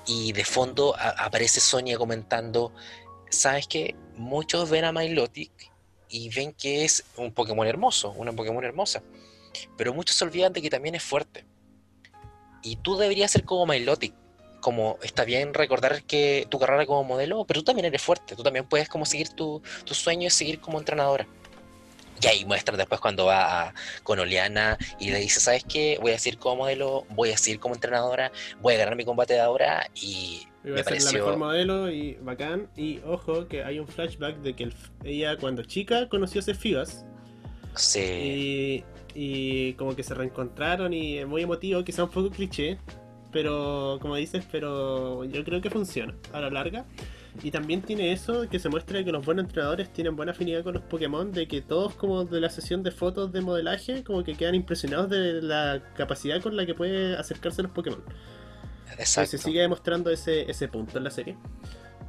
y 0.05 0.33
de 0.33 0.43
fondo 0.43 0.95
aparece 0.97 1.59
Sonia 1.59 1.97
comentando, 1.97 2.73
¿sabes 3.29 3.67
qué? 3.67 3.95
Muchos 4.15 4.69
ven 4.69 4.85
a 4.85 4.91
Milotic 4.91 5.70
y 6.11 6.29
ven 6.29 6.53
que 6.53 6.83
es 6.83 7.05
un 7.17 7.31
Pokémon 7.31 7.65
hermoso, 7.65 8.11
una 8.11 8.33
Pokémon 8.33 8.63
hermosa, 8.63 9.01
pero 9.77 9.93
muchos 9.93 10.15
se 10.15 10.25
olvidan 10.25 10.53
de 10.53 10.61
que 10.61 10.69
también 10.69 10.95
es 10.95 11.03
fuerte. 11.03 11.45
Y 12.61 12.75
tú 12.75 12.97
deberías 12.97 13.31
ser 13.31 13.43
como 13.43 13.65
Milotic, 13.65 14.13
como 14.59 14.99
está 15.01 15.25
bien 15.25 15.53
recordar 15.53 16.03
que 16.03 16.45
tu 16.49 16.59
carrera 16.59 16.85
como 16.85 17.03
modelo, 17.03 17.45
pero 17.45 17.61
tú 17.61 17.65
también 17.65 17.85
eres 17.85 18.01
fuerte, 18.01 18.35
tú 18.35 18.43
también 18.43 18.67
puedes 18.67 18.87
como 18.87 19.05
seguir 19.05 19.29
tu, 19.29 19.61
tu 19.85 19.93
sueño 19.95 20.27
es 20.27 20.33
seguir 20.33 20.59
como 20.59 20.77
entrenadora. 20.77 21.27
Y 22.21 22.27
ahí 22.27 22.45
muestran 22.45 22.77
después 22.77 23.01
cuando 23.01 23.25
va 23.25 23.67
a- 23.69 23.73
con 24.03 24.19
Oleana 24.19 24.77
y 24.99 25.09
le 25.11 25.19
dice, 25.19 25.39
¿sabes 25.39 25.63
qué? 25.63 25.97
Voy 26.01 26.11
a 26.11 26.19
seguir 26.19 26.39
como 26.39 26.57
modelo, 26.57 27.05
voy 27.09 27.31
a 27.31 27.37
seguir 27.37 27.59
como 27.59 27.73
entrenadora, 27.75 28.31
voy 28.61 28.75
a 28.75 28.77
ganar 28.77 28.95
mi 28.95 29.05
combate 29.05 29.33
de 29.33 29.39
ahora 29.41 29.89
y 29.95 30.47
Y 30.63 30.69
me 30.69 30.81
a 30.81 30.83
ser 30.83 31.01
la 31.01 31.11
mejor 31.11 31.37
modelo 31.37 31.89
y 31.89 32.13
bacán. 32.21 32.69
Y 32.75 32.99
ojo 33.05 33.47
que 33.47 33.63
hay 33.63 33.79
un 33.79 33.87
flashback 33.87 34.37
de 34.37 34.55
que 34.55 34.63
el 34.65 34.73
ella 35.03 35.37
cuando 35.37 35.63
chica 35.63 36.07
conoció 36.09 36.41
a 36.41 36.43
Cefigas. 36.43 37.05
Sí, 37.75 38.83
Y, 39.15 39.69
y 39.69 39.73
como 39.73 39.95
que 39.95 40.03
se 40.03 40.13
reencontraron 40.13 40.93
y 40.93 41.17
es 41.19 41.27
muy 41.27 41.41
emotivo, 41.41 41.83
quizá 41.83 42.03
un 42.03 42.11
poco 42.11 42.29
cliché. 42.29 42.77
Pero 43.31 43.97
como 44.01 44.17
dices, 44.17 44.43
pero 44.51 45.23
yo 45.23 45.43
creo 45.45 45.61
que 45.61 45.69
funciona 45.69 46.13
a 46.33 46.41
la 46.41 46.49
larga. 46.49 46.85
Y 47.43 47.51
también 47.51 47.81
tiene 47.81 48.11
eso 48.11 48.47
que 48.49 48.59
se 48.59 48.69
muestra 48.69 49.03
que 49.03 49.11
los 49.11 49.25
buenos 49.25 49.45
entrenadores 49.45 49.91
tienen 49.93 50.15
buena 50.15 50.33
afinidad 50.33 50.63
con 50.63 50.73
los 50.73 50.83
Pokémon, 50.83 51.31
de 51.31 51.47
que 51.47 51.61
todos 51.61 51.95
como 51.95 52.25
de 52.25 52.41
la 52.41 52.49
sesión 52.49 52.83
de 52.83 52.91
fotos 52.91 53.31
de 53.31 53.41
modelaje 53.41 54.03
como 54.03 54.23
que 54.23 54.35
quedan 54.35 54.55
impresionados 54.55 55.09
de 55.09 55.41
la 55.41 55.81
capacidad 55.95 56.41
con 56.41 56.55
la 56.57 56.65
que 56.65 56.73
puede 56.75 57.15
acercarse 57.15 57.61
a 57.61 57.63
los 57.63 57.71
Pokémon. 57.71 58.03
Exacto. 58.97 59.31
se 59.31 59.37
sigue 59.37 59.61
demostrando 59.61 60.09
ese, 60.11 60.49
ese 60.51 60.67
punto 60.67 60.97
en 60.97 61.05
la 61.05 61.11
serie. 61.11 61.37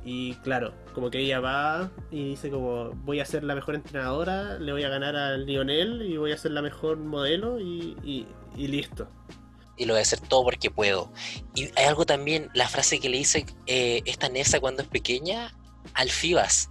Y 0.04 0.34
claro, 0.36 0.74
como 0.94 1.10
que 1.10 1.20
ella 1.20 1.38
va 1.38 1.92
y 2.10 2.30
dice 2.30 2.50
como 2.50 2.90
voy 2.90 3.20
a 3.20 3.24
ser 3.24 3.44
la 3.44 3.54
mejor 3.54 3.76
entrenadora, 3.76 4.58
le 4.58 4.72
voy 4.72 4.82
a 4.82 4.88
ganar 4.88 5.14
al 5.14 5.46
Lionel 5.46 6.02
y 6.02 6.16
voy 6.16 6.32
a 6.32 6.36
ser 6.36 6.50
la 6.50 6.60
mejor 6.62 6.96
modelo 6.98 7.60
y, 7.60 7.96
y- 8.02 8.26
y 8.56 8.66
listo. 8.66 9.08
Y 9.82 9.84
lo 9.84 9.94
voy 9.94 9.98
a 9.98 10.02
hacer 10.02 10.20
todo 10.20 10.44
porque 10.44 10.70
puedo. 10.70 11.12
Y 11.54 11.64
hay 11.76 11.86
algo 11.86 12.06
también, 12.06 12.48
la 12.54 12.68
frase 12.68 13.00
que 13.00 13.08
le 13.08 13.18
dice 13.18 13.44
eh, 13.66 14.02
esta 14.06 14.28
Nessa 14.28 14.60
cuando 14.60 14.82
es 14.82 14.88
pequeña 14.88 15.54
al 15.94 16.10
Fibas. 16.10 16.70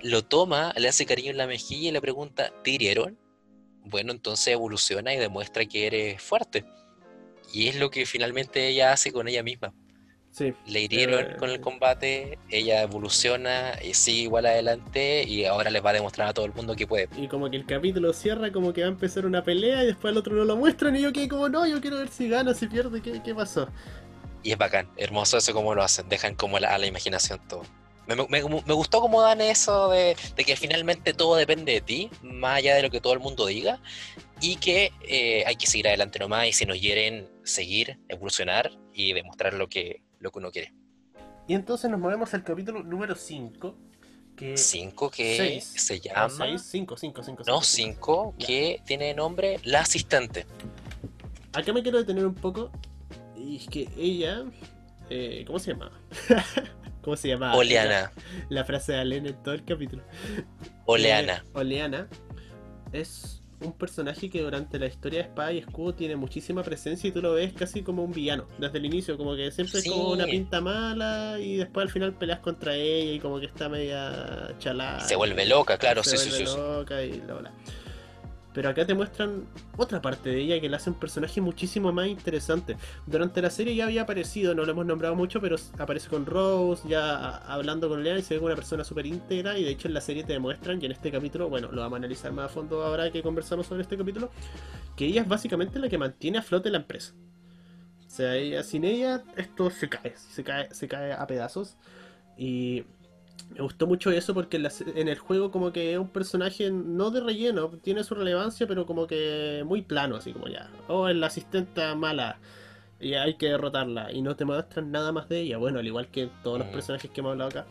Lo 0.00 0.24
toma, 0.24 0.72
le 0.76 0.88
hace 0.88 1.06
cariño 1.06 1.30
en 1.30 1.38
la 1.38 1.46
mejilla 1.46 1.88
y 1.88 1.92
le 1.92 2.00
pregunta, 2.00 2.52
¿te 2.62 2.70
hirieron? 2.70 3.18
Bueno, 3.84 4.12
entonces 4.12 4.48
evoluciona 4.48 5.12
y 5.12 5.18
demuestra 5.18 5.66
que 5.66 5.86
eres 5.86 6.22
fuerte. 6.22 6.64
Y 7.52 7.68
es 7.68 7.76
lo 7.76 7.90
que 7.90 8.06
finalmente 8.06 8.68
ella 8.68 8.92
hace 8.92 9.12
con 9.12 9.28
ella 9.28 9.42
misma. 9.42 9.74
Sí, 10.34 10.52
Le 10.66 10.80
hirieron 10.80 11.20
Eh, 11.20 11.36
con 11.38 11.48
el 11.48 11.60
combate, 11.60 12.40
ella 12.50 12.82
evoluciona 12.82 13.78
y 13.80 13.94
sigue 13.94 14.22
igual 14.22 14.46
adelante 14.46 15.22
y 15.22 15.44
ahora 15.44 15.70
les 15.70 15.84
va 15.84 15.90
a 15.90 15.92
demostrar 15.92 16.26
a 16.26 16.34
todo 16.34 16.44
el 16.44 16.52
mundo 16.52 16.74
que 16.74 16.88
puede. 16.88 17.08
y 17.16 17.28
como 17.28 17.48
que 17.48 17.56
el 17.56 17.64
capítulo 17.66 18.12
cierra 18.12 18.50
como 18.50 18.72
que 18.72 18.80
va 18.80 18.88
a 18.88 18.90
empezar 18.90 19.26
una 19.26 19.44
pelea 19.44 19.84
y 19.84 19.86
después 19.86 20.10
al 20.10 20.18
otro 20.18 20.34
no 20.34 20.44
lo 20.44 20.56
muestran 20.56 20.96
y 20.96 21.02
yo 21.02 21.12
quedé 21.12 21.28
como 21.28 21.48
no, 21.48 21.64
yo 21.68 21.80
quiero 21.80 21.98
ver 21.98 22.08
si 22.08 22.28
gana, 22.28 22.52
si 22.52 22.66
pierde, 22.66 23.00
qué, 23.00 23.22
qué 23.22 23.32
pasó. 23.32 23.68
Y 24.42 24.50
es 24.50 24.58
bacán, 24.58 24.90
hermoso 24.96 25.36
eso 25.38 25.52
como 25.52 25.72
lo 25.72 25.84
hacen, 25.84 26.08
dejan 26.08 26.34
como 26.34 26.58
la- 26.58 26.74
a 26.74 26.78
la 26.78 26.86
imaginación 26.88 27.38
todo. 27.48 27.62
Me, 28.08 28.16
me- 28.16 28.26
me 28.66 28.74
gustó 28.74 29.00
cómo 29.00 29.22
dan 29.22 29.40
eso 29.40 29.88
de, 29.90 30.16
de 30.36 30.44
que 30.44 30.56
finalmente 30.56 31.14
todo 31.14 31.36
depende 31.36 31.72
de 31.74 31.80
ti, 31.80 32.10
más 32.22 32.56
allá 32.58 32.74
de 32.74 32.82
lo 32.82 32.90
que 32.90 33.00
todo 33.00 33.12
el 33.12 33.20
mundo 33.20 33.46
diga, 33.46 33.78
y 34.40 34.56
que 34.56 34.90
eh, 35.08 35.44
hay 35.46 35.54
que 35.56 35.66
seguir 35.66 35.86
adelante 35.88 36.18
nomás 36.18 36.48
y 36.48 36.52
si 36.52 36.66
nos 36.66 36.78
quieren 36.78 37.30
seguir, 37.44 37.98
evolucionar 38.08 38.70
y 38.92 39.12
demostrar 39.14 39.54
lo 39.54 39.68
que, 39.68 40.02
lo 40.20 40.30
que 40.32 40.38
uno 40.38 40.50
quiere. 40.50 40.72
Y 41.46 41.54
entonces 41.54 41.90
nos 41.90 42.00
movemos 42.00 42.32
al 42.34 42.42
capítulo 42.42 42.82
número 42.82 43.14
5, 43.14 43.76
que... 44.36 44.56
Cinco 44.56 45.10
que 45.10 45.36
seis. 45.36 45.64
se 45.76 46.00
llama... 46.00 46.28
seis, 46.30 46.62
cinco, 46.62 46.96
cinco, 46.96 47.22
cinco, 47.22 47.42
No, 47.46 47.60
cinco. 47.62 48.32
cinco, 48.32 48.34
Ya. 48.38 48.46
que 48.46 48.82
tiene 48.86 49.14
nombre 49.14 49.60
La 49.64 49.80
Asistente. 49.80 50.46
Acá 51.52 51.72
me 51.72 51.82
quiero 51.82 51.98
detener 51.98 52.26
un 52.26 52.34
poco. 52.34 52.70
Y 53.36 53.56
es 53.58 53.68
que 53.68 53.88
ella. 53.96 54.44
eh, 55.10 55.44
¿Cómo 55.46 55.58
se 55.58 55.72
llama? 55.72 55.90
¿Cómo 57.02 57.16
se 57.16 57.28
llama? 57.28 57.54
Oleana, 57.54 58.10
La, 58.48 58.56
la 58.60 58.64
frase 58.64 58.92
de 58.92 58.98
Alén 59.00 59.26
en 59.26 59.40
todo 59.42 59.54
el 59.54 59.64
capítulo. 59.64 60.02
Oleana. 60.86 61.44
Eh, 61.46 61.50
Oleana 61.52 62.08
es 62.92 63.42
un 63.60 63.72
personaje 63.72 64.28
que 64.30 64.40
durante 64.42 64.78
la 64.78 64.86
historia 64.86 65.20
de 65.20 65.28
Espada 65.28 65.52
y 65.52 65.58
Escudo 65.58 65.94
tiene 65.94 66.16
muchísima 66.16 66.62
presencia 66.62 67.08
y 67.08 67.12
tú 67.12 67.22
lo 67.22 67.32
ves 67.34 67.52
casi 67.52 67.82
como 67.82 68.02
un 68.04 68.12
villano. 68.12 68.46
Desde 68.58 68.78
el 68.78 68.84
inicio, 68.86 69.16
como 69.16 69.34
que 69.36 69.50
siempre 69.50 69.80
Sí. 69.80 69.88
es 69.88 69.94
como 69.94 70.10
una 70.10 70.24
pinta 70.26 70.60
mala 70.60 71.38
y 71.40 71.56
después 71.56 71.84
al 71.86 71.90
final 71.92 72.14
peleas 72.14 72.40
contra 72.40 72.74
ella 72.74 73.12
y 73.12 73.20
como 73.20 73.40
que 73.40 73.46
está 73.46 73.68
media 73.68 74.54
chalada. 74.58 75.00
Se 75.00 75.16
vuelve 75.16 75.46
loca, 75.46 75.78
claro, 75.78 76.02
se 76.02 76.16
sí, 76.16 76.24
sí, 76.24 76.30
vuelve 76.30 76.46
sí, 76.46 76.56
loca 76.56 77.02
y 77.04 77.20
bla. 77.20 77.52
Pero 78.54 78.68
acá 78.68 78.86
te 78.86 78.94
muestran 78.94 79.46
otra 79.76 80.00
parte 80.00 80.30
de 80.30 80.38
ella 80.40 80.60
que 80.60 80.68
la 80.68 80.76
hace 80.76 80.88
un 80.88 80.96
personaje 80.96 81.40
muchísimo 81.40 81.92
más 81.92 82.06
interesante. 82.06 82.76
Durante 83.04 83.42
la 83.42 83.50
serie 83.50 83.74
ya 83.74 83.84
había 83.84 84.02
aparecido, 84.02 84.54
no 84.54 84.64
lo 84.64 84.70
hemos 84.70 84.86
nombrado 84.86 85.16
mucho, 85.16 85.40
pero 85.40 85.56
aparece 85.76 86.08
con 86.08 86.24
Rose, 86.24 86.88
ya 86.88 87.36
hablando 87.38 87.88
con 87.88 88.04
Leon 88.04 88.18
y 88.18 88.22
se 88.22 88.34
ve 88.34 88.38
como 88.38 88.46
una 88.46 88.54
persona 88.54 88.84
súper 88.84 89.06
íntegra. 89.06 89.58
Y 89.58 89.64
de 89.64 89.70
hecho 89.70 89.88
en 89.88 89.94
la 89.94 90.00
serie 90.00 90.22
te 90.22 90.32
demuestran, 90.32 90.80
y 90.80 90.86
en 90.86 90.92
este 90.92 91.10
capítulo, 91.10 91.48
bueno, 91.48 91.70
lo 91.72 91.80
vamos 91.80 91.96
a 91.96 91.98
analizar 91.98 92.32
más 92.32 92.46
a 92.46 92.48
fondo 92.48 92.84
ahora 92.84 93.10
que 93.10 93.22
conversamos 93.22 93.66
sobre 93.66 93.82
este 93.82 93.98
capítulo, 93.98 94.30
que 94.96 95.06
ella 95.06 95.22
es 95.22 95.28
básicamente 95.28 95.80
la 95.80 95.88
que 95.88 95.98
mantiene 95.98 96.38
a 96.38 96.42
flote 96.42 96.70
la 96.70 96.78
empresa. 96.78 97.12
O 98.06 98.10
sea, 98.10 98.36
ella, 98.36 98.62
sin 98.62 98.84
ella 98.84 99.24
esto 99.36 99.68
se 99.70 99.88
cae, 99.88 100.14
se 100.16 100.44
cae, 100.44 100.72
se 100.72 100.86
cae 100.86 101.12
a 101.12 101.26
pedazos. 101.26 101.76
Y 102.38 102.84
me 103.50 103.60
gustó 103.60 103.86
mucho 103.86 104.10
eso 104.10 104.34
porque 104.34 104.56
en, 104.56 104.64
la 104.64 104.70
se- 104.70 105.00
en 105.00 105.08
el 105.08 105.18
juego 105.18 105.50
como 105.50 105.72
que 105.72 105.92
es 105.92 105.98
un 105.98 106.08
personaje 106.08 106.70
no 106.70 107.10
de 107.10 107.20
relleno, 107.20 107.68
tiene 107.82 108.02
su 108.04 108.14
relevancia, 108.14 108.66
pero 108.66 108.86
como 108.86 109.06
que 109.06 109.62
muy 109.66 109.82
plano, 109.82 110.16
así 110.16 110.32
como 110.32 110.48
ya. 110.48 110.68
Oh, 110.88 111.08
es 111.08 111.16
la 111.16 111.26
asistenta 111.28 111.94
mala 111.94 112.38
y 113.00 113.14
hay 113.14 113.34
que 113.34 113.46
derrotarla 113.48 114.12
y 114.12 114.22
no 114.22 114.34
te 114.36 114.44
muestran 114.44 114.90
nada 114.90 115.12
más 115.12 115.28
de 115.28 115.40
ella. 115.40 115.58
Bueno, 115.58 115.78
al 115.78 115.86
igual 115.86 116.08
que 116.08 116.30
todos 116.42 116.58
los 116.60 116.68
Mm. 116.68 116.72
personajes 116.72 117.10
que 117.10 117.20
hemos 117.20 117.32
hablado 117.32 117.50
acá. 117.50 117.66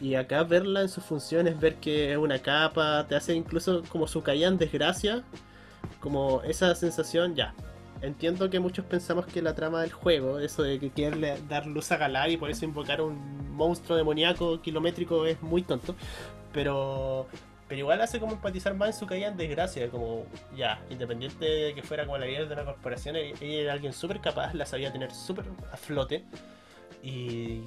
Y 0.00 0.14
acá 0.14 0.42
verla 0.44 0.82
en 0.82 0.88
sus 0.90 1.02
funciones, 1.04 1.58
ver 1.58 1.76
que 1.76 2.12
es 2.12 2.18
una 2.18 2.38
capa, 2.40 3.06
te 3.08 3.14
hace 3.16 3.34
incluso 3.34 3.82
como 3.88 4.06
su 4.06 4.22
caída 4.22 4.48
en 4.48 4.58
desgracia, 4.58 5.24
como 6.00 6.42
esa 6.42 6.74
sensación, 6.74 7.34
ya. 7.34 7.54
Entiendo 8.02 8.50
que 8.50 8.60
muchos 8.60 8.84
pensamos 8.84 9.26
que 9.26 9.40
la 9.42 9.54
trama 9.54 9.80
del 9.80 9.92
juego, 9.92 10.38
eso 10.38 10.62
de 10.62 10.78
que 10.78 10.90
quiere 10.90 11.38
dar 11.48 11.66
luz 11.66 11.90
a 11.92 11.96
Galar 11.96 12.30
y 12.30 12.36
por 12.36 12.50
eso 12.50 12.64
invocar 12.64 13.00
un 13.00 13.54
monstruo 13.56 13.96
demoníaco 13.96 14.60
kilométrico 14.60 15.24
es 15.26 15.40
muy 15.42 15.62
tonto, 15.62 15.94
pero 16.52 17.26
pero 17.68 17.80
igual 17.80 18.00
hace 18.00 18.20
como 18.20 18.32
empatizar 18.34 18.74
más 18.74 18.90
en 18.90 18.94
su 18.94 19.06
caída 19.06 19.26
en 19.26 19.36
desgracia, 19.36 19.90
como 19.90 20.24
ya, 20.56 20.80
independiente 20.88 21.44
de 21.44 21.74
que 21.74 21.82
fuera 21.82 22.04
como 22.04 22.16
la 22.16 22.26
líder 22.26 22.46
de 22.46 22.54
una 22.54 22.64
corporación, 22.64 23.16
ella 23.16 23.34
ella 23.40 23.60
era 23.62 23.72
alguien 23.72 23.92
súper 23.92 24.20
capaz, 24.20 24.54
la 24.54 24.66
sabía 24.66 24.92
tener 24.92 25.10
súper 25.12 25.46
a 25.72 25.76
flote 25.76 26.24
y 27.02 27.62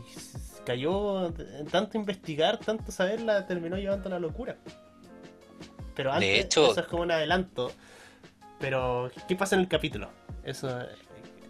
cayó 0.65 1.25
en 1.27 1.65
tanto 1.69 1.97
investigar, 1.97 2.57
tanto 2.59 2.91
saber, 2.93 3.19
la 3.21 3.45
terminó 3.45 3.77
llevando 3.77 4.07
a 4.07 4.11
la 4.11 4.19
locura. 4.19 4.55
Pero 5.95 6.11
De 6.11 6.15
antes, 6.15 6.45
hecho- 6.45 6.71
eso 6.71 6.80
es 6.80 6.88
como 6.88 7.03
un 7.03 7.11
adelanto. 7.11 7.71
Pero, 8.59 9.09
¿qué 9.27 9.36
pasa 9.36 9.55
en 9.55 9.61
el 9.61 9.67
capítulo? 9.67 10.09
Eso. 10.43 10.69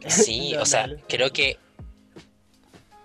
Sí, 0.08 0.52
No, 0.56 0.62
o 0.64 0.66
sea, 0.66 0.88
creo 1.08 1.32
que 1.32 1.58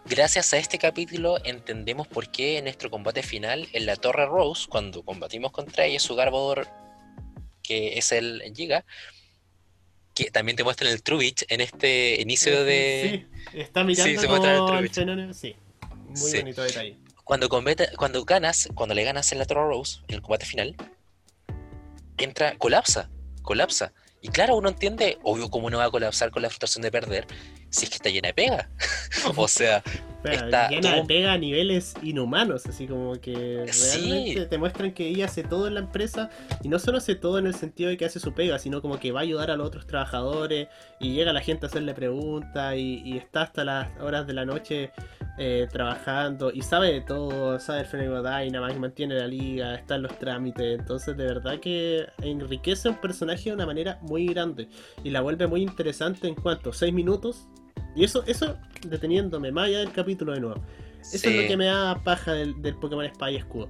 gracias 0.07 0.53
a 0.53 0.59
este 0.59 0.79
capítulo 0.79 1.39
entendemos 1.45 2.07
por 2.07 2.31
qué 2.31 2.59
en 2.59 2.65
nuestro 2.65 2.91
combate 2.91 3.23
final 3.23 3.67
en 3.73 3.87
la 3.87 3.97
Torre 3.97 4.27
Rose, 4.27 4.67
cuando 4.69 5.03
combatimos 5.03 5.51
contra 5.53 5.85
ella, 5.87 5.99
su 6.01 6.15
Garbodor, 6.15 6.69
que 7.63 7.99
es 7.99 8.13
el 8.13 8.43
Giga, 8.55 8.85
que 10.15 10.31
también 10.31 10.57
te 10.57 10.63
muestran 10.65 10.93
el 10.93 11.03
Trubich 11.03 11.45
en 11.49 11.61
este 11.61 12.21
inicio 12.21 12.65
de... 12.65 13.27
Sí, 13.53 13.59
está 13.59 13.83
mirando 13.83 14.21
Sí, 14.21 14.27
se 14.29 14.33
el 14.79 14.91
fenómeno. 14.91 15.35
Sí, 15.35 15.57
muy 16.07 16.17
Sí. 16.17 16.39
bonito 16.39 16.63
detalle. 16.63 16.97
Cuando, 17.25 17.49
combate- 17.49 17.91
cuando 17.97 18.25
ganas, 18.25 18.69
cuando 18.75 18.95
le 18.95 19.03
ganas 19.03 19.33
en 19.33 19.39
la 19.39 19.47
Torre 19.47 19.63
Rose, 19.67 20.01
en 20.09 20.17
el 20.17 20.21
combate 20.23 20.45
final, 20.45 20.77
entra, 22.19 22.57
colapsa, 22.59 23.11
colapsa. 23.43 23.93
Y 24.25 24.31
claro, 24.31 24.57
uno 24.57 24.71
entiende, 24.71 25.19
obvio, 25.23 25.51
cómo 25.51 25.69
no 25.69 25.77
va 25.77 25.85
a 25.85 25.91
colapsar 25.91 26.31
con 26.31 26.41
la 26.41 26.49
frustración 26.49 26.81
de 26.81 26.91
perder 26.91 27.27
si 27.69 27.85
es 27.85 27.91
que 27.91 27.97
está 27.97 28.09
llena 28.09 28.29
de 28.29 28.33
pega. 28.33 28.71
o 29.37 29.47
sea, 29.47 29.83
Todo- 30.25 30.93
de 31.03 31.05
pega 31.07 31.33
a 31.33 31.39
niveles 31.39 31.95
inhumanos, 32.03 32.67
así 32.67 32.87
como 32.87 33.13
que 33.21 33.67
Sí. 33.73 34.01
realmente 34.01 34.47
te 34.47 34.59
muestran 34.59 34.93
que 34.93 35.07
ella 35.09 35.27
hace 35.27 35.43
todo 35.45 35.67
en 35.69 35.75
la 35.75 35.81
empresa 35.81 36.31
y 36.63 36.69
no 36.69 36.79
solo 36.79 36.99
hace 36.99 37.15
todo 37.15 37.39
en 37.39 37.47
el 37.47 37.55
sentido 37.55 37.91
de 37.91 37.97
que 37.97 38.05
hace 38.05 38.19
su 38.21 38.33
pega, 38.35 38.59
sino 38.59 38.81
como 38.81 38.99
que 38.99 39.13
va 39.13 39.21
a 39.21 39.23
ayudar 39.23 39.51
a 39.51 39.57
los 39.57 39.67
otros 39.67 39.87
trabajadores 39.87 40.69
y 41.01 41.13
llega 41.15 41.33
la 41.33 41.41
gente 41.41 41.67
a 41.67 41.69
hacerle 41.69 41.95
preguntas 41.95 42.75
y, 42.77 43.03
y 43.05 43.17
está 43.19 43.43
hasta 43.43 43.65
las 43.65 43.89
horas 44.01 44.27
de 44.27 44.33
la 44.33 44.45
noche 44.45 44.91
eh, 45.37 45.67
trabajando 45.73 46.53
y 46.53 46.63
sabe 46.63 46.93
de 46.93 47.01
todo, 47.01 47.59
sabe 47.59 47.81
el 47.81 47.87
fenómeno 47.87 48.23
Dynamax, 48.23 48.79
mantiene 48.79 49.17
la 49.17 49.27
liga, 49.27 49.75
está 49.75 49.97
en 49.97 50.03
los 50.03 50.17
trámites, 50.19 50.79
entonces 50.79 51.17
de 51.17 51.25
verdad 51.25 51.59
que 51.59 52.07
enriquece 52.23 52.87
a 52.89 52.93
un 52.93 53.01
personaje 53.01 53.51
de 53.51 53.53
una 53.53 53.67
manera 53.67 53.99
muy 54.03 54.27
grande 54.29 54.69
y 55.03 55.11
la 55.11 55.21
vuelve 55.23 55.47
muy 55.49 55.63
interesante 55.63 56.29
en 56.29 56.35
cuanto, 56.37 56.73
6 56.73 56.93
minutos. 56.95 57.49
Y 57.95 58.05
eso, 58.05 58.25
eso 58.27 58.57
deteniéndome 58.87 59.53
más 59.53 59.67
allá 59.69 59.79
del 59.81 59.93
capítulo 59.93 60.33
de 60.33 60.41
nuevo. 60.41 60.61
Eso 61.01 61.29
es 61.29 61.43
lo 61.43 61.47
que 61.47 61.57
me 61.57 61.67
da 61.67 62.03
paja 62.03 62.33
del, 62.33 62.61
del 62.63 62.75
Pokémon 62.77 63.05
Espada 63.05 63.31
y 63.31 63.37
Escudo. 63.37 63.69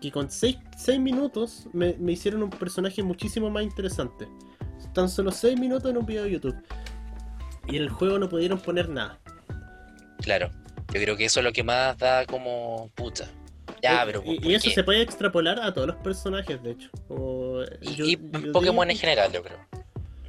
Que 0.00 0.10
con 0.10 0.30
6 0.30 0.58
minutos 0.98 1.66
me, 1.72 1.94
me 1.98 2.12
hicieron 2.12 2.42
un 2.42 2.50
personaje 2.50 3.02
muchísimo 3.02 3.50
más 3.50 3.62
interesante. 3.62 4.26
Tan 4.94 5.08
solo 5.08 5.30
6 5.30 5.60
minutos 5.60 5.90
en 5.90 5.96
un 5.98 6.06
video 6.06 6.24
de 6.24 6.32
YouTube. 6.32 6.56
Y 7.68 7.76
en 7.76 7.82
el 7.82 7.88
juego 7.90 8.18
no 8.18 8.28
pudieron 8.28 8.58
poner 8.58 8.88
nada. 8.88 9.20
Claro, 10.20 10.50
yo 10.92 11.00
creo 11.00 11.16
que 11.16 11.26
eso 11.26 11.40
es 11.40 11.44
lo 11.44 11.52
que 11.52 11.62
más 11.62 11.96
da 11.98 12.26
como 12.26 12.90
puta. 12.94 13.28
Ya, 13.82 14.02
Eh, 14.02 14.06
pero 14.06 14.22
y, 14.24 14.40
¿por 14.40 14.50
y 14.50 14.54
eso 14.54 14.70
se 14.70 14.82
puede 14.84 15.02
extrapolar 15.02 15.60
a 15.60 15.72
todos 15.72 15.88
los 15.88 15.96
personajes, 15.96 16.62
de 16.62 16.72
hecho. 16.72 16.90
Como, 17.06 17.62
Y, 17.80 18.12
y 18.12 18.16
Pokémon 18.52 18.90
en 18.90 18.96
general, 18.96 19.30
yo 19.32 19.42
creo. 19.42 19.58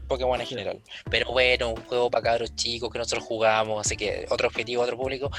Pokémon 0.07 0.39
en 0.39 0.47
general. 0.47 0.81
Pero 1.09 1.31
bueno, 1.31 1.69
un 1.71 1.75
juego 1.85 2.09
para 2.11 2.23
cabros 2.23 2.55
chicos 2.55 2.89
que 2.91 2.99
nosotros 2.99 3.23
jugamos, 3.25 3.85
así 3.85 3.95
que 3.97 4.25
otro 4.29 4.47
objetivo, 4.47 4.83
otro 4.83 4.97
público. 4.97 5.29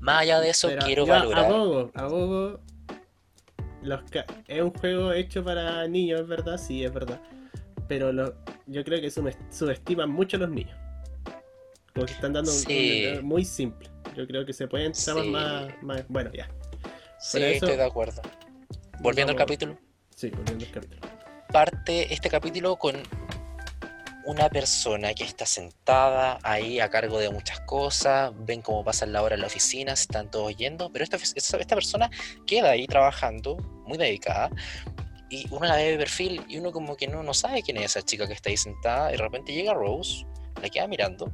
Más 0.00 0.22
allá 0.22 0.40
de 0.40 0.50
eso, 0.50 0.68
Pero 0.68 0.84
quiero 0.86 1.06
yo 1.06 1.12
valorar. 1.12 1.44
Abogo, 1.46 1.90
abogo. 1.94 2.60
Los 3.82 4.00
es 4.48 4.60
un 4.60 4.70
juego 4.74 5.12
hecho 5.12 5.44
para 5.44 5.86
niños, 5.86 6.20
es 6.22 6.26
verdad, 6.28 6.58
sí, 6.58 6.84
es 6.84 6.92
verdad. 6.92 7.20
Pero 7.86 8.12
lo- 8.12 8.34
yo 8.66 8.84
creo 8.84 9.00
que 9.00 9.10
sub- 9.10 9.32
subestiman 9.50 10.10
mucho 10.10 10.36
a 10.36 10.40
los 10.40 10.50
niños. 10.50 10.76
Como 11.94 12.06
que 12.06 12.12
están 12.12 12.32
dando 12.32 12.50
un- 12.50 12.56
Sí. 12.58 13.06
un- 13.18 13.24
muy 13.24 13.44
simple. 13.44 13.88
Yo 14.16 14.26
creo 14.26 14.44
que 14.44 14.52
se 14.52 14.66
pueden 14.68 14.92
tramas 14.92 15.24
Sí. 15.24 15.30
más, 15.30 15.82
más. 15.82 16.04
Bueno, 16.08 16.30
ya. 16.32 16.48
Sí, 17.20 17.38
eso- 17.38 17.66
estoy 17.66 17.76
de 17.76 17.84
acuerdo. 17.84 18.20
Volviendo 19.00 19.30
al 19.32 19.38
capítulo. 19.38 19.78
Sí, 20.14 20.30
volviendo 20.30 20.64
al 20.64 20.70
capítulo. 20.72 21.00
parte 21.52 22.12
este 22.12 22.28
capítulo 22.28 22.76
con 22.76 22.94
una 24.28 24.50
persona 24.50 25.14
que 25.14 25.24
está 25.24 25.46
sentada 25.46 26.38
ahí 26.42 26.80
a 26.80 26.90
cargo 26.90 27.18
de 27.18 27.30
muchas 27.30 27.60
cosas, 27.60 28.30
ven 28.40 28.60
cómo 28.60 28.84
pasan 28.84 29.10
la 29.10 29.22
hora 29.22 29.36
en 29.36 29.40
la 29.40 29.46
oficina, 29.46 29.96
se 29.96 30.02
están 30.02 30.30
todos 30.30 30.54
yendo, 30.54 30.92
pero 30.92 31.02
esta, 31.02 31.16
esta 31.16 31.74
persona 31.74 32.10
queda 32.46 32.72
ahí 32.72 32.86
trabajando, 32.86 33.56
muy 33.86 33.96
dedicada, 33.96 34.50
y 35.30 35.46
uno 35.50 35.66
la 35.66 35.76
ve 35.76 35.92
de 35.92 35.96
perfil 35.96 36.44
y 36.46 36.58
uno 36.58 36.72
como 36.72 36.94
que 36.94 37.08
no, 37.08 37.22
no 37.22 37.32
sabe 37.32 37.62
quién 37.62 37.78
es 37.78 37.84
esa 37.96 38.02
chica 38.02 38.26
que 38.26 38.34
está 38.34 38.50
ahí 38.50 38.58
sentada, 38.58 39.08
y 39.08 39.16
de 39.16 39.22
repente 39.22 39.54
llega 39.54 39.72
Rose, 39.72 40.26
la 40.60 40.68
queda 40.68 40.86
mirando. 40.86 41.32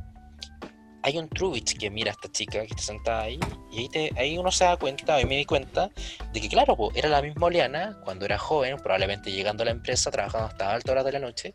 Hay 1.03 1.18
un 1.18 1.28
Trubich 1.28 1.76
que 1.76 1.90
mira 1.90 2.12
a 2.12 2.14
esta 2.14 2.30
chica 2.30 2.61
que 2.61 2.68
está 2.68 2.82
sentada 2.82 3.22
ahí, 3.22 3.40
y 3.72 3.80
ahí, 3.80 3.88
te- 3.88 4.12
ahí 4.16 4.38
uno 4.38 4.53
se 4.53 4.66
da 4.66 4.76
cuenta, 4.76 5.16
ahí 5.16 5.24
me 5.24 5.36
di 5.36 5.45
cuenta, 5.45 5.90
de 6.32 6.40
que 6.40 6.49
claro, 6.49 6.76
era 6.95 7.09
la 7.09 7.20
misma 7.20 7.47
Oleana 7.47 7.99
cuando 8.05 8.24
era 8.24 8.38
joven, 8.38 8.76
probablemente 8.76 9.32
llegando 9.32 9.64
a 9.64 9.66
la 9.66 9.72
empresa, 9.72 10.12
trabajando 10.12 10.47
hasta 10.47 10.72
altas 10.72 10.92
horas 10.92 11.05
de 11.05 11.12
la 11.12 11.18
noche, 11.18 11.55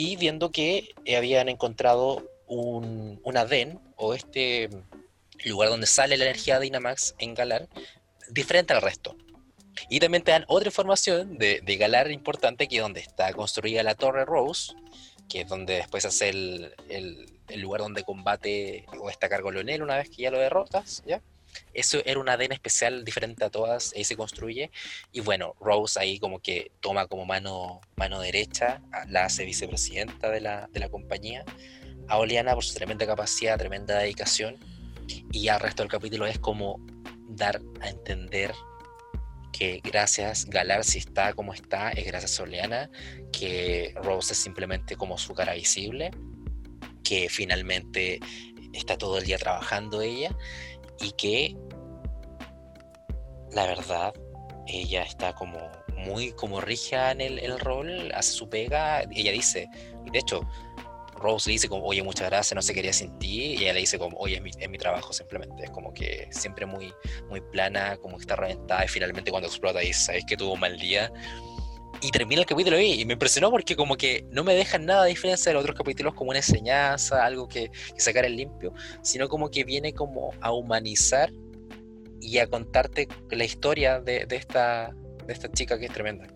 y 0.00 0.16
viendo 0.16 0.50
que 0.50 0.94
eh, 1.04 1.16
habían 1.16 1.48
encontrado 1.50 2.26
un, 2.46 3.20
una 3.22 3.44
DEN, 3.44 3.78
o 3.96 4.14
este 4.14 4.70
lugar 5.44 5.68
donde 5.68 5.86
sale 5.86 6.16
la 6.16 6.24
energía 6.24 6.58
de 6.58 6.64
Dynamax 6.64 7.14
en 7.18 7.34
Galar, 7.34 7.68
diferente 8.30 8.72
al 8.72 8.80
resto. 8.80 9.16
Y 9.88 10.00
también 10.00 10.22
te 10.22 10.30
dan 10.30 10.44
otra 10.48 10.68
información 10.68 11.36
de, 11.38 11.60
de 11.62 11.76
Galar 11.76 12.10
importante, 12.10 12.66
que 12.66 12.76
es 12.76 12.82
donde 12.82 13.00
está 13.00 13.32
construida 13.34 13.82
la 13.82 13.94
Torre 13.94 14.24
Rose, 14.24 14.72
que 15.28 15.42
es 15.42 15.48
donde 15.48 15.74
después 15.74 16.04
hace 16.06 16.30
el, 16.30 16.74
el- 16.88 17.26
el 17.48 17.60
lugar 17.60 17.80
donde 17.80 18.04
combate 18.04 18.86
o 19.00 19.10
está 19.10 19.26
a 19.26 19.28
cargo 19.28 19.50
Leonel 19.50 19.82
una 19.82 19.96
vez 19.96 20.08
que 20.08 20.22
ya 20.22 20.30
lo 20.30 20.38
derrotas, 20.38 21.02
¿ya? 21.04 21.20
Eso 21.72 22.00
era 22.04 22.18
un 22.20 22.28
ADN 22.28 22.52
especial 22.52 23.04
diferente 23.04 23.44
a 23.44 23.50
todas, 23.50 23.92
ahí 23.94 24.04
se 24.04 24.16
construye. 24.16 24.70
Y 25.12 25.20
bueno, 25.20 25.54
Rose 25.60 26.00
ahí 26.00 26.18
como 26.18 26.40
que 26.40 26.72
toma 26.80 27.06
como 27.06 27.26
mano, 27.26 27.80
mano 27.96 28.20
derecha, 28.20 28.82
la 29.08 29.26
hace 29.26 29.44
vicepresidenta 29.44 30.30
de 30.30 30.40
la, 30.40 30.68
de 30.72 30.80
la 30.80 30.88
compañía. 30.88 31.44
A 32.08 32.18
Oleana 32.18 32.54
por 32.54 32.64
su 32.64 32.74
tremenda 32.74 33.06
capacidad, 33.06 33.56
tremenda 33.56 33.98
dedicación. 33.98 34.58
Y 35.32 35.42
ya 35.42 35.54
el 35.54 35.60
resto 35.60 35.82
del 35.82 35.90
capítulo 35.90 36.26
es 36.26 36.38
como 36.38 36.80
dar 37.28 37.60
a 37.80 37.88
entender 37.88 38.52
que 39.52 39.80
gracias 39.82 40.46
Galar 40.46 40.84
si 40.84 40.98
está 40.98 41.32
como 41.32 41.52
está, 41.52 41.90
es 41.90 42.06
gracias 42.06 42.38
a 42.38 42.42
Oleana, 42.44 42.90
que 43.32 43.94
Rose 44.02 44.32
es 44.32 44.38
simplemente 44.38 44.96
como 44.96 45.18
su 45.18 45.34
cara 45.34 45.54
visible, 45.54 46.10
que 47.02 47.28
finalmente 47.28 48.20
está 48.72 48.96
todo 48.96 49.18
el 49.18 49.24
día 49.24 49.38
trabajando 49.38 50.00
ella 50.00 50.36
y 51.00 51.12
que 51.12 51.56
la 53.52 53.66
verdad 53.66 54.14
ella 54.66 55.02
está 55.02 55.34
como 55.34 55.58
muy 55.96 56.32
como 56.32 56.60
rija 56.60 57.10
en 57.10 57.20
el, 57.20 57.38
el 57.38 57.58
rol, 57.58 58.12
hace 58.14 58.32
su 58.32 58.48
pega, 58.48 59.02
ella 59.10 59.32
dice, 59.32 59.68
de 60.10 60.18
hecho 60.18 60.40
Rose 61.20 61.50
le 61.50 61.52
dice 61.52 61.68
como, 61.68 61.84
oye, 61.84 62.02
muchas 62.02 62.28
gracias, 62.30 62.54
no 62.54 62.62
se 62.62 62.72
quería 62.72 62.92
sin 62.92 63.18
ti, 63.18 63.54
y 63.54 63.62
ella 63.62 63.74
le 63.74 63.80
dice 63.80 63.98
como, 63.98 64.16
oye, 64.18 64.36
es 64.36 64.42
mi, 64.42 64.50
es 64.58 64.70
mi 64.70 64.78
trabajo 64.78 65.12
simplemente, 65.12 65.64
es 65.64 65.70
como 65.70 65.92
que 65.92 66.28
siempre 66.30 66.64
muy, 66.66 66.92
muy 67.28 67.40
plana, 67.40 67.96
como 67.98 68.16
que 68.16 68.22
está 68.22 68.36
reventada, 68.36 68.84
y 68.84 68.88
finalmente 68.88 69.30
cuando 69.30 69.48
explota 69.48 69.80
dice, 69.80 70.00
sabes 70.00 70.24
que 70.24 70.36
tuvo 70.36 70.54
un 70.54 70.60
mal 70.60 70.78
día, 70.78 71.12
y 72.02 72.10
termina 72.10 72.40
el 72.40 72.46
capítulo 72.46 72.76
ahí, 72.76 73.00
y 73.00 73.04
me 73.04 73.12
impresionó 73.14 73.50
porque 73.50 73.76
como 73.76 73.96
que 73.96 74.24
no 74.30 74.42
me 74.44 74.54
dejan 74.54 74.86
nada 74.86 75.04
de 75.04 75.10
diferencia 75.10 75.50
de 75.50 75.54
los 75.54 75.62
otros 75.62 75.76
capítulos 75.76 76.14
como 76.14 76.30
una 76.30 76.38
enseñanza, 76.38 77.24
algo 77.24 77.46
que, 77.48 77.70
que 77.70 78.00
sacar 78.00 78.24
en 78.24 78.36
limpio, 78.36 78.72
sino 79.02 79.28
como 79.28 79.50
que 79.50 79.64
viene 79.64 79.92
como 79.92 80.30
a 80.40 80.52
humanizar 80.52 81.30
y 82.20 82.38
a 82.38 82.46
contarte 82.46 83.08
la 83.30 83.44
historia 83.44 84.00
de, 84.00 84.26
de 84.26 84.36
esta, 84.36 84.90
de 85.26 85.32
esta 85.32 85.50
chica 85.52 85.78
que 85.78 85.86
es 85.86 85.92
tremenda. 85.92 86.26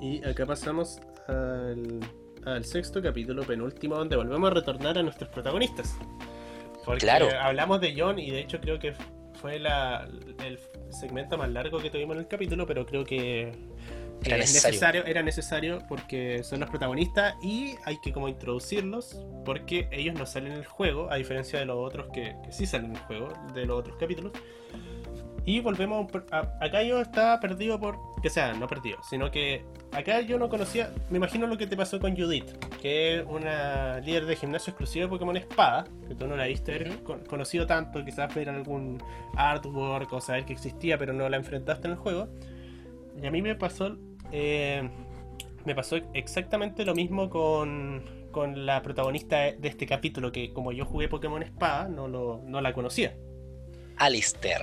Y 0.00 0.24
acá 0.26 0.44
pasamos 0.46 0.98
al, 1.28 2.00
al 2.44 2.64
sexto 2.64 3.00
capítulo, 3.02 3.42
penúltimo, 3.44 3.96
donde 3.96 4.16
volvemos 4.16 4.50
a 4.50 4.54
retornar 4.54 4.98
a 4.98 5.02
nuestros 5.02 5.30
protagonistas. 5.30 5.96
Porque 6.84 7.00
Claro. 7.00 7.28
hablamos 7.40 7.80
de 7.80 7.94
John 7.96 8.18
y 8.18 8.30
de 8.30 8.40
hecho 8.40 8.60
creo 8.60 8.78
que 8.78 8.92
fue 9.40 9.58
la, 9.58 10.06
el 10.44 10.58
segmento 10.90 11.38
más 11.38 11.50
largo 11.50 11.78
que 11.80 11.90
tuvimos 11.90 12.16
en 12.16 12.22
el 12.22 12.28
capítulo, 12.28 12.66
pero 12.66 12.84
creo 12.84 13.04
que 13.04 13.52
Era 14.22 14.36
es 14.36 14.54
necesario. 14.54 15.04
era 15.04 15.22
necesario 15.22 15.80
porque 15.88 16.42
son 16.44 16.60
los 16.60 16.70
protagonistas 16.70 17.34
y 17.42 17.74
hay 17.84 17.98
que 18.00 18.12
como 18.12 18.28
introducirlos 18.28 19.18
porque 19.44 19.88
ellos 19.92 20.14
no 20.18 20.24
salen 20.26 20.52
en 20.52 20.58
el 20.58 20.64
juego, 20.66 21.10
a 21.10 21.16
diferencia 21.16 21.58
de 21.58 21.66
los 21.66 21.76
otros 21.76 22.06
que, 22.12 22.34
que 22.44 22.52
sí 22.52 22.64
salen 22.66 22.90
en 22.90 22.96
el 22.96 23.02
juego, 23.02 23.28
de 23.54 23.66
los 23.66 23.78
otros 23.80 23.96
capítulos. 23.98 24.32
Y 25.46 25.60
volvemos 25.60 26.10
a 26.30 26.54
acá 26.62 26.82
yo 26.82 27.00
estaba 27.02 27.38
perdido 27.38 27.78
por. 27.78 27.98
Que 28.22 28.30
sea, 28.30 28.54
no 28.54 28.66
perdido, 28.66 28.96
sino 29.02 29.30
que 29.30 29.62
acá 29.92 30.22
yo 30.22 30.38
no 30.38 30.48
conocía. 30.48 30.90
Me 31.10 31.18
imagino 31.18 31.46
lo 31.46 31.58
que 31.58 31.66
te 31.66 31.76
pasó 31.76 32.00
con 32.00 32.16
Judith, 32.16 32.50
que 32.80 33.18
es 33.18 33.26
una 33.28 34.00
líder 34.00 34.24
de 34.24 34.36
gimnasio 34.36 34.70
exclusiva 34.70 35.04
de 35.04 35.10
Pokémon 35.10 35.36
Espada, 35.36 35.84
que 36.08 36.14
tú 36.14 36.26
no 36.26 36.34
la 36.34 36.46
viste 36.46 36.74
haber 36.74 36.92
Ujú. 36.92 37.04
con- 37.04 37.24
conocido 37.26 37.66
tanto, 37.66 38.02
quizás 38.02 38.34
ver 38.34 38.48
algún 38.48 39.02
artwork 39.36 40.10
o 40.14 40.20
saber 40.22 40.46
que 40.46 40.54
existía, 40.54 40.96
pero 40.96 41.12
no 41.12 41.28
la 41.28 41.36
enfrentaste 41.36 41.88
en 41.88 41.92
el 41.92 41.98
juego. 41.98 42.28
Y 43.22 43.26
a 43.26 43.30
mí 43.30 43.42
me 43.42 43.54
pasó. 43.54 43.96
eh, 44.32 44.88
me 45.64 45.74
pasó 45.74 45.96
exactamente 46.12 46.84
lo 46.84 46.94
mismo 46.94 47.30
con, 47.30 48.28
con 48.30 48.66
la 48.66 48.82
protagonista 48.82 49.52
de 49.52 49.68
este 49.68 49.86
capítulo, 49.86 50.30
que 50.30 50.52
como 50.52 50.72
yo 50.72 50.84
jugué 50.84 51.08
Pokémon 51.08 51.42
Espada, 51.42 51.88
no, 51.88 52.06
lo, 52.08 52.42
no 52.44 52.60
la 52.60 52.74
conocía. 52.74 53.16
Alistair. 53.96 54.62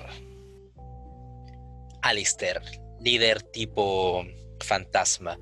Alistair. 2.01 2.61
líder 2.99 3.41
tipo 3.41 4.23
fantasma. 4.59 5.39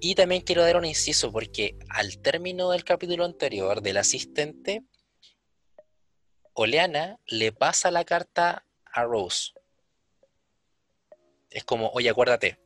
Y 0.00 0.14
también 0.14 0.42
quiero 0.42 0.62
dar 0.62 0.76
un 0.76 0.84
inciso 0.84 1.30
porque 1.30 1.76
al 1.88 2.18
término 2.18 2.70
del 2.70 2.84
capítulo 2.84 3.24
anterior 3.24 3.80
del 3.80 3.96
asistente, 3.98 4.82
Oleana 6.54 7.18
le 7.26 7.52
pasa 7.52 7.90
la 7.90 8.04
carta 8.04 8.66
a 8.92 9.04
Rose. 9.04 9.52
Es 11.52 11.64
como, 11.64 11.90
oye, 11.90 12.10
acuérdate, 12.10 12.58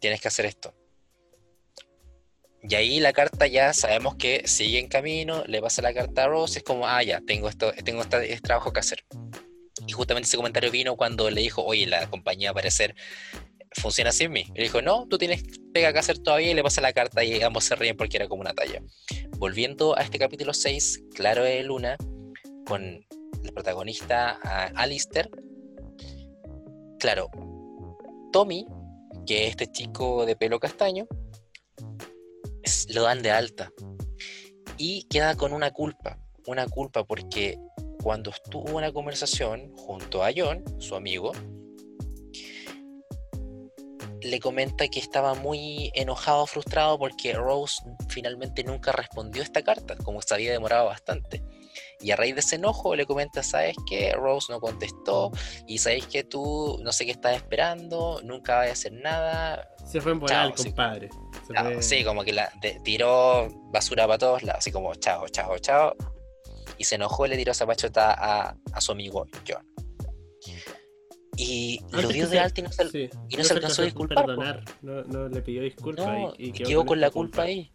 tienes 0.00 0.20
que 0.20 0.28
hacer 0.28 0.46
esto. 0.46 0.74
Y 2.62 2.74
ahí 2.74 3.00
la 3.00 3.12
carta 3.12 3.46
ya 3.46 3.72
sabemos 3.72 4.16
que 4.16 4.46
sigue 4.46 4.78
en 4.78 4.88
camino, 4.88 5.44
le 5.46 5.62
pasa 5.62 5.80
la 5.80 5.94
carta 5.94 6.24
a 6.24 6.28
Rose, 6.28 6.58
es 6.58 6.64
como, 6.64 6.86
ah, 6.86 7.02
ya, 7.02 7.20
tengo 7.26 7.48
esto, 7.48 7.72
tengo 7.84 8.02
este, 8.02 8.40
trabajo 8.40 8.72
que 8.72 8.80
hacer. 8.80 9.04
Y 9.86 9.92
justamente 9.92 10.26
ese 10.26 10.36
comentario 10.36 10.70
vino 10.70 10.96
cuando 10.96 11.30
le 11.30 11.40
dijo, 11.40 11.64
oye, 11.64 11.86
la 11.86 12.08
compañía 12.10 12.52
parecer 12.52 12.94
funciona 13.72 14.12
sin 14.12 14.32
mí. 14.32 14.44
Le 14.54 14.64
dijo, 14.64 14.82
no, 14.82 15.06
tú 15.08 15.16
tienes 15.16 15.42
pega 15.72 15.92
que 15.92 16.00
hacer 16.00 16.18
todavía 16.18 16.50
y 16.50 16.54
le 16.54 16.62
pasa 16.62 16.80
la 16.80 16.92
carta 16.92 17.24
y 17.24 17.40
ambos 17.42 17.64
se 17.64 17.76
ríen 17.76 17.96
porque 17.96 18.18
era 18.18 18.28
como 18.28 18.42
una 18.42 18.52
talla. 18.52 18.82
Volviendo 19.38 19.96
a 19.96 20.02
este 20.02 20.18
capítulo 20.18 20.52
6, 20.52 21.04
Claro 21.14 21.44
de 21.44 21.62
Luna, 21.62 21.96
con 22.66 22.82
el 22.82 23.52
protagonista 23.54 24.38
Alistair. 24.74 25.30
Claro, 26.98 27.30
Tommy, 28.32 28.66
que 29.26 29.44
es 29.44 29.50
este 29.50 29.70
chico 29.70 30.26
de 30.26 30.36
pelo 30.36 30.60
castaño, 30.60 31.06
lo 32.88 33.02
dan 33.02 33.22
de 33.22 33.30
alta. 33.30 33.70
Y 34.76 35.04
queda 35.04 35.36
con 35.36 35.52
una 35.52 35.70
culpa, 35.72 36.18
una 36.46 36.66
culpa 36.66 37.04
porque 37.04 37.58
cuando 38.02 38.30
estuvo 38.30 38.78
en 38.78 38.86
la 38.86 38.92
conversación 38.92 39.72
junto 39.76 40.24
a 40.24 40.30
John, 40.34 40.64
su 40.78 40.94
amigo, 40.94 41.32
le 44.22 44.40
comenta 44.40 44.88
que 44.88 45.00
estaba 45.00 45.34
muy 45.34 45.90
enojado, 45.94 46.46
frustrado 46.46 46.98
porque 46.98 47.32
Rose 47.32 47.82
finalmente 48.08 48.64
nunca 48.64 48.92
respondió 48.92 49.42
esta 49.42 49.62
carta, 49.62 49.96
como 49.96 50.22
se 50.22 50.34
había 50.34 50.52
demorado 50.52 50.86
bastante. 50.86 51.42
Y 52.00 52.10
a 52.12 52.16
raíz 52.16 52.34
de 52.34 52.40
ese 52.40 52.56
enojo 52.56 52.96
le 52.96 53.04
comenta, 53.06 53.42
¿sabes 53.42 53.76
qué? 53.86 54.12
Rose 54.12 54.52
no 54.52 54.60
contestó 54.60 55.30
y 55.66 55.78
sabes 55.78 56.06
que 56.06 56.24
tú 56.24 56.78
no 56.82 56.92
sé 56.92 57.04
qué 57.04 57.12
estás 57.12 57.36
esperando, 57.36 58.20
nunca 58.24 58.56
vas 58.56 58.68
a 58.68 58.72
hacer 58.72 58.92
nada. 58.92 59.68
Se 59.84 60.00
fue 60.00 60.12
en 60.12 60.20
volar, 60.20 60.54
compadre. 60.54 61.10
Sí, 61.80 62.04
como 62.04 62.24
que 62.24 62.32
la 62.32 62.50
tiró 62.84 63.48
basura 63.70 64.06
para 64.06 64.18
todos 64.18 64.42
lados, 64.42 64.60
así 64.60 64.72
como 64.72 64.94
chao, 64.94 65.28
chao, 65.28 65.58
chao. 65.58 65.94
Y 66.78 66.84
se 66.84 66.94
enojó 66.94 67.26
y 67.26 67.30
le 67.30 67.36
tiró 67.36 67.52
esa 67.52 67.66
pachota 67.66 68.14
a, 68.14 68.56
a 68.72 68.80
su 68.80 68.92
amigo 68.92 69.26
John. 69.46 69.66
Y 71.36 71.80
lo 71.92 72.08
dio 72.08 72.28
de 72.28 72.38
alta 72.38 72.60
y 72.60 72.64
no 72.64 72.70
se, 72.70 73.10
y 73.30 73.36
no, 73.36 73.44
se 73.44 73.54
alcanzó 73.54 73.80
a 73.80 73.84
disculpar. 73.86 74.26
No, 74.82 75.02
no, 75.04 75.28
le 75.28 75.40
pidió 75.40 75.62
disculpas 75.62 76.34
y, 76.36 76.52
quedó, 76.52 76.84
con, 76.84 77.00
la 77.00 77.10
culpa, 77.10 77.42
ahí. 77.42 77.72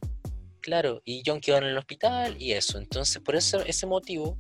Claro, 0.66 1.04
y 1.06 1.22
John 1.24 1.42
quedó 1.42 1.60
en 1.60 1.66
el 1.66 1.78
hospital 1.78 2.42
y 2.42 2.54
eso. 2.54 2.80
Entonces, 2.80 3.22
por 3.22 3.36
eso, 3.36 3.64
ese 3.64 3.86
motivo, 3.86 4.40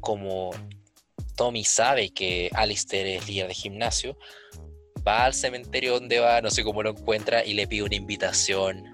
como 0.00 0.50
Tommy 1.34 1.64
sabe 1.64 2.10
que 2.10 2.50
Alistair 2.52 3.06
es 3.06 3.26
líder 3.26 3.48
de 3.48 3.54
gimnasio, 3.54 4.18
va 5.08 5.24
al 5.24 5.32
cementerio 5.32 5.94
donde 5.94 6.18
va, 6.18 6.42
no 6.42 6.50
sé 6.50 6.62
cómo 6.62 6.82
lo 6.82 6.90
encuentra, 6.90 7.42
y 7.42 7.54
le 7.54 7.66
pide 7.66 7.84
una 7.84 7.94
invitación 7.94 8.84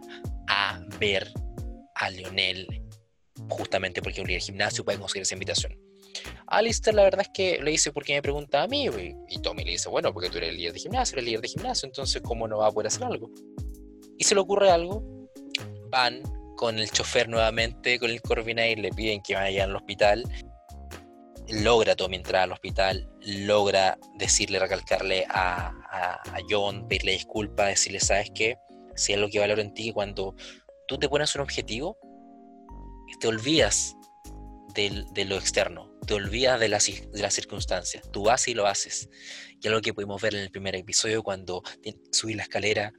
a 0.46 0.80
ver 1.01 1.32
a 1.96 2.11
Lionel, 2.11 2.80
justamente 3.49 4.01
porque 4.01 4.18
es 4.18 4.22
un 4.22 4.28
líder 4.28 4.40
de 4.40 4.46
gimnasio, 4.46 4.84
puede 4.84 5.01
conseguir 5.01 5.22
esa 5.22 5.34
invitación. 5.34 5.76
Alistair 6.46 6.94
la 6.94 7.03
verdad 7.03 7.22
es 7.22 7.30
que 7.34 7.61
le 7.61 7.72
dice, 7.72 7.90
¿por 7.90 8.05
qué 8.05 8.12
me 8.12 8.22
pregunta 8.22 8.62
a 8.62 8.68
mí? 8.68 8.88
Y 9.28 9.38
Tommy 9.40 9.64
le 9.64 9.72
dice, 9.72 9.88
bueno, 9.88 10.12
porque 10.12 10.30
tú 10.30 10.38
eres 10.38 10.51
el 10.51 10.59
líder 10.59 10.74
de 10.74 10.78
gimnasio, 10.78 11.16
eres 11.16 11.24
líder 11.24 11.40
de 11.40 11.49
gimnasio, 11.49 11.88
entonces 11.88 12.22
¿cómo 12.22 12.46
no 12.46 12.59
va 12.59 12.68
a 12.68 12.70
poder 12.70 12.86
hacer 12.86 13.03
algo? 13.03 13.32
Y 14.16 14.22
se 14.22 14.36
le 14.36 14.40
ocurre 14.40 14.70
algo, 14.70 15.17
van 15.91 16.22
con 16.57 16.78
el 16.78 16.91
chofer 16.91 17.28
nuevamente, 17.28 17.99
con 17.99 18.11
el 18.11 18.20
y 18.20 18.76
le 18.76 18.91
piden 18.91 19.22
que 19.22 19.34
vayan 19.34 19.70
al 19.70 19.76
hospital. 19.76 20.24
Logra 21.49 21.97
Tommy 21.97 22.16
entrar 22.16 22.43
al 22.43 22.53
hospital, 22.53 23.09
logra 23.20 23.97
decirle, 24.16 24.59
recalcarle 24.59 25.24
a, 25.30 25.72
John, 26.51 26.86
pedirle 26.89 27.12
disculpas, 27.12 27.68
decirle, 27.68 28.01
¿sabes 28.01 28.30
qué? 28.34 28.59
Si 28.97 29.12
es 29.12 29.18
lo 29.18 29.30
que 29.30 29.39
valoro 29.39 29.62
en 29.62 29.72
ti, 29.72 29.93
cuando 29.93 30.34
tú 30.89 30.99
te 30.99 31.09
pones 31.09 31.34
un 31.36 31.41
objetivo, 31.41 31.97
te 33.20 33.28
olvidas 33.28 33.97
de, 34.74 35.24
lo 35.24 35.36
externo, 35.36 35.91
te 36.07 36.14
olvidas 36.14 36.61
de 36.61 36.68
las, 36.68 36.86
de 36.86 37.22
las 37.22 37.34
circunstancias, 37.34 38.05
tú 38.12 38.24
vas 38.24 38.47
y 38.49 38.55
lo 38.55 38.66
haces. 38.66 39.09
Y 39.61 39.68
algo 39.68 39.80
que 39.80 39.95
pudimos 39.95 40.20
ver 40.20 40.34
en 40.34 40.43
el 40.43 40.51
primer 40.51 40.74
episodio 40.76 41.22
cuando 41.22 41.62
subí 42.12 42.34
la 42.34 42.43
escalera, 42.43 42.93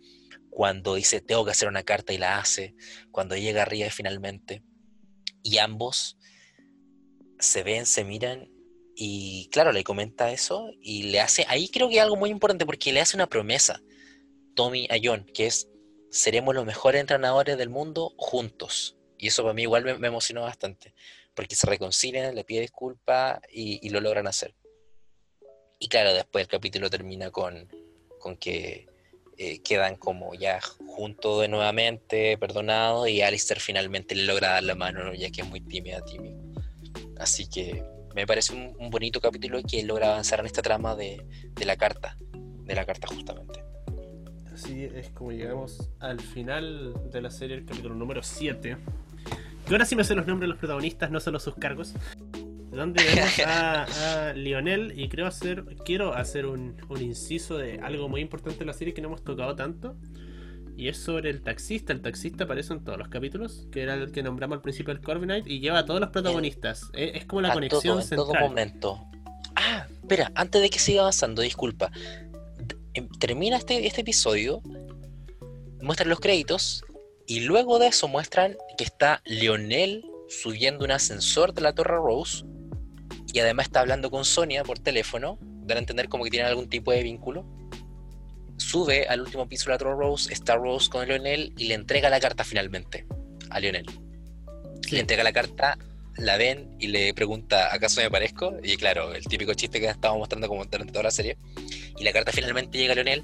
cuando 0.50 0.96
dice 0.96 1.22
tengo 1.22 1.46
que 1.46 1.52
hacer 1.52 1.68
una 1.68 1.84
carta 1.84 2.14
y 2.14 2.18
la 2.18 2.40
hace, 2.40 2.76
cuando 3.12 3.36
llega 3.36 3.64
arriba 3.64 3.90
finalmente. 3.90 4.64
Y 5.44 5.58
ambos 5.58 6.18
se 7.40 7.64
ven, 7.64 7.86
se 7.86 8.04
miran 8.04 8.50
y 8.96 9.48
claro, 9.52 9.72
le 9.72 9.84
comenta 9.84 10.32
eso 10.32 10.72
y 10.82 11.04
le 11.04 11.22
hace, 11.22 11.46
ahí 11.48 11.70
creo 11.70 11.88
que 11.88 11.96
hay 11.96 12.00
algo 12.00 12.18
muy 12.18 12.30
importante 12.30 12.66
porque 12.66 12.92
le 12.92 13.00
hace 13.00 13.16
una 13.16 13.28
promesa, 13.28 13.82
Tommy 14.56 14.88
a 14.90 14.98
John, 15.02 15.26
que 15.34 15.46
es, 15.46 15.70
seremos 16.12 16.54
los 16.54 16.66
mejores 16.66 17.00
entrenadores 17.00 17.58
del 17.58 17.70
mundo 17.70 18.14
juntos. 18.18 18.98
Y 19.18 19.28
eso 19.28 19.44
para 19.44 19.54
mí 19.54 19.64
igual 19.64 20.00
me 20.00 20.08
emocionó 20.08 20.42
bastante 20.42 20.94
porque 21.40 21.56
se 21.56 21.68
reconcilian, 21.68 22.36
le 22.36 22.44
pide 22.44 22.60
disculpas 22.60 23.40
y, 23.50 23.88
lo 23.92 24.02
logran 24.02 24.28
hacer. 24.28 24.54
Y 25.80 25.88
claro, 25.88 26.14
después 26.14 26.42
el 26.42 26.50
capítulo 26.50 26.90
termina 26.90 27.32
con, 27.32 27.66
con 28.20 28.36
que 28.36 28.89
eh, 29.42 29.62
quedan 29.62 29.96
como 29.96 30.34
ya 30.34 30.60
juntos 30.62 31.40
de 31.40 31.48
nuevamente, 31.48 32.38
perdonados, 32.38 33.08
y 33.08 33.22
Alistair 33.22 33.62
finalmente 33.62 34.14
le 34.14 34.26
logra 34.26 34.50
dar 34.50 34.64
la 34.64 34.76
mano, 34.76 35.14
ya 35.14 35.32
que 35.32 35.44
es 35.44 35.48
muy 35.48 35.62
tímida, 35.62 36.02
tímido. 36.02 36.38
Así 37.18 37.48
que 37.48 37.82
me 38.14 38.28
parece 38.28 38.54
un, 38.54 38.90
bonito 38.90 39.22
capítulo 39.22 39.62
que 39.64 39.82
logra 39.84 40.10
avanzar 40.10 40.42
en 40.42 40.48
esta 40.48 40.62
trama 40.62 40.94
de, 40.98 41.26
la 41.66 41.78
carta, 41.78 42.18
de 42.66 42.76
la 42.76 42.86
carta 42.86 43.08
justamente. 43.08 43.64
Así 44.54 44.84
es 44.84 45.10
como 45.12 45.32
llegamos 45.32 45.90
al 46.02 46.20
final 46.20 47.10
de 47.10 47.22
la 47.22 47.32
serie, 47.32 47.56
el 47.56 47.66
capítulo 47.66 47.96
número 47.96 48.22
7 48.22 48.76
ahora 49.74 49.86
sí 49.86 49.96
me 49.96 50.04
sé 50.04 50.16
los 50.16 50.26
nombres 50.26 50.48
de 50.48 50.50
los 50.50 50.58
protagonistas, 50.58 51.12
no 51.12 51.20
solo 51.20 51.40
sus 51.40 51.56
cargos. 51.56 51.94
Donde 52.72 53.04
vemos 53.04 53.40
a, 53.46 54.34
Lionel 54.36 54.94
y 54.98 55.10
creo 55.10 55.26
hacer, 55.26 55.66
quiero 55.86 56.14
hacer 56.14 56.46
un, 56.46 56.76
inciso 57.00 57.58
de 57.58 57.80
algo 57.80 58.10
muy 58.10 58.22
importante 58.22 58.62
en 58.62 58.68
la 58.68 58.74
serie 58.74 58.94
que 58.94 59.02
no 59.02 59.08
hemos 59.08 59.24
tocado 59.24 59.56
tanto. 59.56 59.96
Y 60.78 60.88
es 60.88 60.98
sobre 60.98 61.30
el 61.30 61.42
taxista. 61.42 61.92
El 61.92 62.02
taxista 62.02 62.46
aparece 62.46 62.72
en 62.72 62.84
todos 62.84 62.98
los 62.98 63.10
capítulos, 63.10 63.68
que 63.70 63.82
era 63.82 63.96
el 63.96 64.12
que 64.14 64.24
nombramos 64.24 64.58
al 64.58 64.62
principio 64.62 64.94
del 64.94 65.04
Corbinite, 65.04 65.52
y 65.52 65.60
lleva 65.60 65.80
a 65.80 65.86
todos 65.86 66.00
los 66.00 66.10
protagonistas. 66.10 66.90
Es, 66.94 67.26
como 67.26 67.42
la 67.42 67.54
conexión 67.54 68.02
central. 68.02 68.28
En 68.28 68.34
todo 68.34 68.48
momento. 68.48 69.06
Ah, 69.56 69.88
espera, 70.02 70.32
antes 70.36 70.62
de 70.62 70.70
que 70.70 70.80
siga 70.80 71.02
avanzando, 71.02 71.42
disculpa. 71.42 71.92
Em, 72.94 73.10
termina 73.20 73.58
este, 73.58 73.86
este 73.86 74.02
episodio, 74.02 74.62
muestra 75.82 76.08
los 76.08 76.22
créditos 76.22 76.86
y 77.28 77.42
luego 77.42 77.78
de 77.78 77.88
eso 77.88 78.08
muestran 78.08 78.56
que 78.78 78.84
está 78.84 79.22
Lionel 79.26 80.06
subiendo 80.30 80.86
un 80.86 80.92
ascensor 80.92 81.54
de 81.54 81.62
la 81.62 81.74
Torre 81.74 81.98
Rose 81.98 82.46
y 83.34 83.40
además 83.40 83.68
está 83.68 83.82
hablando 83.82 84.10
con 84.12 84.26
Sonia 84.26 84.64
por 84.64 84.80
teléfono, 84.80 85.38
dan 85.42 85.78
a 85.78 85.80
entender 85.80 86.10
como 86.10 86.24
que 86.24 86.30
tienen 86.30 86.48
algún 86.48 86.70
tipo 86.70 86.92
de 86.92 87.04
vínculo. 87.04 87.46
Sube 88.58 89.08
al 89.08 89.22
último 89.22 89.48
piso 89.48 89.66
de 89.66 89.72
la 89.72 89.78
Torre 89.78 89.96
Rose, 89.96 90.34
está 90.34 90.56
Rose 90.56 90.90
con 90.90 91.08
Lionel 91.08 91.54
y 91.58 91.66
le 91.66 91.76
entrega 91.76 92.10
la 92.10 92.20
carta 92.20 92.44
finalmente 92.44 93.06
a 93.50 93.60
Lionel. 93.60 93.86
Le 94.92 95.00
entrega 95.00 95.24
la 95.24 95.32
carta, 95.32 95.78
la 96.18 96.38
ven 96.38 96.76
y 96.80 96.88
le 96.88 97.14
pregunta, 97.14 97.74
¿acaso 97.74 98.02
me 98.02 98.12
parezco? 98.12 98.58
Y 98.64 98.76
claro, 98.78 99.14
el 99.14 99.24
típico 99.26 99.54
chiste 99.54 99.80
que 99.80 99.88
estamos 99.88 100.18
mostrando 100.18 100.48
como 100.48 100.66
durante 100.66 100.92
toda 100.92 101.04
la 101.04 101.12
serie. 101.12 101.38
Y 101.98 102.04
la 102.04 102.12
carta 102.12 102.32
finalmente 102.32 102.78
llega 102.78 102.94
a 102.94 102.96
Lionel. 102.96 103.24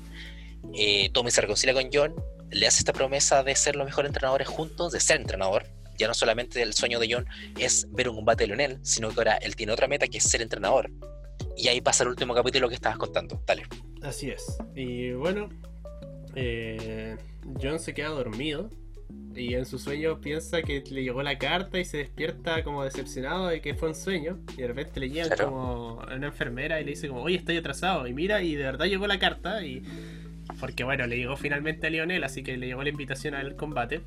Eh, 0.73 1.09
Tommy 1.13 1.31
se 1.31 1.41
reconcilia 1.41 1.73
con 1.73 1.89
John 1.91 2.15
le 2.51 2.67
hace 2.67 2.79
esta 2.79 2.93
promesa 2.93 3.43
de 3.43 3.55
ser 3.55 3.75
los 3.75 3.85
mejores 3.85 4.09
entrenadores 4.09 4.47
juntos, 4.47 4.91
de 4.91 4.99
ser 4.99 5.17
entrenador. 5.19 5.67
Ya 5.97 6.07
no 6.07 6.13
solamente 6.13 6.61
el 6.61 6.73
sueño 6.73 6.99
de 6.99 7.13
John 7.13 7.25
es 7.57 7.87
ver 7.91 8.09
un 8.09 8.15
combate 8.17 8.43
de 8.43 8.47
Lionel, 8.47 8.79
sino 8.81 9.09
que 9.09 9.19
ahora 9.19 9.35
él 9.37 9.55
tiene 9.55 9.73
otra 9.73 9.87
meta 9.87 10.07
que 10.07 10.17
es 10.17 10.23
ser 10.23 10.41
entrenador. 10.41 10.91
Y 11.57 11.67
ahí 11.67 11.81
pasa 11.81 12.03
el 12.03 12.09
último 12.09 12.33
capítulo 12.33 12.67
que 12.69 12.75
estabas 12.75 12.97
contando. 12.97 13.41
Dale. 13.45 13.63
Así 14.01 14.29
es. 14.29 14.57
Y 14.75 15.11
bueno, 15.13 15.49
eh, 16.35 17.17
John 17.61 17.79
se 17.79 17.93
queda 17.93 18.09
dormido 18.09 18.69
y 19.35 19.53
en 19.53 19.65
su 19.65 19.79
sueño 19.79 20.21
piensa 20.21 20.61
que 20.61 20.81
le 20.89 21.03
llegó 21.03 21.21
la 21.21 21.37
carta 21.37 21.79
y 21.79 21.85
se 21.85 21.97
despierta 21.97 22.63
como 22.63 22.83
decepcionado 22.83 23.47
de 23.47 23.61
que 23.61 23.73
fue 23.73 23.89
un 23.89 23.95
sueño 23.95 24.39
y 24.57 24.61
de 24.61 24.67
repente 24.67 24.99
le 24.99 25.09
llega 25.09 25.35
como 25.35 25.95
una 25.95 26.27
enfermera 26.27 26.79
y 26.79 26.85
le 26.85 26.91
dice 26.91 27.09
como 27.09 27.21
oye 27.21 27.35
estoy 27.35 27.57
atrasado 27.57 28.07
y 28.07 28.13
mira 28.13 28.41
y 28.41 28.55
de 28.55 28.63
verdad 28.63 28.85
llegó 28.85 29.07
la 29.07 29.19
carta 29.19 29.65
y 29.65 29.83
porque 30.59 30.83
bueno, 30.83 31.07
le 31.07 31.17
llegó 31.17 31.35
finalmente 31.35 31.87
a 31.87 31.89
Lionel, 31.89 32.23
así 32.23 32.43
que 32.43 32.57
le 32.57 32.67
llegó 32.67 32.83
la 32.83 32.89
invitación 32.89 33.33
al 33.33 33.55
combate. 33.55 34.01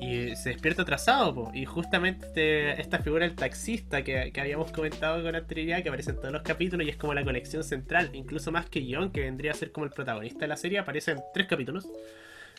Y 0.00 0.34
se 0.36 0.50
despierta 0.50 0.82
atrasado, 0.82 1.34
po. 1.34 1.50
y 1.52 1.66
justamente 1.66 2.80
esta 2.80 2.98
figura 2.98 3.26
del 3.26 3.36
taxista 3.36 4.02
que, 4.02 4.30
que 4.32 4.40
habíamos 4.40 4.72
comentado 4.72 5.22
con 5.22 5.34
anterioridad, 5.34 5.82
que 5.82 5.88
aparece 5.88 6.10
en 6.10 6.16
todos 6.16 6.32
los 6.32 6.42
capítulos 6.42 6.86
y 6.86 6.90
es 6.90 6.96
como 6.96 7.12
la 7.14 7.22
conexión 7.22 7.62
central, 7.62 8.10
incluso 8.14 8.50
más 8.50 8.66
que 8.66 8.86
John, 8.90 9.10
que 9.10 9.20
vendría 9.20 9.52
a 9.52 9.54
ser 9.54 9.72
como 9.72 9.84
el 9.84 9.92
protagonista 9.92 10.40
de 10.40 10.48
la 10.48 10.56
serie, 10.56 10.78
aparece 10.78 11.12
en 11.12 11.20
tres 11.34 11.46
capítulos. 11.46 11.86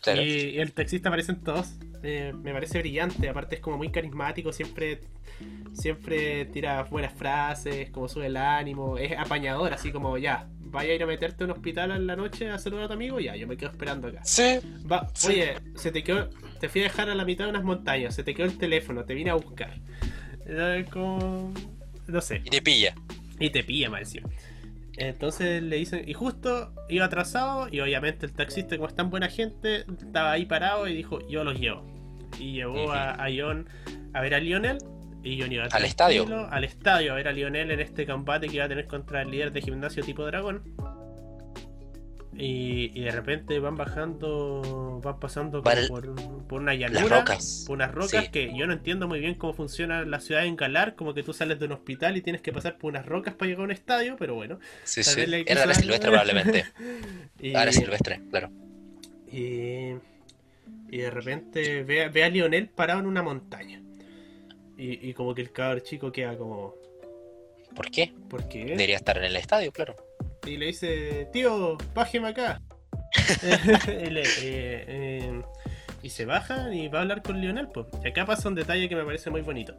Claro. 0.01 0.21
Y, 0.21 0.25
y 0.25 0.59
el 0.59 0.73
taxista 0.73 1.09
aparece 1.09 1.31
en 1.33 1.41
todos. 1.43 1.75
Eh, 2.03 2.33
me 2.35 2.51
parece 2.51 2.79
brillante, 2.79 3.29
aparte 3.29 3.55
es 3.55 3.61
como 3.61 3.77
muy 3.77 3.91
carismático, 3.91 4.51
siempre 4.51 5.01
siempre 5.73 6.45
tira 6.45 6.83
buenas 6.83 7.13
frases, 7.13 7.89
como 7.91 8.07
sube 8.07 8.27
el 8.27 8.37
ánimo, 8.37 8.97
es 8.97 9.17
apañador, 9.17 9.73
así 9.73 9.91
como 9.91 10.17
ya, 10.17 10.47
vaya 10.59 10.91
a 10.91 10.95
ir 10.95 11.03
a 11.03 11.05
meterte 11.05 11.43
a 11.43 11.45
un 11.45 11.51
hospital 11.51 11.91
en 11.91 12.07
la 12.07 12.15
noche 12.15 12.49
a 12.49 12.57
saludar 12.57 12.85
a 12.85 12.87
tu 12.87 12.93
amigo, 12.93 13.19
ya, 13.19 13.35
yo 13.35 13.47
me 13.47 13.57
quedo 13.57 13.71
esperando 13.71 14.07
acá. 14.07 14.21
Sí, 14.23 14.59
Va, 14.89 15.07
Sí. 15.13 15.27
Oye, 15.29 15.55
se 15.75 15.91
te 15.91 16.03
quedó, 16.03 16.29
te 16.59 16.69
fui 16.69 16.81
a 16.81 16.85
dejar 16.85 17.09
a 17.09 17.15
la 17.15 17.25
mitad 17.25 17.45
de 17.45 17.51
unas 17.51 17.63
montañas, 17.63 18.15
se 18.15 18.23
te 18.23 18.33
quedó 18.33 18.47
el 18.47 18.57
teléfono, 18.57 19.05
te 19.05 19.13
vine 19.13 19.29
a 19.29 19.35
buscar. 19.35 19.79
Eh, 20.45 20.85
como, 20.91 21.53
no 22.07 22.21
sé, 22.21 22.41
y 22.43 22.49
te 22.49 22.61
pilla. 22.61 22.93
y 23.39 23.49
te 23.49 23.63
pilla 23.63 23.89
mal 23.89 24.01
encima. 24.01 24.29
Entonces 25.01 25.63
le 25.63 25.77
dicen, 25.77 26.07
y 26.07 26.13
justo 26.13 26.73
iba 26.87 27.05
atrasado, 27.05 27.67
y 27.71 27.79
obviamente 27.79 28.25
el 28.25 28.33
taxista, 28.33 28.77
como 28.77 28.87
es 28.87 28.95
tan 28.95 29.09
buena 29.09 29.29
gente, 29.29 29.85
estaba 29.99 30.31
ahí 30.31 30.45
parado 30.45 30.87
y 30.87 30.95
dijo, 30.95 31.27
yo 31.27 31.43
los 31.43 31.59
llevo. 31.59 31.83
Y 32.39 32.53
llevó 32.53 32.91
a, 32.91 33.13
a 33.13 33.27
John 33.35 33.67
a 34.13 34.21
ver 34.21 34.35
a 34.35 34.39
Lionel, 34.39 34.77
y 35.23 35.39
John 35.39 35.51
iba 35.51 35.65
Al 35.65 35.85
estadio. 35.85 36.47
Al 36.49 36.63
estadio 36.63 37.13
a 37.13 37.15
ver 37.15 37.27
a 37.27 37.31
Lionel 37.31 37.71
en 37.71 37.79
este 37.79 38.05
combate 38.05 38.47
que 38.47 38.55
iba 38.55 38.65
a 38.65 38.69
tener 38.69 38.87
contra 38.87 39.21
el 39.21 39.31
líder 39.31 39.51
de 39.51 39.61
gimnasio 39.61 40.03
tipo 40.03 40.25
dragón. 40.25 40.63
Y, 42.43 42.91
y 42.99 43.03
de 43.03 43.11
repente 43.11 43.59
van 43.59 43.75
bajando, 43.75 44.99
van 45.03 45.19
pasando 45.19 45.59
el- 45.63 45.87
por, 45.87 46.15
por 46.47 46.61
una 46.61 46.73
llanura, 46.73 47.23
por 47.23 47.75
unas 47.75 47.91
rocas 47.91 48.25
Sí. 48.25 48.31
que 48.31 48.51
yo 48.57 48.65
no 48.65 48.73
entiendo 48.73 49.07
muy 49.07 49.19
bien 49.19 49.35
cómo 49.35 49.53
funciona 49.53 50.03
la 50.05 50.19
ciudad 50.19 50.45
en 50.45 50.55
Galar, 50.55 50.95
como 50.95 51.13
que 51.13 51.21
tú 51.21 51.33
sales 51.33 51.59
de 51.59 51.65
un 51.67 51.73
hospital 51.73 52.17
y 52.17 52.21
tienes 52.21 52.41
que 52.41 52.51
pasar 52.51 52.77
por 52.79 52.89
unas 52.91 53.05
rocas 53.05 53.35
para 53.35 53.47
llegar 53.49 53.61
a 53.61 53.65
un 53.65 53.71
estadio, 53.71 54.15
pero 54.17 54.33
bueno. 54.33 54.59
Sí, 54.83 55.03
sí. 55.03 55.21
Era 55.45 55.65
la 55.67 55.73
silvestre 55.75 56.09
probablemente. 56.09 56.65
Y, 57.39 57.55
Ahora 57.55 57.71
silvestre, 57.71 58.21
claro. 58.29 58.49
y, 59.31 59.93
y 60.89 60.97
de 60.97 61.09
repente 61.11 61.83
ve, 61.83 62.03
a- 62.05 62.09
ve 62.09 62.23
a 62.23 62.29
Lionel 62.29 62.67
parado 62.69 62.99
en 62.99 63.05
una 63.07 63.21
montaña. 63.23 63.81
Y, 64.77 65.07
y 65.09 65.13
como 65.13 65.33
que 65.35 65.41
el 65.41 65.51
cabrón 65.51 65.81
chico 65.83 66.11
queda 66.11 66.37
como, 66.37 66.75
¿Por 67.75 67.89
qué? 67.91 68.13
¿por 68.29 68.47
qué? 68.49 68.65
Debería 68.65 68.95
estar 68.95 69.17
en 69.17 69.23
el 69.25 69.35
estadio, 69.35 69.71
claro. 69.71 69.95
Y 70.45 70.57
le 70.57 70.67
dice, 70.67 71.27
tío, 71.31 71.77
bájeme 71.93 72.29
acá. 72.29 72.61
y, 73.87 74.09
le- 74.09 74.21
eh, 74.23 74.85
eh, 74.87 75.41
y 76.01 76.09
se 76.09 76.25
bajan 76.25 76.73
y 76.73 76.87
va 76.87 76.99
a 76.99 77.01
hablar 77.03 77.21
con 77.21 77.39
Lionel. 77.39 77.67
Pues. 77.67 77.87
Y 78.03 78.07
acá 78.07 78.25
pasa 78.25 78.49
un 78.49 78.55
detalle 78.55 78.89
que 78.89 78.95
me 78.95 79.03
parece 79.03 79.29
muy 79.29 79.41
bonito. 79.41 79.75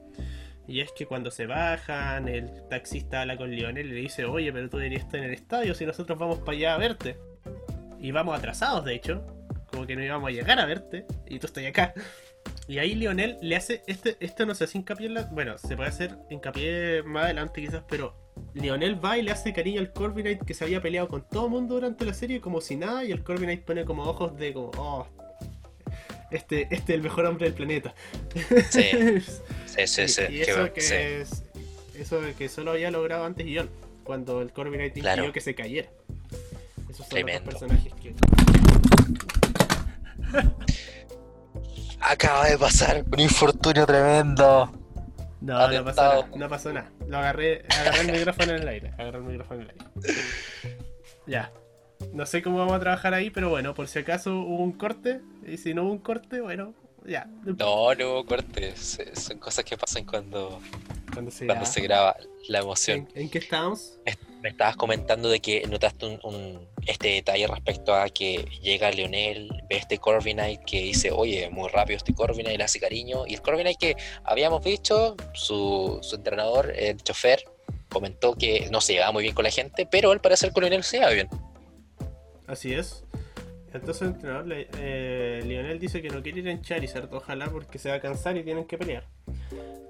Y 0.68 0.80
es 0.80 0.92
que 0.92 1.06
cuando 1.06 1.30
se 1.30 1.46
bajan, 1.46 2.28
el 2.28 2.48
taxista 2.70 3.22
habla 3.22 3.36
con 3.36 3.50
Lionel 3.50 3.86
y 3.86 3.90
le 3.90 4.00
dice, 4.00 4.24
oye, 4.24 4.52
pero 4.52 4.70
tú 4.70 4.76
deberías 4.78 5.02
estar 5.02 5.18
en 5.18 5.26
el 5.26 5.34
estadio 5.34 5.74
si 5.74 5.84
nosotros 5.84 6.18
vamos 6.18 6.38
para 6.38 6.52
allá 6.56 6.74
a 6.74 6.78
verte. 6.78 7.18
Y 7.98 8.12
vamos 8.12 8.38
atrasados, 8.38 8.84
de 8.84 8.94
hecho. 8.94 9.26
Como 9.66 9.86
que 9.86 9.96
no 9.96 10.04
íbamos 10.04 10.28
a 10.28 10.32
llegar 10.32 10.60
a 10.60 10.66
verte. 10.66 11.04
Y 11.26 11.38
tú 11.40 11.46
estás 11.48 11.64
acá. 11.66 11.92
Y 12.68 12.78
ahí 12.78 12.94
Lionel 12.94 13.38
le 13.42 13.56
hace, 13.56 13.82
este, 13.86 14.16
esto 14.20 14.46
no 14.46 14.54
se 14.54 14.64
hace 14.64 14.78
hincapié 14.78 15.06
en 15.08 15.14
la... 15.14 15.22
Bueno, 15.24 15.58
se 15.58 15.76
puede 15.76 15.88
hacer 15.88 16.16
hincapié 16.30 17.02
más 17.02 17.24
adelante 17.24 17.60
quizás, 17.60 17.82
pero 17.88 18.21
Lionel 18.54 19.02
va 19.02 19.16
y 19.18 19.22
le 19.22 19.30
hace 19.30 19.52
cariño 19.52 19.80
al 19.80 19.92
Corviknight 19.92 20.44
que 20.44 20.54
se 20.54 20.64
había 20.64 20.80
peleado 20.82 21.08
con 21.08 21.22
todo 21.28 21.46
el 21.46 21.50
mundo 21.52 21.74
durante 21.74 22.04
la 22.04 22.12
serie 22.14 22.40
como 22.40 22.60
si 22.60 22.76
nada 22.76 23.04
y 23.04 23.12
el 23.12 23.22
Corviknight 23.22 23.62
pone 23.64 23.84
como 23.84 24.02
ojos 24.04 24.36
de 24.36 24.52
como, 24.52 24.70
oh, 24.76 25.06
este, 26.30 26.62
este 26.70 26.74
es 26.74 26.90
el 26.90 27.02
mejor 27.02 27.26
hombre 27.26 27.46
del 27.46 27.54
planeta. 27.54 27.94
Sí. 28.70 28.82
Sí, 29.66 29.86
sí, 29.86 30.02
Y- 30.02 30.08
sí. 30.08 30.22
y 30.22 30.26
Qué 30.26 30.42
eso 30.42 30.52
bueno, 30.60 30.72
que 30.74 30.80
sí. 30.82 30.94
es, 30.94 31.42
eso 31.98 32.20
que 32.36 32.48
solo 32.50 32.72
había 32.72 32.90
logrado 32.90 33.24
antes 33.24 33.46
John, 33.54 33.70
cuando 34.04 34.42
el 34.42 34.52
Corviknight 34.52 34.96
impidió 34.96 35.14
Claro. 35.14 35.32
que 35.32 35.40
se 35.40 35.54
cayera. 35.54 35.88
Esos 36.90 37.06
son 37.06 37.08
Tremendo. 37.08 37.50
los 37.50 37.54
personajes 37.60 37.94
que... 37.94 38.14
Acaba 42.00 42.48
de 42.48 42.58
pasar 42.58 43.04
un 43.10 43.20
infortunio 43.20 43.86
tremendo. 43.86 44.70
No, 45.42 45.68
no 45.68 45.84
pasó 45.84 46.02
nada, 46.02 46.28
no 46.36 46.48
pasó 46.48 46.72
nada. 46.72 46.90
Lo 47.08 47.18
agarré, 47.18 47.64
agarré 47.68 48.00
el 48.02 48.12
micrófono 48.12 48.52
en 48.52 48.62
el 48.62 48.68
aire, 48.68 48.88
agarré 48.96 49.18
el 49.18 49.24
micrófono 49.24 49.60
en 49.62 49.68
el 49.70 49.74
aire. 49.74 49.84
Ya. 51.26 51.52
No 52.12 52.26
sé 52.26 52.42
cómo 52.42 52.58
vamos 52.58 52.74
a 52.74 52.80
trabajar 52.80 53.14
ahí, 53.14 53.30
pero 53.30 53.48
bueno, 53.48 53.74
por 53.74 53.88
si 53.88 53.98
acaso 54.00 54.34
hubo 54.36 54.62
un 54.62 54.72
corte, 54.72 55.20
y 55.46 55.56
si 55.56 55.74
no 55.74 55.84
hubo 55.84 55.92
un 55.92 55.98
corte, 55.98 56.40
bueno, 56.40 56.74
ya. 57.04 57.26
No, 57.44 57.94
no, 57.94 58.24
cortes. 58.24 58.98
eh, 59.00 59.14
Son 59.16 59.38
cosas 59.38 59.64
que 59.64 59.76
pasan 59.76 60.04
cuando, 60.04 60.60
Cuando 61.12 61.30
se, 61.30 61.46
cuando 61.46 61.66
se 61.66 61.80
graba 61.82 62.16
la 62.48 62.58
emoción. 62.60 63.08
¿En, 63.14 63.22
en 63.22 63.30
qué 63.30 63.38
estábamos? 63.38 63.98
Me 64.42 64.48
estabas 64.48 64.74
comentando 64.76 65.28
de 65.28 65.38
que 65.40 65.64
notaste 65.68 66.06
un, 66.06 66.20
un- 66.24 66.68
este 66.86 67.08
detalle 67.08 67.46
respecto 67.46 67.94
a 67.94 68.08
que 68.08 68.44
llega 68.60 68.90
Leonel, 68.90 69.48
ve 69.68 69.76
este 69.76 69.98
Corviknight 69.98 70.64
que 70.64 70.80
dice, 70.82 71.12
oye, 71.12 71.48
muy 71.50 71.68
rápido 71.68 71.96
este 71.98 72.12
Corviknight, 72.12 72.58
le 72.58 72.64
hace 72.64 72.80
cariño. 72.80 73.24
Y 73.26 73.34
el 73.34 73.42
Corviknight 73.42 73.78
que 73.78 73.96
habíamos 74.24 74.64
visto, 74.64 75.16
su, 75.32 76.00
su 76.02 76.16
entrenador, 76.16 76.72
el 76.76 77.00
chofer, 77.02 77.44
comentó 77.88 78.34
que 78.34 78.68
no 78.72 78.80
se 78.80 78.94
llevaba 78.94 79.12
muy 79.12 79.22
bien 79.22 79.34
con 79.34 79.44
la 79.44 79.50
gente, 79.50 79.86
pero 79.88 80.10
al 80.10 80.20
parecer 80.20 80.50
con 80.52 80.62
Leonel 80.62 80.82
se 80.82 80.98
lleva 80.98 81.10
bien. 81.10 81.28
Así 82.48 82.72
es. 82.74 83.04
Entonces 83.74 84.02
el 84.02 84.08
entrenador, 84.08 84.46
eh, 84.52 85.42
Lionel 85.46 85.78
dice 85.78 86.02
que 86.02 86.10
no 86.10 86.22
quiere 86.22 86.40
ir 86.40 86.48
en 86.48 86.60
Charizard, 86.62 87.12
ojalá 87.12 87.46
porque 87.50 87.78
se 87.78 87.88
va 87.88 87.96
a 87.96 88.00
cansar 88.00 88.36
y 88.36 88.42
tienen 88.42 88.64
que 88.66 88.76
pelear. 88.76 89.04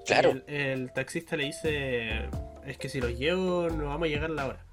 Claro. 0.06 0.30
El, 0.30 0.44
el 0.54 0.92
taxista 0.92 1.36
le 1.36 1.44
dice, 1.46 2.28
es 2.66 2.78
que 2.78 2.88
si 2.88 3.00
los 3.00 3.18
llevo 3.18 3.68
no 3.70 3.86
vamos 3.86 4.06
a 4.06 4.08
llegar 4.08 4.30
a 4.30 4.34
la 4.34 4.46
hora. 4.46 4.64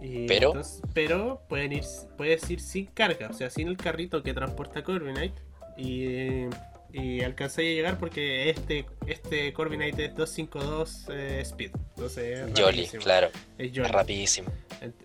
Y 0.00 0.26
Pero- 0.26 0.48
entonces- 0.48 0.80
pero 0.94 1.42
pueden 1.48 1.72
ir, 1.72 1.84
puedes 2.16 2.48
ir 2.50 2.60
sin 2.60 2.86
carga, 2.86 3.28
o 3.28 3.32
sea, 3.32 3.50
sin 3.50 3.68
el 3.68 3.76
carrito 3.76 4.22
que 4.22 4.32
transporta 4.34 4.82
Corviknight 4.84 5.34
y, 5.76 6.44
y 6.92 7.22
alcancé 7.22 7.60
a 7.60 7.64
llegar 7.64 7.98
porque 7.98 8.48
este 8.50 8.86
este 9.06 9.52
Corviknight 9.52 9.98
es 9.98 10.14
252 10.16 11.06
eh, 11.10 11.40
speed, 11.42 11.70
entonces 11.94 12.38
es 12.38 12.44
Jolly, 12.58 12.62
rapidísimo. 12.82 13.02
claro, 13.02 13.30
Es 13.58 13.70
Jolly. 13.76 13.88
rapidísimo. 13.88 14.52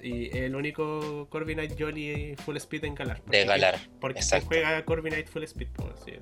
Y 0.02 0.38
el 0.38 0.56
único 0.56 1.28
Corviknight 1.30 1.78
Jolly 1.80 2.36
full 2.38 2.56
speed 2.58 2.86
en 2.86 2.96
Galar. 2.96 3.22
De 3.26 3.44
Galar, 3.44 3.80
Porque 4.00 4.22
se 4.22 4.40
juega 4.42 4.84
Corviknight 4.86 5.28
full 5.28 5.44
speed. 5.44 5.68
pues, 5.76 5.90
sí. 6.06 6.14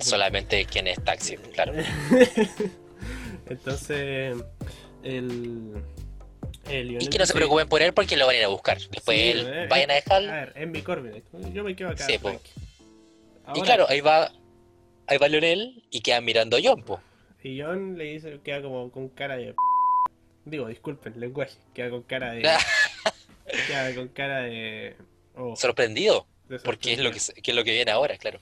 Solamente 0.00 0.64
quien 0.64 0.86
es 0.86 1.02
taxi, 1.04 1.36
claro. 1.36 1.72
Entonces, 3.48 4.36
el. 5.02 5.82
el 6.68 7.02
Y 7.02 7.08
que 7.08 7.18
no 7.18 7.26
se 7.26 7.32
preocupen 7.34 7.68
por 7.68 7.82
él 7.82 7.92
porque 7.92 8.16
lo 8.16 8.26
van 8.26 8.36
a 8.36 8.38
ir 8.38 8.44
a 8.44 8.48
buscar. 8.48 8.78
Después 8.78 9.18
Sí, 9.18 9.28
él- 9.30 9.46
eh, 9.52 9.66
vayan 9.68 9.90
a 9.90 9.94
A 9.94 9.96
dejarlo. 9.96 10.32
ver, 10.32 10.52
es 10.56 10.68
mi 10.68 10.82
Corviknight. 10.82 11.24
Yo 11.52 11.64
me 11.64 11.74
quedo 11.74 11.88
acá. 11.90 12.06
Sí, 12.06 12.18
tranqui. 12.18 12.50
Y 13.56 13.60
claro, 13.62 13.86
ahí 13.88 14.00
va, 14.00 14.30
ahí 15.10 15.18
va 15.18 15.28
Leonel 15.28 15.82
y 15.90 16.00
queda 16.00 16.20
mirando 16.20 16.56
a 16.56 16.60
John, 16.62 16.82
po. 16.82 17.00
Y 17.42 17.60
John 17.60 17.98
le 17.98 18.04
dice, 18.04 18.40
queda 18.42 18.62
como 18.62 18.90
con 18.90 19.08
cara 19.08 19.36
de. 19.36 19.54
Digo, 20.44 20.68
disculpen, 20.68 21.18
lenguaje. 21.18 21.58
Queda 21.74 21.90
con 21.90 22.02
cara 22.02 22.32
de. 22.32 22.42
queda 23.66 23.94
con 23.94 24.08
cara 24.08 24.42
de. 24.42 24.96
oh, 25.36 25.56
sorprendido, 25.56 26.26
de 26.48 26.60
porque 26.60 26.92
es 26.92 27.00
lo 27.00 27.10
que, 27.10 27.18
es 27.18 27.54
lo 27.54 27.64
que 27.64 27.72
viene 27.72 27.90
ahora, 27.90 28.16
claro. 28.16 28.40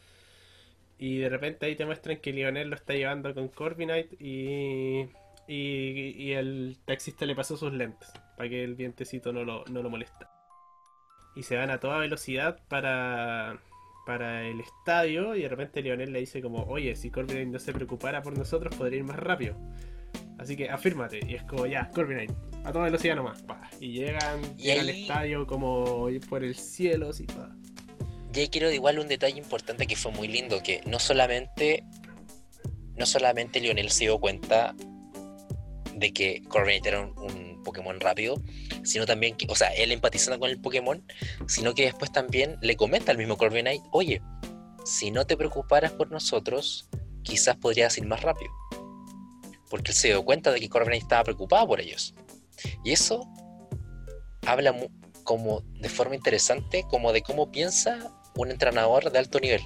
Y 0.99 1.19
de 1.19 1.29
repente 1.29 1.67
ahí 1.67 1.77
te 1.77 1.87
muestran 1.87 2.19
que 2.19 2.33
Lionel 2.33 2.69
lo 2.69 2.77
está 2.77 2.93
llevando 2.93 3.33
con 3.33 3.49
Corviknight 3.49 4.21
y, 4.21 5.07
y, 5.47 6.15
y 6.17 6.33
el 6.33 6.77
taxista 6.85 7.25
le 7.25 7.37
pasó 7.37 7.57
sus 7.57 7.73
lentes 7.73 8.11
para 8.37 8.49
que 8.49 8.65
el 8.65 8.75
vientecito 8.75 9.33
no 9.33 9.45
lo, 9.45 9.65
no 9.67 9.83
lo 9.83 9.91
molesta. 9.91 10.29
Y 11.37 11.45
se 11.45 11.57
van 11.57 11.71
a 11.71 11.79
toda 11.79 11.99
velocidad 11.99 12.59
para, 12.69 13.61
para 14.09 14.49
el 14.49 14.59
estadio 14.61 15.37
y 15.37 15.43
de 15.43 15.49
repente 15.51 15.83
Lionel 15.83 16.15
le 16.15 16.21
dice 16.21 16.41
como, 16.41 16.63
oye, 16.63 16.97
si 16.97 17.11
Corviknight 17.11 17.49
no 17.49 17.59
se 17.59 17.75
preocupara 17.75 18.23
por 18.23 18.39
nosotros 18.39 18.75
podría 18.75 19.01
ir 19.01 19.05
más 19.05 19.19
rápido. 19.19 19.55
Así 20.39 20.57
que 20.57 20.71
afírmate. 20.71 21.21
Y 21.29 21.35
es 21.35 21.43
como, 21.43 21.67
ya, 21.67 21.91
Corviknight, 21.91 22.31
a 22.65 22.73
toda 22.73 22.87
velocidad 22.87 23.17
nomás. 23.17 23.43
pa. 23.43 23.69
Y 23.79 23.93
llegan, 23.93 24.41
Y 24.57 24.63
llegan 24.63 24.81
al 24.81 24.89
estadio 24.89 25.47
como 25.47 26.09
por 26.27 26.43
el 26.43 26.55
cielo, 26.55 27.11
así, 27.11 27.25
pa. 27.25 27.55
Y 28.33 28.41
ahí 28.41 28.49
quiero 28.49 28.73
igual 28.73 28.99
un 28.99 29.09
detalle 29.09 29.37
importante 29.37 29.87
que 29.87 29.95
fue 29.95 30.11
muy 30.11 30.27
lindo, 30.27 30.63
que 30.63 30.81
no 30.87 30.99
solamente, 30.99 31.85
no 32.97 33.05
solamente 33.05 33.61
Lionel 33.61 33.91
se 33.91 34.05
dio 34.05 34.19
cuenta 34.19 34.75
de 35.99 36.13
que 36.13 36.43
Corviknight 36.49 36.87
era 36.87 37.01
un, 37.01 37.49
Pokémon 37.65 38.01
rápido, 38.01 38.41
sino 38.83 39.05
también 39.05 39.37
que, 39.37 39.47
o 39.51 39.55
sea, 39.55 39.69
él 39.75 39.93
empatizando 39.93 40.39
con 40.39 40.49
el 40.49 40.59
Pokémon, 40.59 41.05
sino 41.47 41.75
que 41.75 41.83
después 41.83 42.11
también 42.11 42.57
le 42.63 42.77
comenta 42.77 43.13
al 43.13 43.19
mismo 43.19 43.37
Corviknight, 43.37 43.83
oye, 43.91 44.23
si 44.87 45.11
no 45.11 45.27
te 45.27 45.37
preocuparas 45.37 45.93
por 45.93 46.11
nosotros, 46.11 46.89
quizás 47.23 47.57
podrías 47.57 47.99
ir 47.99 48.07
más 48.07 48.23
rápido. 48.23 48.51
Porque 49.69 49.91
él 49.91 49.97
se 49.97 50.09
dio 50.09 50.25
cuenta 50.25 50.51
de 50.51 50.61
que 50.61 50.71
Corviknight 50.71 51.03
estaba 51.03 51.25
preocupado 51.25 51.67
por 51.67 51.81
ellos. 51.81 52.15
Y 52.85 52.93
eso 52.93 53.29
habla 54.47 54.75
como 55.25 55.61
de 55.75 55.91
forma 55.91 56.15
interesante, 56.15 56.85
como 56.89 57.13
de 57.13 57.21
cómo 57.21 57.51
piensa 57.51 58.19
un 58.35 58.51
entrenador 58.51 59.11
de 59.13 59.19
alto 59.19 59.41
nivel. 59.41 59.61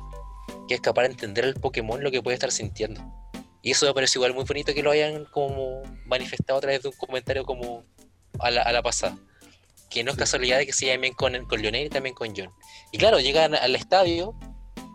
que 0.66 0.74
es 0.74 0.80
capaz 0.80 1.02
de 1.02 1.08
entender 1.08 1.44
el 1.44 1.54
Pokémon 1.54 2.02
lo 2.02 2.10
que 2.10 2.22
puede 2.22 2.34
estar 2.34 2.50
sintiendo. 2.50 3.21
Y 3.62 3.70
eso 3.70 3.86
me 3.86 3.94
parece 3.94 4.18
igual 4.18 4.34
muy 4.34 4.44
bonito 4.44 4.74
que 4.74 4.82
lo 4.82 4.90
hayan 4.90 5.24
como 5.26 5.82
manifestado 6.04 6.58
a 6.58 6.60
través 6.60 6.82
de 6.82 6.88
un 6.88 6.96
comentario 6.96 7.44
como 7.44 7.84
a 8.40 8.50
la, 8.50 8.62
a 8.62 8.72
la 8.72 8.82
pasada. 8.82 9.16
Que 9.88 10.02
no 10.02 10.10
es 10.10 10.16
casualidad 10.16 10.58
de 10.58 10.66
que 10.66 10.72
se 10.72 10.86
llamen 10.86 11.12
con, 11.14 11.44
con 11.46 11.62
Lionel 11.62 11.86
y 11.86 11.90
también 11.90 12.14
con 12.14 12.34
John. 12.36 12.50
Y 12.90 12.98
claro, 12.98 13.20
llegan 13.20 13.54
al 13.54 13.76
estadio 13.76 14.34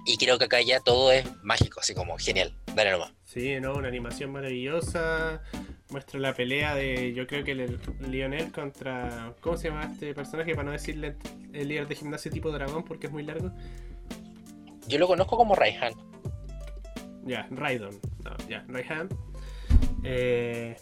y 0.05 0.18
creo 0.18 0.38
que 0.38 0.45
acá 0.45 0.61
ya 0.61 0.80
todo 0.80 1.11
es 1.11 1.26
mágico, 1.43 1.80
así 1.80 1.93
como 1.93 2.18
genial. 2.18 2.55
Dale 2.76 2.91
nomás. 2.91 3.13
Sí, 3.26 3.59
¿no? 3.59 3.74
Una 3.76 3.89
animación 3.89 4.32
maravillosa. 4.32 5.41
Muestra 5.89 6.20
la 6.20 6.34
pelea 6.34 6.76
de, 6.76 7.13
yo 7.13 7.28
creo 7.28 7.43
que 7.43 7.51
el 7.51 7.80
Lionel 8.09 8.51
contra, 8.51 9.34
¿cómo 9.41 9.57
se 9.57 9.70
llama 9.70 9.86
este 9.86 10.13
personaje? 10.13 10.55
Para 10.55 10.63
no 10.63 10.72
decirle 10.72 11.15
el 11.53 11.68
líder 11.68 11.88
de 11.88 11.95
gimnasio 11.95 12.32
tipo 12.32 12.51
dragón 12.51 12.84
porque 12.84 13.07
es 13.07 13.13
muy 13.13 13.24
largo. 13.24 13.51
Yo 14.88 14.97
lo 14.97 15.07
conozco 15.07 15.38
como 15.38 15.55
Raihan. 15.55 15.93
Ya, 17.28 17.47
Raidon. 17.51 17.99
No, 18.23 18.36
ya, 18.49 18.65
Raihan. 18.67 19.09
Eh, 20.03 20.75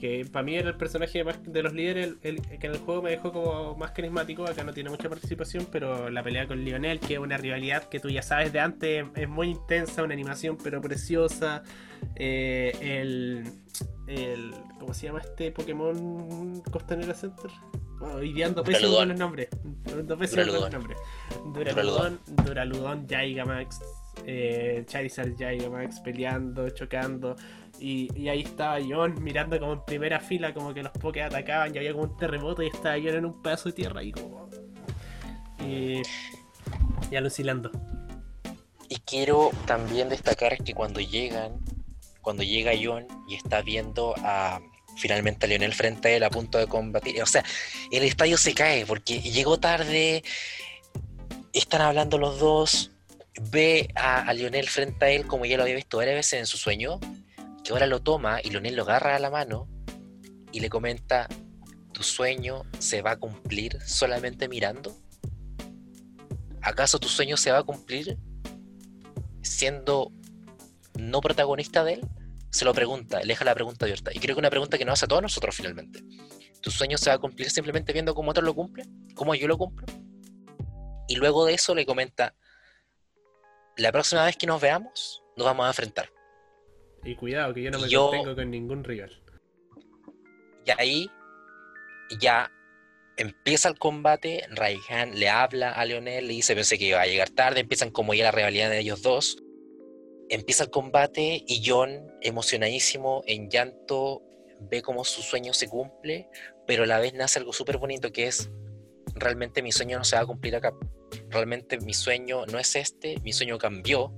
que 0.00 0.24
para 0.24 0.42
mí 0.42 0.56
era 0.56 0.70
el 0.70 0.76
personaje 0.76 1.22
más 1.24 1.38
de 1.44 1.62
los 1.62 1.74
líderes 1.74 2.14
el, 2.22 2.40
que 2.40 2.66
en 2.66 2.72
el 2.72 2.78
juego 2.78 3.02
me 3.02 3.10
dejó 3.10 3.32
como 3.32 3.74
más 3.76 3.90
carismático. 3.90 4.44
Acá 4.44 4.64
no 4.64 4.72
tiene 4.72 4.88
mucha 4.88 5.08
participación, 5.08 5.66
pero 5.70 6.08
la 6.08 6.22
pelea 6.22 6.46
con 6.46 6.64
Lionel, 6.64 7.00
que 7.00 7.14
es 7.14 7.20
una 7.20 7.36
rivalidad 7.36 7.88
que 7.88 8.00
tú 8.00 8.08
ya 8.08 8.22
sabes 8.22 8.52
de 8.52 8.60
antes, 8.60 9.04
es 9.14 9.28
muy 9.28 9.48
intensa, 9.48 10.02
una 10.02 10.14
animación 10.14 10.56
pero 10.62 10.80
preciosa. 10.80 11.62
Eh, 12.16 12.72
el, 12.80 13.52
el. 14.06 14.54
¿Cómo 14.78 14.94
se 14.94 15.06
llama 15.06 15.20
este 15.20 15.52
Pokémon 15.52 16.62
Costanera 16.70 17.12
Center? 17.12 17.50
Oh, 18.00 18.22
ideando 18.22 18.64
pésimo 18.64 18.96
con 18.96 19.08
los 19.08 19.18
nombres. 19.18 19.48
Pésimo 19.84 20.46
con 20.46 20.60
los 20.62 20.72
nombres. 20.72 20.98
Duraludon, 21.52 22.18
Duraludon, 22.46 23.06
Gigamax, 23.06 23.80
eh, 24.26 24.84
Charizard 24.86 25.36
Gigamax 25.36 26.00
peleando, 26.00 26.68
chocando. 26.70 27.36
Y, 27.78 28.08
y, 28.14 28.28
ahí 28.28 28.42
estaba 28.42 28.78
John 28.86 29.22
mirando 29.22 29.58
como 29.58 29.72
en 29.72 29.84
primera 29.84 30.20
fila, 30.20 30.52
como 30.52 30.74
que 30.74 30.82
los 30.82 30.92
Poké 30.92 31.22
atacaban 31.22 31.74
y 31.74 31.78
había 31.78 31.92
como 31.92 32.04
un 32.04 32.16
terremoto 32.16 32.62
y 32.62 32.66
estaba 32.66 32.96
John 32.96 33.14
en 33.14 33.24
un 33.24 33.42
pedazo 33.42 33.70
de 33.70 33.74
tierra 33.74 34.00
ahí 34.00 34.12
como. 34.12 34.48
Y, 35.66 36.02
y 37.10 37.16
alucinando. 37.16 37.70
Y 38.88 38.96
quiero 38.96 39.50
también 39.66 40.08
destacar 40.08 40.58
que 40.58 40.74
cuando 40.74 41.00
llegan, 41.00 41.60
cuando 42.20 42.42
llega 42.42 42.72
John 42.80 43.06
y 43.28 43.36
está 43.36 43.62
viendo 43.62 44.14
a 44.18 44.60
finalmente 44.96 45.46
a 45.46 45.48
Lionel 45.48 45.72
frente 45.72 46.08
a 46.08 46.10
él 46.12 46.22
a 46.24 46.30
punto 46.30 46.58
de 46.58 46.66
combatir. 46.66 47.22
O 47.22 47.26
sea, 47.26 47.44
el 47.90 48.02
estadio 48.02 48.36
se 48.36 48.54
cae 48.54 48.86
porque 48.86 49.20
llegó 49.20 49.58
tarde, 49.58 50.22
están 51.52 51.80
hablando 51.80 52.18
los 52.18 52.38
dos, 52.38 52.90
ve 53.50 53.90
a, 53.94 54.32
Lionel 54.34 54.68
frente 54.68 55.04
a 55.04 55.10
él 55.10 55.26
como 55.26 55.46
ya 55.46 55.56
lo 55.56 55.62
había 55.62 55.76
visto 55.76 55.96
varias 55.96 56.16
veces 56.16 56.40
en 56.40 56.46
su 56.46 56.58
sueño, 56.58 57.00
que 57.64 57.72
ahora 57.72 57.86
lo 57.86 58.02
toma 58.02 58.40
y 58.42 58.50
Lionel 58.50 58.76
lo 58.76 58.82
agarra 58.82 59.16
a 59.16 59.18
la 59.18 59.30
mano 59.30 59.68
y 60.52 60.60
le 60.60 60.68
comenta, 60.68 61.28
¿tu 61.92 62.02
sueño 62.02 62.64
se 62.78 63.02
va 63.02 63.12
a 63.12 63.16
cumplir 63.16 63.80
solamente 63.82 64.48
mirando? 64.48 64.96
¿Acaso 66.62 66.98
tu 66.98 67.08
sueño 67.08 67.36
se 67.36 67.50
va 67.50 67.58
a 67.58 67.62
cumplir 67.62 68.18
siendo 69.42 70.12
no 70.98 71.20
protagonista 71.20 71.84
de 71.84 71.94
él? 71.94 72.00
Se 72.50 72.64
lo 72.64 72.74
pregunta, 72.74 73.20
le 73.20 73.28
deja 73.28 73.44
la 73.44 73.54
pregunta 73.54 73.86
abierta. 73.86 74.10
Y 74.12 74.18
creo 74.18 74.34
que 74.34 74.40
una 74.40 74.50
pregunta 74.50 74.76
que 74.76 74.84
nos 74.84 74.94
hace 74.94 75.04
a 75.06 75.08
todos 75.08 75.22
nosotros 75.22 75.54
finalmente. 75.54 76.02
¿Tu 76.60 76.70
sueño 76.70 76.98
se 76.98 77.08
va 77.08 77.16
a 77.16 77.18
cumplir 77.18 77.48
simplemente 77.48 77.92
viendo 77.92 78.14
cómo 78.14 78.32
otros 78.32 78.44
lo 78.44 78.54
cumplen? 78.54 79.08
¿Cómo 79.14 79.34
yo 79.34 79.48
lo 79.48 79.56
cumplo? 79.56 79.86
Y 81.08 81.16
luego 81.16 81.46
de 81.46 81.54
eso 81.54 81.74
le 81.74 81.86
comenta, 81.86 82.34
la 83.80 83.92
próxima 83.92 84.24
vez 84.26 84.36
que 84.36 84.46
nos 84.46 84.60
veamos, 84.60 85.22
nos 85.36 85.46
vamos 85.46 85.64
a 85.64 85.68
enfrentar. 85.68 86.12
Y 87.02 87.14
cuidado, 87.14 87.54
que 87.54 87.62
yo 87.62 87.70
no 87.70 87.78
me 87.78 87.88
yo, 87.88 88.10
contengo 88.10 88.34
con 88.34 88.50
ningún 88.50 88.84
rival. 88.84 89.10
Y 90.66 90.70
ahí 90.78 91.10
ya 92.20 92.52
empieza 93.16 93.68
el 93.68 93.78
combate, 93.78 94.46
Raihan 94.50 95.18
le 95.18 95.30
habla 95.30 95.72
a 95.72 95.84
Leonel, 95.86 96.28
le 96.28 96.34
dice, 96.34 96.54
pensé 96.54 96.78
que 96.78 96.86
iba 96.86 97.00
a 97.00 97.06
llegar 97.06 97.30
tarde, 97.30 97.60
empiezan 97.60 97.90
como 97.90 98.12
ya 98.12 98.24
la 98.24 98.32
rivalidad 98.32 98.68
de 98.68 98.80
ellos 98.80 99.00
dos. 99.00 99.42
Empieza 100.28 100.64
el 100.64 100.70
combate 100.70 101.42
y 101.46 101.62
John, 101.64 102.12
emocionadísimo, 102.20 103.22
en 103.26 103.48
llanto, 103.48 104.22
ve 104.60 104.82
cómo 104.82 105.04
su 105.04 105.22
sueño 105.22 105.54
se 105.54 105.68
cumple, 105.68 106.28
pero 106.66 106.84
a 106.84 106.86
la 106.86 106.98
vez 106.98 107.14
nace 107.14 107.38
algo 107.38 107.54
súper 107.54 107.78
bonito 107.78 108.12
que 108.12 108.26
es, 108.26 108.50
realmente 109.14 109.62
mi 109.62 109.72
sueño 109.72 109.96
no 109.96 110.04
se 110.04 110.16
va 110.16 110.22
a 110.22 110.26
cumplir 110.26 110.54
acá. 110.54 110.74
Realmente 111.30 111.78
mi 111.78 111.94
sueño 111.94 112.44
no 112.46 112.58
es 112.58 112.76
este, 112.76 113.18
mi 113.22 113.32
sueño 113.32 113.58
cambió, 113.58 114.12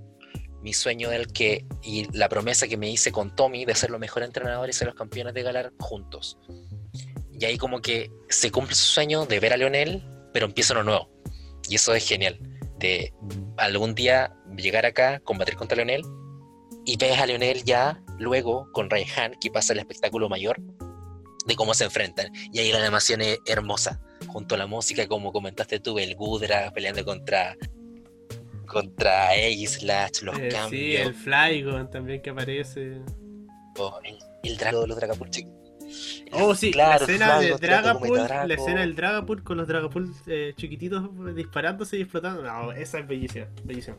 mi 0.62 0.72
sueño 0.72 1.10
del 1.10 1.26
que 1.26 1.66
y 1.82 2.06
la 2.16 2.28
promesa 2.28 2.68
que 2.68 2.76
me 2.76 2.88
hice 2.90 3.12
con 3.12 3.34
Tommy 3.34 3.64
de 3.64 3.74
ser 3.74 3.90
los 3.90 4.00
mejores 4.00 4.28
entrenadores 4.28 4.76
y 4.76 4.78
ser 4.78 4.88
los 4.88 4.96
campeones 4.96 5.34
de 5.34 5.42
Galar 5.42 5.72
juntos. 5.78 6.38
Y 7.32 7.44
ahí 7.44 7.58
como 7.58 7.80
que 7.80 8.10
se 8.28 8.50
cumple 8.50 8.74
su 8.74 8.84
sueño 8.84 9.26
de 9.26 9.40
ver 9.40 9.52
a 9.52 9.56
Leonel, 9.56 10.02
pero 10.32 10.46
empieza 10.46 10.74
uno 10.74 10.84
nuevo. 10.84 11.10
Y 11.68 11.74
eso 11.74 11.94
es 11.94 12.06
genial. 12.06 12.38
De 12.78 13.12
algún 13.56 13.94
día 13.94 14.34
llegar 14.56 14.86
acá, 14.86 15.20
combatir 15.20 15.56
contra 15.56 15.76
Leonel, 15.76 16.02
y 16.84 16.96
ves 16.96 17.18
a 17.18 17.26
Leonel 17.26 17.64
ya 17.64 18.02
luego 18.18 18.70
con 18.72 18.90
Raihan, 18.90 19.34
que 19.40 19.50
pasa 19.50 19.72
el 19.72 19.78
espectáculo 19.80 20.28
mayor, 20.28 20.60
de 21.46 21.56
cómo 21.56 21.74
se 21.74 21.84
enfrentan. 21.84 22.32
Y 22.52 22.58
ahí 22.58 22.72
la 22.72 22.78
animación 22.78 23.20
es 23.20 23.38
hermosa, 23.46 24.00
junto 24.26 24.54
a 24.54 24.58
la 24.58 24.66
música, 24.66 25.06
como 25.06 25.32
comentaste 25.32 25.80
tú, 25.80 25.98
el 25.98 26.14
Gudra 26.14 26.70
peleando 26.72 27.04
contra 27.04 27.56
contra 28.66 29.28
Slash, 29.66 30.22
los 30.22 30.38
eh, 30.38 30.48
cambios. 30.50 30.70
Sí, 30.70 30.96
el 30.96 31.14
Flygon 31.14 31.90
también 31.90 32.22
que 32.22 32.30
aparece. 32.30 33.00
Oh, 33.76 33.98
el, 34.02 34.18
el 34.42 34.56
Drago 34.56 34.82
de 34.82 34.88
los 34.88 34.96
Dragapult 34.96 35.36
Oh, 36.32 36.54
sí, 36.54 36.70
claro, 36.70 37.06
la 37.06 37.12
escena 37.12 37.40
del 37.40 37.58
Dragapult, 37.58 38.16
la 38.30 38.54
escena 38.54 38.80
del 38.80 38.94
Dragapult 38.94 39.44
con 39.44 39.58
los 39.58 39.68
Dragapult 39.68 40.10
eh, 40.26 40.54
chiquititos 40.56 41.10
disparándose 41.34 41.98
y 41.98 42.02
explotando. 42.02 42.42
No, 42.42 42.72
esa 42.72 42.98
es 43.00 43.06
bellísima, 43.06 43.46
bellísima. 43.64 43.96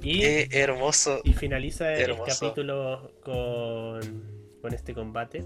Y, 0.00 0.20
Qué 0.20 0.48
hermoso. 0.52 1.20
Y 1.24 1.32
finaliza 1.32 1.92
el 1.92 2.16
capítulo 2.24 3.10
con, 3.24 4.00
con 4.60 4.74
este 4.74 4.94
combate. 4.94 5.44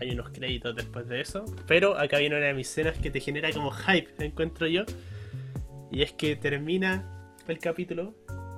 Hay 0.00 0.10
unos 0.10 0.30
créditos 0.30 0.74
después 0.74 1.08
de 1.08 1.20
eso. 1.20 1.44
Pero 1.66 1.98
acá 1.98 2.18
viene 2.18 2.36
una 2.36 2.46
de 2.46 2.54
mis 2.54 2.68
escenas 2.68 2.98
que 2.98 3.10
te 3.10 3.20
genera 3.20 3.50
como 3.52 3.70
hype, 3.70 4.24
encuentro 4.24 4.66
yo. 4.66 4.84
Y 5.90 6.02
es 6.02 6.12
que 6.12 6.36
termina 6.36 7.32
el 7.48 7.58
capítulo, 7.58 8.14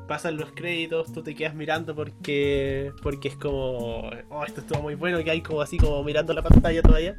pasan 0.06 0.36
los 0.36 0.52
créditos, 0.52 1.12
tú 1.12 1.22
te 1.22 1.34
quedas 1.34 1.54
mirando 1.54 1.94
porque 1.94 2.92
porque 3.02 3.28
es 3.28 3.36
como, 3.36 4.10
oh, 4.30 4.44
esto 4.46 4.60
estuvo 4.60 4.82
muy 4.82 4.94
bueno, 4.94 5.22
que 5.24 5.30
hay 5.30 5.40
como 5.40 5.60
así 5.60 5.76
como 5.76 6.02
mirando 6.04 6.32
la 6.32 6.42
pantalla 6.42 6.82
todavía. 6.82 7.16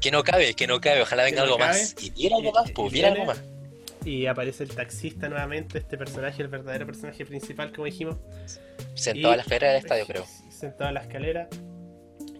Que 0.00 0.10
no 0.10 0.22
cabe, 0.22 0.54
que 0.54 0.66
no 0.66 0.80
cabe, 0.80 1.02
ojalá 1.02 1.24
venga 1.24 1.42
algo 1.42 1.58
más. 1.58 1.94
Y 2.02 2.10
viera 2.10 2.36
algo 2.36 2.52
más, 2.52 2.70
pues, 2.70 2.92
viera 2.92 3.12
algo 3.12 3.26
más. 3.26 3.42
Y 4.04 4.26
aparece 4.26 4.64
el 4.64 4.70
taxista 4.70 5.28
nuevamente, 5.28 5.78
este 5.78 5.98
personaje, 5.98 6.40
el 6.40 6.48
verdadero 6.48 6.86
personaje 6.86 7.26
principal, 7.26 7.72
como 7.72 7.86
dijimos. 7.86 8.16
Sentado 8.94 9.34
a 9.34 9.36
la 9.36 9.42
escalera 9.42 9.68
del 9.68 9.82
estadio, 9.82 10.06
creo. 10.06 10.24
Sentado 10.50 10.90
a 10.90 10.92
la 10.92 11.00
escalera. 11.00 11.48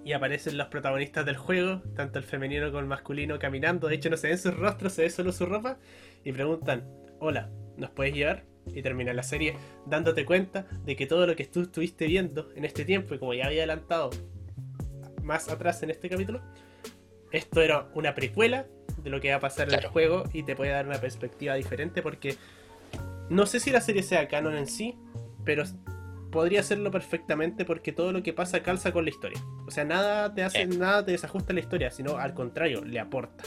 Y 0.08 0.14
aparecen 0.14 0.56
los 0.56 0.68
protagonistas 0.68 1.26
del 1.26 1.36
juego, 1.36 1.82
tanto 1.94 2.18
el 2.18 2.24
femenino 2.24 2.68
como 2.68 2.78
el 2.78 2.86
masculino, 2.86 3.38
caminando. 3.38 3.88
De 3.88 3.96
hecho, 3.96 4.08
no 4.08 4.16
se 4.16 4.28
ven 4.28 4.38
sus 4.38 4.56
rostros, 4.56 4.94
se 4.94 5.02
ve 5.02 5.10
solo 5.10 5.32
su 5.32 5.44
ropa. 5.44 5.76
Y 6.24 6.32
preguntan, 6.32 6.88
hola, 7.18 7.50
nos 7.76 7.90
puedes 7.90 8.14
llevar 8.14 8.46
y 8.74 8.80
termina 8.80 9.12
la 9.12 9.22
serie 9.22 9.54
dándote 9.84 10.24
cuenta 10.24 10.66
de 10.86 10.96
que 10.96 11.06
todo 11.06 11.26
lo 11.26 11.36
que 11.36 11.44
tú 11.44 11.60
estuviste 11.60 12.06
viendo 12.06 12.50
en 12.56 12.64
este 12.64 12.86
tiempo, 12.86 13.14
y 13.14 13.18
como 13.18 13.34
ya 13.34 13.48
había 13.48 13.58
adelantado 13.58 14.08
más 15.22 15.50
atrás 15.50 15.82
en 15.82 15.90
este 15.90 16.08
capítulo, 16.08 16.40
esto 17.30 17.60
era 17.60 17.90
una 17.92 18.14
precuela 18.14 18.64
de 19.02 19.10
lo 19.10 19.20
que 19.20 19.28
va 19.28 19.36
a 19.36 19.40
pasar 19.40 19.68
en 19.68 19.74
el 19.74 19.88
juego 19.88 20.24
y 20.32 20.42
te 20.42 20.56
puede 20.56 20.70
dar 20.70 20.86
una 20.86 21.02
perspectiva 21.02 21.54
diferente 21.54 22.00
porque 22.00 22.36
no 23.28 23.44
sé 23.44 23.60
si 23.60 23.70
la 23.72 23.82
serie 23.82 24.02
sea 24.02 24.26
canon 24.26 24.56
en 24.56 24.68
sí, 24.68 24.96
pero 25.44 25.64
podría 26.30 26.62
serlo 26.62 26.90
perfectamente 26.90 27.64
porque 27.64 27.92
todo 27.92 28.12
lo 28.12 28.22
que 28.22 28.32
pasa 28.32 28.62
calza 28.62 28.92
con 28.92 29.04
la 29.04 29.10
historia. 29.10 29.40
O 29.66 29.70
sea, 29.70 29.84
nada 29.84 30.34
te 30.34 30.42
hace, 30.42 30.66
nada 30.66 31.04
te 31.04 31.12
desajusta 31.12 31.52
la 31.52 31.60
historia, 31.60 31.90
sino 31.90 32.18
al 32.18 32.34
contrario, 32.34 32.84
le 32.84 32.98
aporta. 33.00 33.44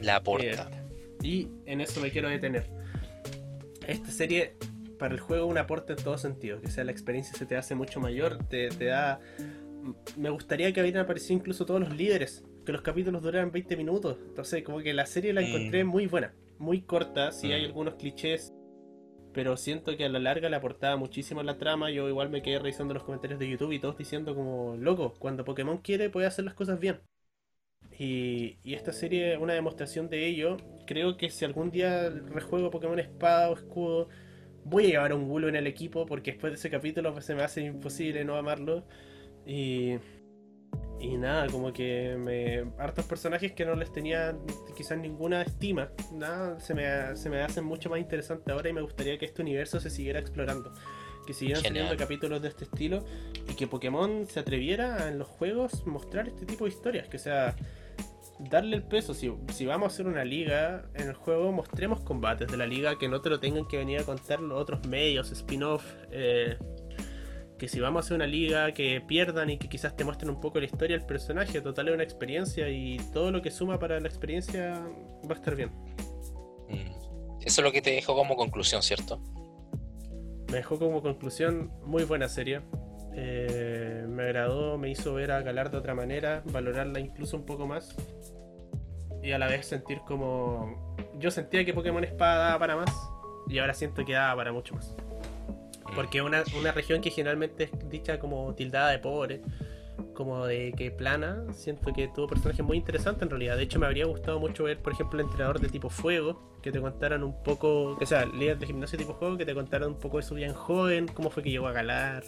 Le 0.00 0.10
aporta. 0.10 0.70
Eh, 0.70 1.16
y 1.22 1.48
en 1.66 1.80
eso 1.80 2.00
me 2.00 2.10
quiero 2.10 2.28
detener 2.28 2.80
esta 3.86 4.10
serie 4.10 4.56
para 4.98 5.14
el 5.14 5.20
juego 5.20 5.46
un 5.46 5.58
aporte 5.58 5.94
en 5.94 6.02
todo 6.02 6.18
sentido, 6.18 6.60
que 6.60 6.70
sea 6.70 6.84
la 6.84 6.92
experiencia 6.92 7.36
se 7.36 7.46
te 7.46 7.56
hace 7.56 7.74
mucho 7.74 8.00
mayor, 8.00 8.38
te, 8.48 8.68
da... 8.68 9.20
Me 10.16 10.28
gustaría 10.28 10.72
que 10.72 10.80
hubieran 10.80 11.04
aparecido 11.04 11.34
incluso 11.38 11.64
todos 11.64 11.80
los 11.80 11.96
líderes, 11.96 12.44
que 12.66 12.72
los 12.72 12.82
capítulos 12.82 13.22
duraran 13.22 13.50
20 13.50 13.76
minutos, 13.76 14.18
entonces 14.28 14.62
como 14.62 14.80
que 14.80 14.92
la 14.92 15.06
serie 15.06 15.32
la 15.32 15.40
encontré 15.40 15.84
mm. 15.84 15.88
muy 15.88 16.06
buena, 16.06 16.34
muy 16.58 16.82
corta, 16.82 17.32
sí 17.32 17.50
hay 17.52 17.62
mm. 17.62 17.66
algunos 17.66 17.94
clichés, 17.94 18.52
pero 19.32 19.56
siento 19.56 19.96
que 19.96 20.04
a 20.04 20.08
la 20.08 20.18
larga 20.18 20.48
le 20.48 20.56
aportaba 20.56 20.96
muchísimo 20.96 21.40
a 21.40 21.44
la 21.44 21.58
trama, 21.58 21.90
yo 21.90 22.08
igual 22.08 22.30
me 22.30 22.42
quedé 22.42 22.58
revisando 22.58 22.94
los 22.94 23.04
comentarios 23.04 23.38
de 23.38 23.48
YouTube 23.48 23.72
y 23.72 23.78
todos 23.78 23.96
diciendo 23.98 24.34
como, 24.34 24.76
loco, 24.76 25.14
cuando 25.18 25.44
Pokémon 25.44 25.78
quiere 25.78 26.10
puede 26.10 26.26
hacer 26.26 26.44
las 26.44 26.54
cosas 26.54 26.80
bien. 26.80 27.00
Y, 27.98 28.58
esta 28.64 28.92
serie 28.92 29.34
es 29.34 29.38
una 29.38 29.52
demostración 29.54 30.08
de 30.08 30.26
ello. 30.26 30.56
Creo 30.86 31.16
que 31.16 31.30
si 31.30 31.44
algún 31.44 31.70
día 31.70 32.08
rejuego 32.08 32.70
Pokémon 32.70 32.98
Espada 32.98 33.50
o 33.50 33.54
Escudo 33.54 34.08
voy 34.64 34.86
a 34.86 34.88
llevar 34.88 35.12
un 35.14 35.28
Gulu 35.28 35.48
en 35.48 35.56
el 35.56 35.66
equipo 35.66 36.06
porque 36.06 36.32
después 36.32 36.52
de 36.52 36.56
ese 36.56 36.70
capítulo 36.70 37.20
se 37.20 37.34
me 37.34 37.42
hace 37.42 37.62
imposible 37.62 38.24
no 38.24 38.36
amarlo. 38.36 38.86
Y, 39.46 39.96
y 41.00 41.16
nada, 41.16 41.46
como 41.48 41.72
que 41.72 42.16
me 42.18 42.64
hartos 42.78 43.06
personajes 43.06 43.52
que 43.52 43.64
no 43.64 43.74
les 43.74 43.92
tenía 43.92 44.36
quizás 44.76 44.98
ninguna 44.98 45.42
estima, 45.42 45.90
nada, 46.12 46.60
se 46.60 46.74
me, 46.74 47.16
se 47.16 47.30
me 47.30 47.40
hacen 47.40 47.64
mucho 47.64 47.88
más 47.88 48.00
interesantes 48.00 48.52
ahora 48.52 48.68
y 48.68 48.72
me 48.72 48.82
gustaría 48.82 49.18
que 49.18 49.24
este 49.24 49.42
universo 49.42 49.80
se 49.80 49.90
siguiera 49.90 50.20
explorando. 50.20 50.72
Que 51.26 51.34
siguieran 51.34 51.62
saliendo 51.62 51.96
capítulos 51.96 52.42
de 52.42 52.48
este 52.48 52.64
estilo 52.64 53.04
y 53.48 53.54
que 53.54 53.66
Pokémon 53.66 54.26
se 54.26 54.40
atreviera 54.40 55.04
a, 55.04 55.08
en 55.08 55.18
los 55.18 55.28
juegos 55.28 55.86
mostrar 55.86 56.26
este 56.28 56.46
tipo 56.46 56.64
de 56.64 56.70
historias, 56.70 57.08
que 57.08 57.18
sea 57.18 57.54
darle 58.38 58.76
el 58.76 58.82
peso. 58.82 59.14
Si, 59.14 59.30
si 59.52 59.66
vamos 59.66 59.92
a 59.92 59.94
hacer 59.94 60.06
una 60.06 60.24
liga 60.24 60.88
en 60.94 61.08
el 61.08 61.14
juego, 61.14 61.52
mostremos 61.52 62.00
combates 62.00 62.48
de 62.48 62.56
la 62.56 62.66
liga 62.66 62.98
que 62.98 63.08
no 63.08 63.20
te 63.20 63.28
lo 63.28 63.38
tengan 63.38 63.68
que 63.68 63.76
venir 63.76 64.00
a 64.00 64.04
contar 64.04 64.40
los 64.40 64.60
otros 64.60 64.86
medios, 64.86 65.30
spin-off. 65.30 65.84
eh, 66.10 66.56
que 67.60 67.68
si 67.68 67.78
vamos 67.78 68.02
a 68.02 68.06
hacer 68.06 68.16
una 68.16 68.26
liga 68.26 68.72
que 68.72 69.02
pierdan 69.06 69.50
y 69.50 69.58
que 69.58 69.68
quizás 69.68 69.94
te 69.94 70.02
muestren 70.02 70.30
un 70.30 70.40
poco 70.40 70.58
la 70.58 70.64
historia 70.64 70.96
del 70.96 71.06
personaje, 71.06 71.60
total 71.60 71.88
es 71.88 71.94
una 71.94 72.02
experiencia 72.02 72.70
y 72.70 72.96
todo 73.12 73.30
lo 73.30 73.42
que 73.42 73.50
suma 73.50 73.78
para 73.78 74.00
la 74.00 74.08
experiencia 74.08 74.80
va 75.28 75.34
a 75.34 75.34
estar 75.34 75.54
bien. 75.54 75.68
Mm. 76.70 77.42
Eso 77.42 77.60
es 77.60 77.64
lo 77.64 77.70
que 77.70 77.82
te 77.82 77.90
dejo 77.90 78.16
como 78.16 78.34
conclusión, 78.34 78.82
¿cierto? 78.82 79.20
Me 80.50 80.56
dejó 80.56 80.78
como 80.78 81.02
conclusión 81.02 81.70
muy 81.84 82.04
buena 82.04 82.30
serie. 82.30 82.62
Eh, 83.14 84.06
me 84.08 84.22
agradó, 84.22 84.78
me 84.78 84.88
hizo 84.88 85.12
ver 85.12 85.30
a 85.30 85.42
Galar 85.42 85.70
de 85.70 85.76
otra 85.76 85.94
manera, 85.94 86.42
valorarla 86.46 86.98
incluso 86.98 87.36
un 87.36 87.44
poco 87.44 87.66
más. 87.66 87.94
Y 89.22 89.32
a 89.32 89.38
la 89.38 89.48
vez 89.48 89.66
sentir 89.66 89.98
como. 90.06 90.96
Yo 91.18 91.30
sentía 91.30 91.62
que 91.66 91.74
Pokémon 91.74 92.04
Espada 92.04 92.46
daba 92.46 92.58
para 92.58 92.76
más. 92.76 92.90
Y 93.48 93.58
ahora 93.58 93.74
siento 93.74 94.02
que 94.02 94.14
daba 94.14 94.34
para 94.36 94.50
mucho 94.50 94.74
más. 94.74 94.96
Mm. 95.86 95.94
Porque 95.94 96.22
una, 96.22 96.44
una 96.58 96.72
región 96.72 97.00
que 97.00 97.10
generalmente 97.10 97.64
es 97.64 97.70
dicha 97.88 98.18
como 98.18 98.54
tildada 98.54 98.90
de 98.90 98.98
pobre, 98.98 99.40
como 100.14 100.46
de 100.46 100.72
que 100.76 100.90
plana, 100.90 101.44
siento 101.52 101.92
que 101.92 102.08
tuvo 102.08 102.26
personajes 102.28 102.64
muy 102.64 102.76
interesantes 102.76 103.22
en 103.22 103.30
realidad. 103.30 103.56
De 103.56 103.64
hecho, 103.64 103.78
me 103.78 103.86
habría 103.86 104.06
gustado 104.06 104.38
mucho 104.40 104.64
ver, 104.64 104.78
por 104.78 104.92
ejemplo, 104.92 105.18
el 105.20 105.26
entrenador 105.26 105.60
de 105.60 105.68
tipo 105.68 105.90
fuego, 105.90 106.58
que 106.62 106.72
te 106.72 106.80
contaran 106.80 107.22
un 107.22 107.42
poco, 107.42 107.98
o 108.00 108.06
sea, 108.06 108.24
líder 108.26 108.58
de 108.58 108.66
gimnasio 108.66 108.98
tipo 108.98 109.14
juego, 109.14 109.36
que 109.36 109.46
te 109.46 109.54
contaran 109.54 109.88
un 109.88 109.98
poco 109.98 110.18
de 110.18 110.22
su 110.22 110.34
vida 110.34 110.46
en 110.46 110.54
joven, 110.54 111.08
cómo 111.08 111.30
fue 111.30 111.42
que 111.42 111.50
llegó 111.50 111.68
a 111.68 111.72
galar. 111.72 112.22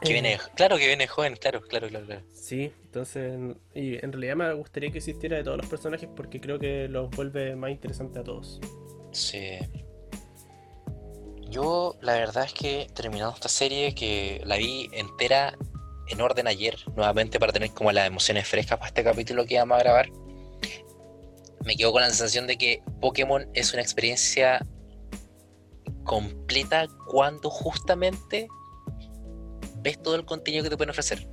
Que 0.00 0.10
Eh, 0.10 0.12
viene, 0.12 0.38
claro 0.56 0.76
que 0.76 0.86
viene 0.86 1.06
joven, 1.06 1.36
claro, 1.36 1.60
claro, 1.62 1.88
claro, 1.88 2.06
claro. 2.06 2.22
Sí, 2.32 2.72
entonces, 2.84 3.56
y 3.74 3.94
en 4.04 4.12
realidad 4.12 4.36
me 4.36 4.52
gustaría 4.54 4.90
que 4.90 4.98
existiera 4.98 5.36
de 5.36 5.44
todos 5.44 5.56
los 5.56 5.66
personajes 5.66 6.08
porque 6.14 6.40
creo 6.40 6.58
que 6.58 6.88
los 6.88 7.10
vuelve 7.10 7.54
más 7.56 7.70
interesantes 7.70 8.18
a 8.20 8.24
todos. 8.24 8.60
Sí. 9.12 9.58
Yo, 11.54 11.96
la 12.00 12.14
verdad 12.14 12.46
es 12.46 12.52
que 12.52 12.88
terminando 12.94 13.32
esta 13.32 13.48
serie, 13.48 13.94
que 13.94 14.42
la 14.44 14.56
vi 14.56 14.90
entera 14.92 15.56
en 16.08 16.20
orden 16.20 16.48
ayer, 16.48 16.76
nuevamente 16.96 17.38
para 17.38 17.52
tener 17.52 17.70
como 17.70 17.92
las 17.92 18.08
emociones 18.08 18.48
frescas 18.48 18.76
para 18.76 18.88
este 18.88 19.04
capítulo 19.04 19.46
que 19.46 19.56
vamos 19.56 19.76
a 19.76 19.78
grabar, 19.84 20.10
me 21.64 21.76
quedo 21.76 21.92
con 21.92 22.02
la 22.02 22.08
sensación 22.08 22.48
de 22.48 22.56
que 22.58 22.82
Pokémon 23.00 23.48
es 23.54 23.72
una 23.72 23.82
experiencia 23.82 24.66
completa 26.02 26.88
cuando 27.06 27.50
justamente 27.50 28.48
ves 29.76 30.02
todo 30.02 30.16
el 30.16 30.24
contenido 30.24 30.64
que 30.64 30.70
te 30.70 30.76
pueden 30.76 30.90
ofrecer. 30.90 31.24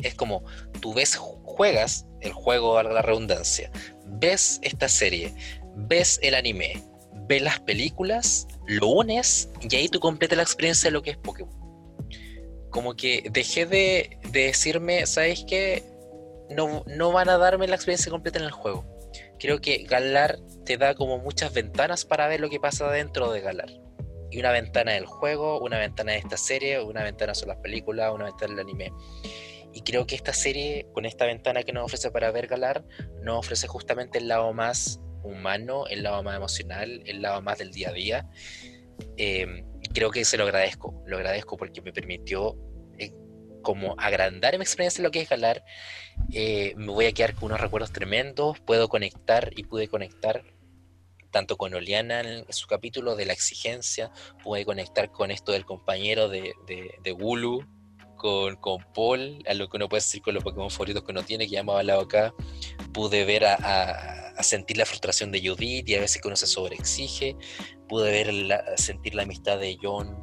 Es 0.00 0.14
como, 0.14 0.44
tú 0.80 0.94
ves, 0.94 1.16
juegas 1.16 2.06
el 2.20 2.32
juego, 2.32 2.74
valga 2.74 2.92
la 2.92 3.02
redundancia, 3.02 3.72
ves 4.04 4.60
esta 4.62 4.88
serie, 4.88 5.34
ves 5.74 6.20
el 6.22 6.36
anime, 6.36 6.84
ves 7.26 7.42
las 7.42 7.58
películas, 7.58 8.46
lo 8.66 8.88
unes 8.88 9.50
y 9.60 9.74
ahí 9.76 9.88
tú 9.88 10.00
completas 10.00 10.36
la 10.36 10.42
experiencia 10.42 10.88
de 10.88 10.92
lo 10.92 11.02
que 11.02 11.10
es 11.10 11.16
Pokémon. 11.16 11.54
Como 12.70 12.94
que 12.94 13.28
dejé 13.30 13.66
de, 13.66 14.18
de 14.30 14.46
decirme, 14.46 15.06
¿sabes 15.06 15.44
qué? 15.48 15.84
No, 16.50 16.84
no 16.86 17.12
van 17.12 17.28
a 17.28 17.38
darme 17.38 17.66
la 17.68 17.76
experiencia 17.76 18.10
completa 18.10 18.38
en 18.38 18.44
el 18.44 18.50
juego. 18.50 18.84
Creo 19.38 19.60
que 19.60 19.84
Galar 19.84 20.38
te 20.64 20.76
da 20.76 20.94
como 20.94 21.18
muchas 21.18 21.52
ventanas 21.52 22.04
para 22.04 22.28
ver 22.28 22.40
lo 22.40 22.50
que 22.50 22.60
pasa 22.60 22.90
dentro 22.90 23.32
de 23.32 23.40
Galar. 23.40 23.70
Y 24.30 24.40
una 24.40 24.50
ventana 24.50 24.92
del 24.92 25.06
juego, 25.06 25.60
una 25.60 25.78
ventana 25.78 26.12
de 26.12 26.18
esta 26.18 26.36
serie, 26.36 26.82
una 26.82 27.02
ventana 27.02 27.34
son 27.34 27.48
las 27.48 27.58
películas, 27.58 28.12
una 28.12 28.24
ventana 28.24 28.54
del 28.54 28.60
anime. 28.60 28.92
Y 29.72 29.82
creo 29.82 30.06
que 30.06 30.14
esta 30.14 30.32
serie, 30.32 30.86
con 30.92 31.04
esta 31.04 31.26
ventana 31.26 31.62
que 31.62 31.72
nos 31.72 31.84
ofrece 31.84 32.10
para 32.10 32.30
ver 32.30 32.46
Galar, 32.46 32.84
nos 33.22 33.38
ofrece 33.38 33.66
justamente 33.68 34.18
el 34.18 34.28
lado 34.28 34.52
más 34.52 35.00
humano, 35.26 35.86
el 35.88 36.02
lado 36.02 36.22
más 36.22 36.36
emocional, 36.36 37.02
el 37.06 37.22
lado 37.22 37.42
más 37.42 37.58
del 37.58 37.72
día 37.72 37.90
a 37.90 37.92
día. 37.92 38.28
Eh, 39.16 39.64
creo 39.92 40.10
que 40.10 40.24
se 40.24 40.36
lo 40.36 40.44
agradezco, 40.44 41.02
lo 41.06 41.16
agradezco 41.16 41.56
porque 41.56 41.82
me 41.82 41.92
permitió 41.92 42.56
eh, 42.98 43.12
como 43.62 43.94
agrandar 43.98 44.56
mi 44.58 44.62
experiencia 44.62 45.00
en 45.00 45.04
lo 45.04 45.10
que 45.10 45.20
es 45.20 45.28
Galar. 45.28 45.64
Eh, 46.32 46.74
me 46.76 46.92
voy 46.92 47.06
a 47.06 47.12
quedar 47.12 47.34
con 47.34 47.46
unos 47.46 47.60
recuerdos 47.60 47.92
tremendos, 47.92 48.60
puedo 48.60 48.88
conectar 48.88 49.52
y 49.56 49.64
pude 49.64 49.88
conectar 49.88 50.44
tanto 51.30 51.56
con 51.56 51.74
Oliana 51.74 52.20
en 52.20 52.50
su 52.50 52.66
capítulo 52.66 53.14
de 53.14 53.26
la 53.26 53.34
exigencia, 53.34 54.10
pude 54.42 54.64
conectar 54.64 55.10
con 55.10 55.30
esto 55.30 55.52
del 55.52 55.66
compañero 55.66 56.28
de, 56.28 56.54
de, 56.66 56.94
de 57.02 57.12
Gulu, 57.12 57.66
con, 58.16 58.56
con 58.56 58.78
Paul, 58.94 59.42
a 59.46 59.54
lo 59.54 59.68
que 59.68 59.76
uno 59.76 59.88
puede 59.88 60.02
decir 60.02 60.22
con 60.22 60.34
los 60.34 60.42
Pokémon 60.42 60.70
favoritos 60.70 61.04
que 61.04 61.12
uno 61.12 61.22
tiene, 61.22 61.46
que 61.46 61.52
ya 61.52 61.60
hemos 61.60 61.76
hablado 61.76 62.02
acá. 62.02 62.34
Pude 62.92 63.24
ver 63.24 63.44
a, 63.44 64.34
sentir 64.42 64.76
la 64.76 64.84
frustración 64.84 65.32
de 65.32 65.46
Judith 65.46 65.88
y 65.88 65.94
a 65.94 66.00
veces 66.00 66.20
que 66.20 66.28
uno 66.28 66.36
se 66.36 66.46
sobreexige. 66.46 67.36
Pude 67.88 68.10
ver 68.10 68.64
sentir 68.76 69.14
la 69.14 69.22
amistad 69.22 69.58
de 69.58 69.78
John 69.80 70.16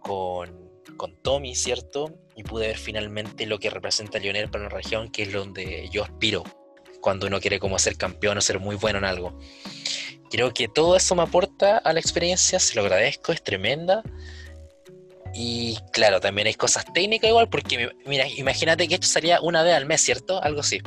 con, 0.00 0.70
con 0.96 1.16
Tommy, 1.22 1.54
¿cierto? 1.54 2.18
Y 2.36 2.42
pude 2.42 2.68
ver 2.68 2.78
finalmente 2.78 3.46
lo 3.46 3.58
que 3.58 3.70
representa 3.70 4.18
Lionel 4.18 4.50
para 4.50 4.66
una 4.66 4.74
región, 4.74 5.10
que 5.10 5.22
es 5.22 5.32
donde 5.32 5.88
yo 5.90 6.04
aspiro 6.04 6.44
cuando 7.00 7.26
uno 7.26 7.40
quiere 7.40 7.58
como 7.58 7.78
ser 7.78 7.96
campeón 7.96 8.38
o 8.38 8.40
ser 8.40 8.60
muy 8.60 8.76
bueno 8.76 8.98
en 8.98 9.04
algo. 9.04 9.38
Creo 10.30 10.54
que 10.54 10.66
todo 10.66 10.96
eso 10.96 11.14
me 11.14 11.22
aporta 11.22 11.76
a 11.76 11.92
la 11.92 12.00
experiencia, 12.00 12.58
se 12.58 12.74
lo 12.74 12.80
agradezco, 12.80 13.32
es 13.32 13.42
tremenda. 13.44 14.02
Y 15.34 15.78
claro, 15.92 16.20
también 16.20 16.46
hay 16.46 16.54
cosas 16.54 16.84
técnicas 16.92 17.30
igual, 17.30 17.48
porque 17.48 17.90
mira, 18.06 18.26
imagínate 18.28 18.86
que 18.86 18.94
esto 18.94 19.06
salía 19.06 19.40
una 19.40 19.62
vez 19.62 19.74
al 19.74 19.86
mes, 19.86 20.00
¿cierto? 20.00 20.42
Algo 20.42 20.60
así. 20.60 20.80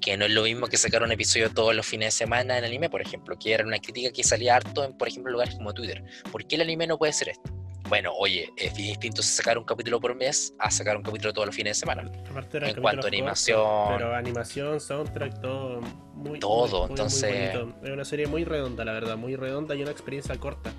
Que 0.00 0.16
no 0.16 0.24
es 0.24 0.32
lo 0.32 0.42
mismo 0.42 0.66
que 0.66 0.76
sacar 0.76 1.02
un 1.02 1.12
episodio 1.12 1.50
todos 1.50 1.74
los 1.74 1.86
fines 1.86 2.08
de 2.08 2.18
semana 2.18 2.58
en 2.58 2.64
anime, 2.64 2.90
por 2.90 3.02
ejemplo, 3.02 3.36
que 3.38 3.52
era 3.52 3.64
una 3.64 3.78
crítica 3.78 4.10
que 4.10 4.24
salía 4.24 4.56
harto 4.56 4.84
en, 4.84 4.96
por 4.96 5.08
ejemplo, 5.08 5.30
lugares 5.30 5.54
como 5.54 5.72
Twitter. 5.72 6.02
¿Por 6.30 6.46
qué 6.46 6.56
el 6.56 6.62
anime 6.62 6.86
no 6.86 6.98
puede 6.98 7.12
ser 7.12 7.28
esto? 7.28 7.52
Bueno, 7.88 8.10
oye, 8.18 8.50
es 8.56 8.74
distinto 8.74 9.22
sacar 9.22 9.58
un 9.58 9.64
capítulo 9.64 10.00
por 10.00 10.14
mes 10.14 10.54
a 10.58 10.70
sacar 10.70 10.96
un 10.96 11.02
capítulo 11.02 11.32
todos 11.34 11.46
los 11.46 11.54
fines 11.54 11.76
de 11.76 11.80
semana. 11.80 12.10
Aparte 12.30 12.58
en 12.70 12.80
cuanto 12.80 13.06
a 13.06 13.08
animación. 13.08 13.60
Cortos, 13.60 13.96
pero 13.98 14.14
animación, 14.14 14.80
soundtrack, 14.80 15.40
todo 15.42 15.80
muy 16.14 16.38
Todo, 16.38 16.84
muy, 16.84 16.90
entonces. 16.90 17.54
Muy 17.54 17.74
es 17.82 17.90
una 17.90 18.04
serie 18.06 18.26
muy 18.26 18.44
redonda, 18.44 18.84
la 18.84 18.92
verdad, 18.92 19.16
muy 19.16 19.36
redonda 19.36 19.74
y 19.74 19.82
una 19.82 19.90
experiencia 19.90 20.34
corta. 20.38 20.72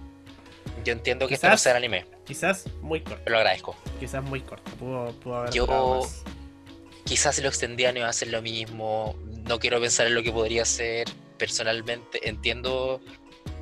Yo 0.84 0.94
entiendo 0.94 1.28
que 1.28 1.36
quizás, 1.36 1.44
esto 1.44 1.50
no 1.50 1.58
sea 1.58 1.72
el 1.72 1.78
anime. 1.78 2.06
Quizás 2.26 2.66
muy 2.82 3.02
corta. 3.02 3.22
Pero 3.24 3.36
lo 3.36 3.38
agradezco. 3.38 3.76
Quizás 4.00 4.24
muy 4.24 4.42
corta. 4.42 4.72
Pudo, 4.74 5.12
pudo 5.20 5.36
haber 5.36 5.54
Yo 5.54 6.02
quizás 7.06 7.36
si 7.36 7.42
lo 7.42 7.50
extendían 7.50 7.98
iba 7.98 8.08
a 8.08 8.10
hacer 8.10 8.30
lo 8.30 8.42
mismo. 8.42 9.16
No 9.48 9.60
quiero 9.60 9.80
pensar 9.80 10.08
en 10.08 10.16
lo 10.16 10.24
que 10.24 10.32
podría 10.32 10.66
ser. 10.66 11.08
Personalmente 11.38 12.28
entiendo 12.28 13.02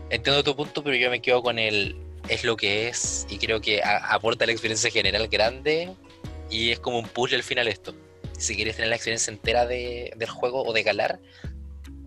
entiendo 0.09 0.43
tu 0.43 0.55
punto, 0.55 0.83
pero 0.83 0.95
yo 0.95 1.09
me 1.09 1.21
quedo 1.21 1.41
con 1.41 1.57
el 1.57 1.95
es 2.27 2.43
lo 2.43 2.55
que 2.55 2.87
es 2.87 3.25
y 3.29 3.37
creo 3.37 3.61
que 3.61 3.81
a, 3.81 4.13
aporta 4.13 4.45
la 4.45 4.51
experiencia 4.51 4.91
general 4.91 5.27
grande 5.27 5.91
y 6.49 6.71
es 6.71 6.79
como 6.79 6.99
un 6.99 7.07
puzzle 7.07 7.37
al 7.37 7.43
final 7.43 7.67
esto. 7.67 7.95
Si 8.37 8.55
quieres 8.55 8.75
tener 8.75 8.89
la 8.89 8.95
experiencia 8.95 9.31
entera 9.31 9.65
de, 9.65 10.13
del 10.15 10.29
juego 10.29 10.63
o 10.63 10.73
de 10.73 10.83
Galar, 10.83 11.19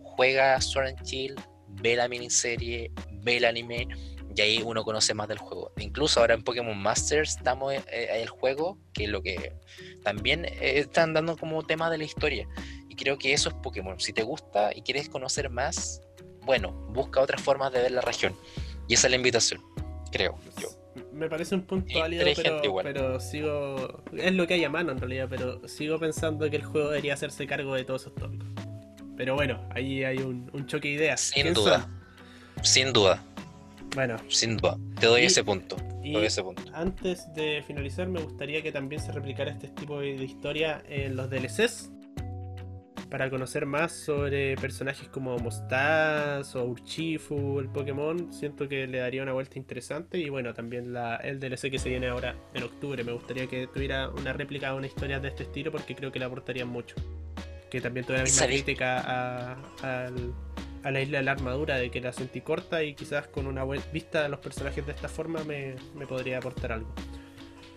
juega 0.03 0.61
Sword 0.61 0.89
and 0.89 1.03
Shield, 1.03 1.41
ve 1.69 1.97
la 1.97 2.09
miniserie, 2.09 2.91
ve 3.23 3.39
el 3.39 3.45
anime 3.45 3.89
y 4.35 4.41
ahí 4.41 4.63
uno 4.65 4.85
conoce 4.85 5.15
más 5.15 5.29
del 5.29 5.39
juego. 5.39 5.73
Incluso 5.79 6.21
ahora 6.21 6.35
en 6.35 6.43
Pokémon 6.43 6.77
Masters 6.77 7.37
estamos 7.37 7.73
en 7.75 7.83
el 7.89 8.29
juego, 8.29 8.79
que 8.93 9.05
es 9.05 9.11
lo 9.11 9.23
que 9.23 9.53
también 10.03 10.47
están 10.61 11.13
dando 11.13 11.37
como 11.37 11.63
tema 11.63 11.91
de 11.91 11.99
la 11.99 12.05
historia. 12.05 12.49
Y 12.89 12.97
creo 12.97 13.17
que 13.19 13.33
eso 13.33 13.49
es 13.49 13.55
Pokémon. 13.57 13.99
Si 14.01 14.13
te 14.13 14.23
gusta 14.23 14.71
y 14.75 14.83
quieres 14.83 15.09
conocer 15.09 15.51
más, 15.51 16.01
bueno, 16.43 16.73
busca 16.91 17.21
otras 17.21 17.41
formas 17.41 17.73
de 17.73 17.83
ver 17.83 17.93
la 17.93 18.01
región. 18.01 18.35
Y 18.89 18.95
esa 18.95 19.07
es 19.07 19.11
la 19.13 19.17
invitación, 19.17 19.63
creo 20.11 20.39
yo. 20.61 20.69
Me 21.13 21.29
parece 21.29 21.55
un 21.55 21.63
punto 21.63 21.99
válido, 21.99 22.25
pero, 22.37 22.61
pero, 22.83 23.21
sigo. 23.21 24.03
Es 24.17 24.33
lo 24.33 24.47
que 24.47 24.55
hay 24.55 24.65
a 24.65 24.71
mano 24.71 24.93
en 24.93 24.99
realidad, 24.99 25.27
pero 25.29 25.67
sigo 25.69 25.99
pensando 25.99 26.49
que 26.51 26.57
el 26.57 26.65
juego 26.65 26.89
debería 26.89 27.15
hacerse 27.15 27.47
cargo 27.47 27.75
de 27.75 27.85
todos 27.85 28.03
esos 28.03 28.15
tópicos. 28.15 28.49
Pero 29.17 29.35
bueno, 29.35 29.69
ahí 29.71 30.05
hay 30.05 30.19
un, 30.19 30.51
un 30.53 30.67
choque 30.67 30.89
de 30.89 30.95
ideas. 30.95 31.21
Sin 31.21 31.53
duda. 31.53 31.83
Son? 31.83 32.65
Sin 32.65 32.93
duda. 32.93 33.23
Bueno. 33.95 34.17
Sin 34.29 34.57
duda. 34.57 34.77
Te 34.99 35.07
doy 35.07 35.23
y, 35.23 35.27
ese 35.27 35.45
punto. 35.45 35.77
Y 36.03 36.13
doy 36.13 36.27
ese 36.27 36.43
punto. 36.43 36.63
Antes 36.73 37.33
de 37.35 37.63
finalizar, 37.67 38.09
me 38.09 38.21
gustaría 38.21 38.63
que 38.63 38.73
también 38.73 39.01
se 39.01 39.13
replicara 39.13 39.51
este 39.53 39.69
tipo 39.69 40.01
de 40.01 40.11
historia 40.15 40.83
en 40.89 41.17
los 41.17 41.31
DLCs. 41.31 41.91
para 43.11 43.31
conocer 43.31 43.65
más 43.67 43.93
sobre 43.93 44.57
personajes 44.57 45.09
como 45.09 45.39
Mostaz 45.39 46.57
o 46.57 46.65
Urchifu, 46.65 47.61
el 47.61 47.69
Pokémon, 47.69 48.33
siento 48.33 48.69
que 48.69 48.89
le 48.89 48.99
daría 48.99 49.23
una 49.23 49.33
vuelta 49.33 49.57
interesante. 49.59 50.19
Y 50.19 50.29
bueno, 50.31 50.53
también 50.53 50.93
la, 50.93 51.17
el 51.17 51.39
DLC 51.39 51.71
que 51.71 51.79
se 51.79 51.89
viene 51.91 52.09
ahora 52.09 52.35
en 52.55 52.65
octubre. 52.65 53.05
Me 53.05 53.13
gustaría 53.13 53.47
que 53.47 53.69
tuviera 53.69 54.09
una 54.11 54.33
réplica 54.33 54.75
o 54.75 54.79
una 54.79 54.89
historia 54.89 55.21
de 55.21 55.29
este 55.29 55.45
estilo 55.45 55.71
porque 55.71 55.95
creo 55.95 56.11
que 56.11 56.19
le 56.19 56.25
aportarían 56.25 56.67
mucho. 56.69 56.97
Que 57.71 57.81
también 57.81 58.05
tuviera 58.05 58.23
la 58.25 58.29
misma 58.29 58.47
crítica 58.47 59.01
a, 59.01 59.57
al- 59.83 60.33
a 60.85 60.91
la 60.91 61.01
isla 61.01 61.19
de 61.19 61.25
la 61.25 61.33
armadura, 61.33 61.77
de 61.77 61.91
que 61.91 62.01
la 62.01 62.13
sentí 62.13 62.41
corta 62.43 62.83
y 62.83 62.95
quizás 62.95 63.27
con 63.29 63.47
una 63.47 63.65
buena 63.65 63.83
vista 63.93 64.23
de 64.23 64.29
los 64.29 64.39
personajes 64.41 64.85
de 64.87 64.93
esta 64.93 65.09
forma 65.09 65.43
me, 65.45 65.75
me 65.95 66.07
podría 66.07 66.39
aportar 66.39 66.73
algo. 66.73 66.93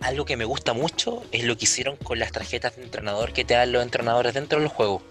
Algo 0.00 0.24
que 0.24 0.36
me 0.36 0.44
gusta 0.44 0.74
mucho 0.74 1.24
es 1.32 1.42
lo 1.44 1.56
que 1.56 1.64
hicieron 1.64 1.96
con 1.96 2.18
las 2.18 2.30
tarjetas 2.30 2.76
de 2.76 2.84
entrenador 2.84 3.32
que 3.32 3.44
te 3.44 3.54
dan 3.54 3.72
los 3.72 3.82
entrenadores 3.82 4.34
dentro 4.34 4.60
del 4.60 4.68
juego. 4.68 5.02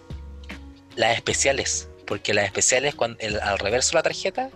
Las 0.95 1.15
especiales. 1.15 1.89
Porque 2.05 2.33
las 2.33 2.45
especiales, 2.45 2.95
cuando, 2.95 3.19
el- 3.19 3.39
al 3.41 3.59
reverso 3.59 3.91
de 3.91 3.95
la 3.95 4.03
tarjeta, 4.03 4.49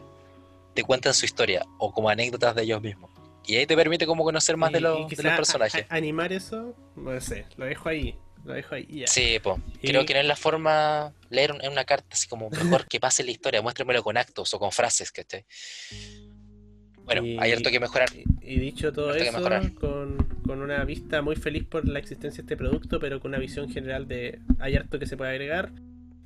te 0.74 0.84
cuentan 0.84 1.14
su 1.14 1.26
historia 1.26 1.66
o 1.80 1.92
como 1.92 2.08
anécdotas 2.10 2.56
de 2.56 2.64
ellos 2.64 2.82
mismos. 2.82 3.12
Y 3.46 3.58
ahí 3.58 3.66
te 3.66 3.76
permite 3.76 4.06
como 4.06 4.24
conocer 4.24 4.56
más 4.56 4.70
Y- 4.70 4.74
de, 4.76 4.80
los, 4.82 5.10
de 5.10 5.24
los 5.24 5.34
a- 5.34 5.36
personajes. 5.36 5.86
a- 5.90 5.96
animar 5.96 6.32
eso, 6.32 6.74
no 6.96 7.20
sé, 7.20 7.46
lo 7.58 7.66
dejo 7.66 7.90
ahí. 7.90 8.16
Lo 8.44 8.54
dejo 8.54 8.76
ahí. 8.76 9.04
Sí. 9.08 9.38
Y- 9.82 9.88
Creo 9.88 10.06
que 10.06 10.14
no 10.14 10.20
es 10.20 10.26
la 10.26 10.36
forma 10.36 11.14
leer 11.30 11.54
en 11.62 11.72
una 11.72 11.86
carta 11.86 12.08
así 12.12 12.28
como 12.28 12.50
mejor 12.50 12.88
que 12.88 13.00
pase 13.00 13.24
la 13.24 13.32
historia, 13.32 13.62
muéstremelo 13.62 14.04
con 14.04 14.18
actos 14.18 14.54
o 14.54 14.60
con 14.60 14.72
frases, 14.72 15.12
¿cachai? 15.12 15.46
Bueno, 17.04 17.26
Y- 17.26 17.38
hay 17.40 17.52
harto 17.52 17.70
que 17.70 17.80
mejorar. 17.80 18.10
Y, 18.42 18.60
dicho 18.60 18.92
todo 18.94 19.14
que 19.14 19.24
eso, 19.24 19.42
con, 19.80 20.18
con 20.46 20.62
una 20.62 20.84
vista 20.86 21.22
muy 21.22 21.36
feliz 21.36 21.66
por 21.66 21.88
la 21.88 22.00
existencia 22.00 22.38
de 22.42 22.46
este 22.46 22.58
producto, 22.58 23.00
pero 23.00 23.20
con 23.20 23.30
una 23.30 23.40
visión 23.40 23.70
general 23.70 24.08
de 24.08 24.40
hay 24.60 24.76
harto 24.76 25.00
que 25.00 25.06
se 25.06 25.18
puede 25.18 25.32
agregar. 25.32 25.72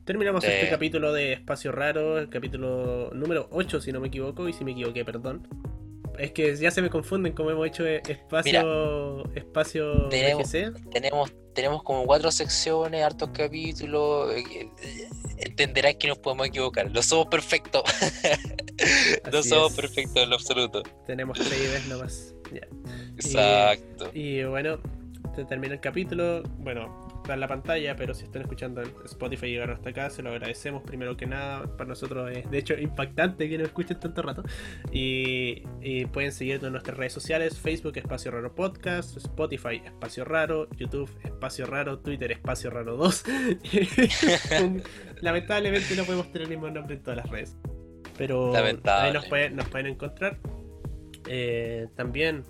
Terminamos 0.05 0.43
este 0.43 0.69
capítulo 0.69 1.13
de 1.13 1.33
Espacio 1.33 1.71
Raro, 1.71 2.19
el 2.19 2.29
capítulo 2.29 3.09
número 3.13 3.47
8 3.51 3.81
si 3.81 3.91
no 3.91 3.99
me 3.99 4.09
equivoco, 4.09 4.47
y 4.47 4.53
si 4.53 4.63
me 4.63 4.71
equivoqué, 4.71 5.03
perdón. 5.03 5.47
Es 6.19 6.31
que 6.31 6.55
ya 6.55 6.71
se 6.71 6.81
me 6.81 6.89
confunden 6.89 7.33
como 7.33 7.51
hemos 7.51 7.67
hecho 7.67 7.85
eh, 7.85 8.01
espacio 8.07 9.23
espacio 9.35 10.09
Tenemos-. 10.09 10.51
Tenemos, 10.91 11.33
tenemos 11.53 11.83
como 11.83 12.05
cuatro 12.05 12.31
secciones, 12.31 13.03
hartos 13.03 13.29
capítulos. 13.33 14.31
eh, 14.33 14.69
eh, 14.83 15.07
Entenderás 15.37 15.95
que 15.95 16.07
nos 16.07 16.17
podemos 16.17 16.47
equivocar. 16.47 16.89
No 16.91 17.01
somos 17.03 17.27
perfectos. 17.27 17.83
no 19.31 19.43
somos 19.43 19.71
es. 19.71 19.75
perfectos 19.75 20.23
en 20.23 20.29
lo 20.29 20.35
absoluto. 20.35 20.83
Tenemos 21.05 21.37
tres 21.37 21.59
ideas 21.59 21.85
nomás. 21.87 22.33
Ya. 22.53 22.67
Exacto. 23.15 24.09
Y 24.13 24.43
bueno, 24.43 24.79
se 25.35 25.43
termina 25.45 25.73
el 25.73 25.79
capítulo. 25.81 26.43
Bueno, 26.59 27.04
en 27.33 27.39
la 27.39 27.47
pantalla, 27.47 27.95
pero 27.95 28.13
si 28.13 28.25
están 28.25 28.43
escuchando 28.43 28.81
en 28.81 28.91
Spotify 29.05 29.47
y 29.47 29.51
llegaron 29.51 29.75
hasta 29.75 29.89
acá, 29.89 30.09
se 30.09 30.21
lo 30.21 30.29
agradecemos 30.29 30.83
primero 30.83 31.17
que 31.17 31.25
nada. 31.25 31.63
Para 31.77 31.89
nosotros 31.89 32.31
es 32.31 32.49
de 32.49 32.57
hecho 32.57 32.73
impactante 32.75 33.49
que 33.49 33.57
nos 33.57 33.67
escuchen 33.67 33.99
tanto 33.99 34.21
rato. 34.21 34.43
Y, 34.91 35.63
y 35.81 36.05
pueden 36.05 36.31
seguirnos 36.31 36.67
en 36.67 36.73
nuestras 36.73 36.97
redes 36.97 37.13
sociales: 37.13 37.59
Facebook 37.59 37.97
Espacio 37.97 38.31
Raro 38.31 38.53
Podcast, 38.53 39.17
Spotify 39.17 39.81
Espacio 39.85 40.25
Raro, 40.25 40.69
YouTube 40.77 41.09
Espacio 41.23 41.65
Raro, 41.65 41.99
Twitter 41.99 42.31
Espacio 42.31 42.69
Raro 42.69 42.95
2. 42.97 43.23
Lamentablemente 45.21 45.95
no 45.95 46.03
podemos 46.03 46.31
tener 46.31 46.43
el 46.43 46.49
mismo 46.49 46.69
nombre 46.69 46.95
en 46.95 47.03
todas 47.03 47.17
las 47.17 47.29
redes. 47.29 47.57
Pero 48.17 48.53
ahí 48.55 49.11
nos 49.11 49.25
pueden, 49.25 49.55
nos 49.55 49.67
pueden 49.67 49.87
encontrar. 49.87 50.37
Eh, 51.27 51.87
también 51.95 52.43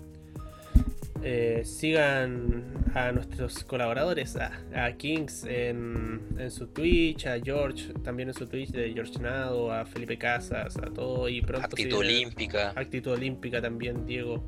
eh, 1.28 1.62
sigan 1.64 2.64
a 2.94 3.10
nuestros 3.10 3.64
colaboradores, 3.64 4.36
a, 4.36 4.52
a 4.74 4.92
Kings 4.92 5.44
en, 5.44 6.20
en 6.38 6.50
su 6.52 6.68
Twitch, 6.68 7.26
a 7.26 7.40
George 7.42 7.92
también 8.04 8.28
en 8.28 8.34
su 8.34 8.46
Twitch 8.46 8.70
de 8.70 8.92
George 8.92 9.18
Nado, 9.18 9.72
a 9.72 9.84
Felipe 9.84 10.16
Casas, 10.16 10.76
a 10.76 10.82
todo 10.92 11.28
y 11.28 11.42
pronto 11.42 11.66
Actitud 11.66 12.00
viene- 12.00 12.16
olímpica. 12.18 12.72
Actitud 12.76 13.12
Olímpica 13.12 13.60
también, 13.60 14.06
Diego. 14.06 14.40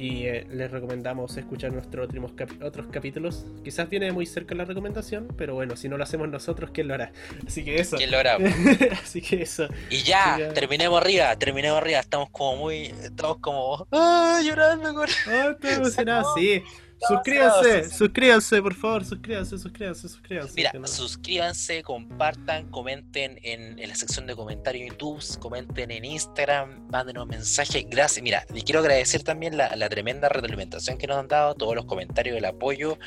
Y 0.00 0.24
eh, 0.24 0.46
les 0.50 0.70
recomendamos 0.70 1.36
escuchar 1.36 1.74
nuestros 1.74 2.08
otros, 2.08 2.48
otros 2.62 2.86
capítulos. 2.86 3.44
Quizás 3.62 3.90
viene 3.90 4.10
muy 4.12 4.24
cerca 4.24 4.54
la 4.54 4.64
recomendación, 4.64 5.28
pero 5.36 5.52
bueno, 5.54 5.76
si 5.76 5.90
no 5.90 5.98
lo 5.98 6.04
hacemos 6.04 6.26
nosotros, 6.30 6.70
¿quién 6.72 6.88
lo 6.88 6.94
hará? 6.94 7.12
Así 7.46 7.62
que 7.62 7.78
eso. 7.78 7.98
¿Quién 7.98 8.10
lo 8.10 8.16
hará? 8.16 8.38
Así 9.02 9.20
que 9.20 9.42
eso. 9.42 9.68
Y 9.90 9.98
ya. 9.98 10.54
terminemos 10.54 10.98
arriba, 10.98 11.36
terminemos 11.36 11.76
arriba. 11.76 12.00
Estamos 12.00 12.30
como 12.30 12.56
muy. 12.56 12.86
Estamos 12.86 13.40
como. 13.42 13.86
¡Ah! 13.92 14.40
Llorando, 14.42 14.94
con- 14.94 15.06
Oh, 15.06 15.50
estoy 15.50 15.70
emocionado, 15.70 16.34
sí. 16.38 16.62
Suscríbanse, 17.08 17.88
suscríbanse, 17.90 18.62
por 18.62 18.74
favor, 18.74 19.04
suscríbanse, 19.04 19.58
suscríbanse, 19.58 20.08
suscríbanse. 20.08 20.52
Mira, 20.54 20.72
no- 20.74 20.86
suscríbanse, 20.86 21.82
compartan, 21.82 22.70
comenten 22.70 23.38
en, 23.42 23.78
en 23.78 23.88
la 23.88 23.94
sección 23.94 24.26
de 24.26 24.36
comentarios 24.36 24.82
en 24.84 24.90
YouTube, 24.90 25.38
comenten 25.38 25.90
en 25.90 26.04
Instagram, 26.04 26.88
mándenos 26.90 27.26
mensajes. 27.26 27.84
Gracias. 27.88 28.22
Mira, 28.22 28.44
y 28.54 28.62
quiero 28.62 28.80
agradecer 28.80 29.22
también 29.22 29.56
la, 29.56 29.74
la 29.76 29.88
tremenda 29.88 30.28
retroalimentación 30.28 30.98
que 30.98 31.06
nos 31.06 31.16
han 31.16 31.28
dado, 31.28 31.54
todos 31.54 31.74
los 31.74 31.86
comentarios, 31.86 32.36
el 32.36 32.44
apoyo. 32.44 32.98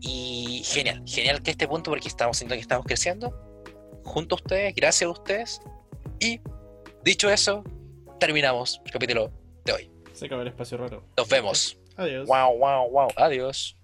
Y 0.00 0.62
genial, 0.64 1.02
genial 1.06 1.42
que 1.42 1.50
este 1.50 1.66
punto, 1.66 1.90
porque 1.90 2.08
estamos 2.08 2.36
sintiendo 2.36 2.56
que 2.58 2.62
estamos 2.62 2.86
creciendo 2.86 3.34
junto 4.04 4.36
a 4.36 4.36
ustedes, 4.36 4.74
gracias 4.74 5.08
a 5.08 5.12
ustedes. 5.12 5.60
Y 6.20 6.40
dicho 7.04 7.28
eso, 7.30 7.64
terminamos 8.20 8.80
el 8.84 8.92
capítulo 8.92 9.32
de 9.64 9.72
hoy. 9.72 9.90
Se 10.12 10.26
acabó 10.26 10.42
el 10.42 10.48
espacio 10.48 10.78
raro. 10.78 11.04
Nos 11.16 11.28
vemos. 11.28 11.78
Adios. 11.98 12.28
Wow, 12.28 12.52
wow, 12.52 12.88
wow. 12.90 13.10
Adios. 13.16 13.74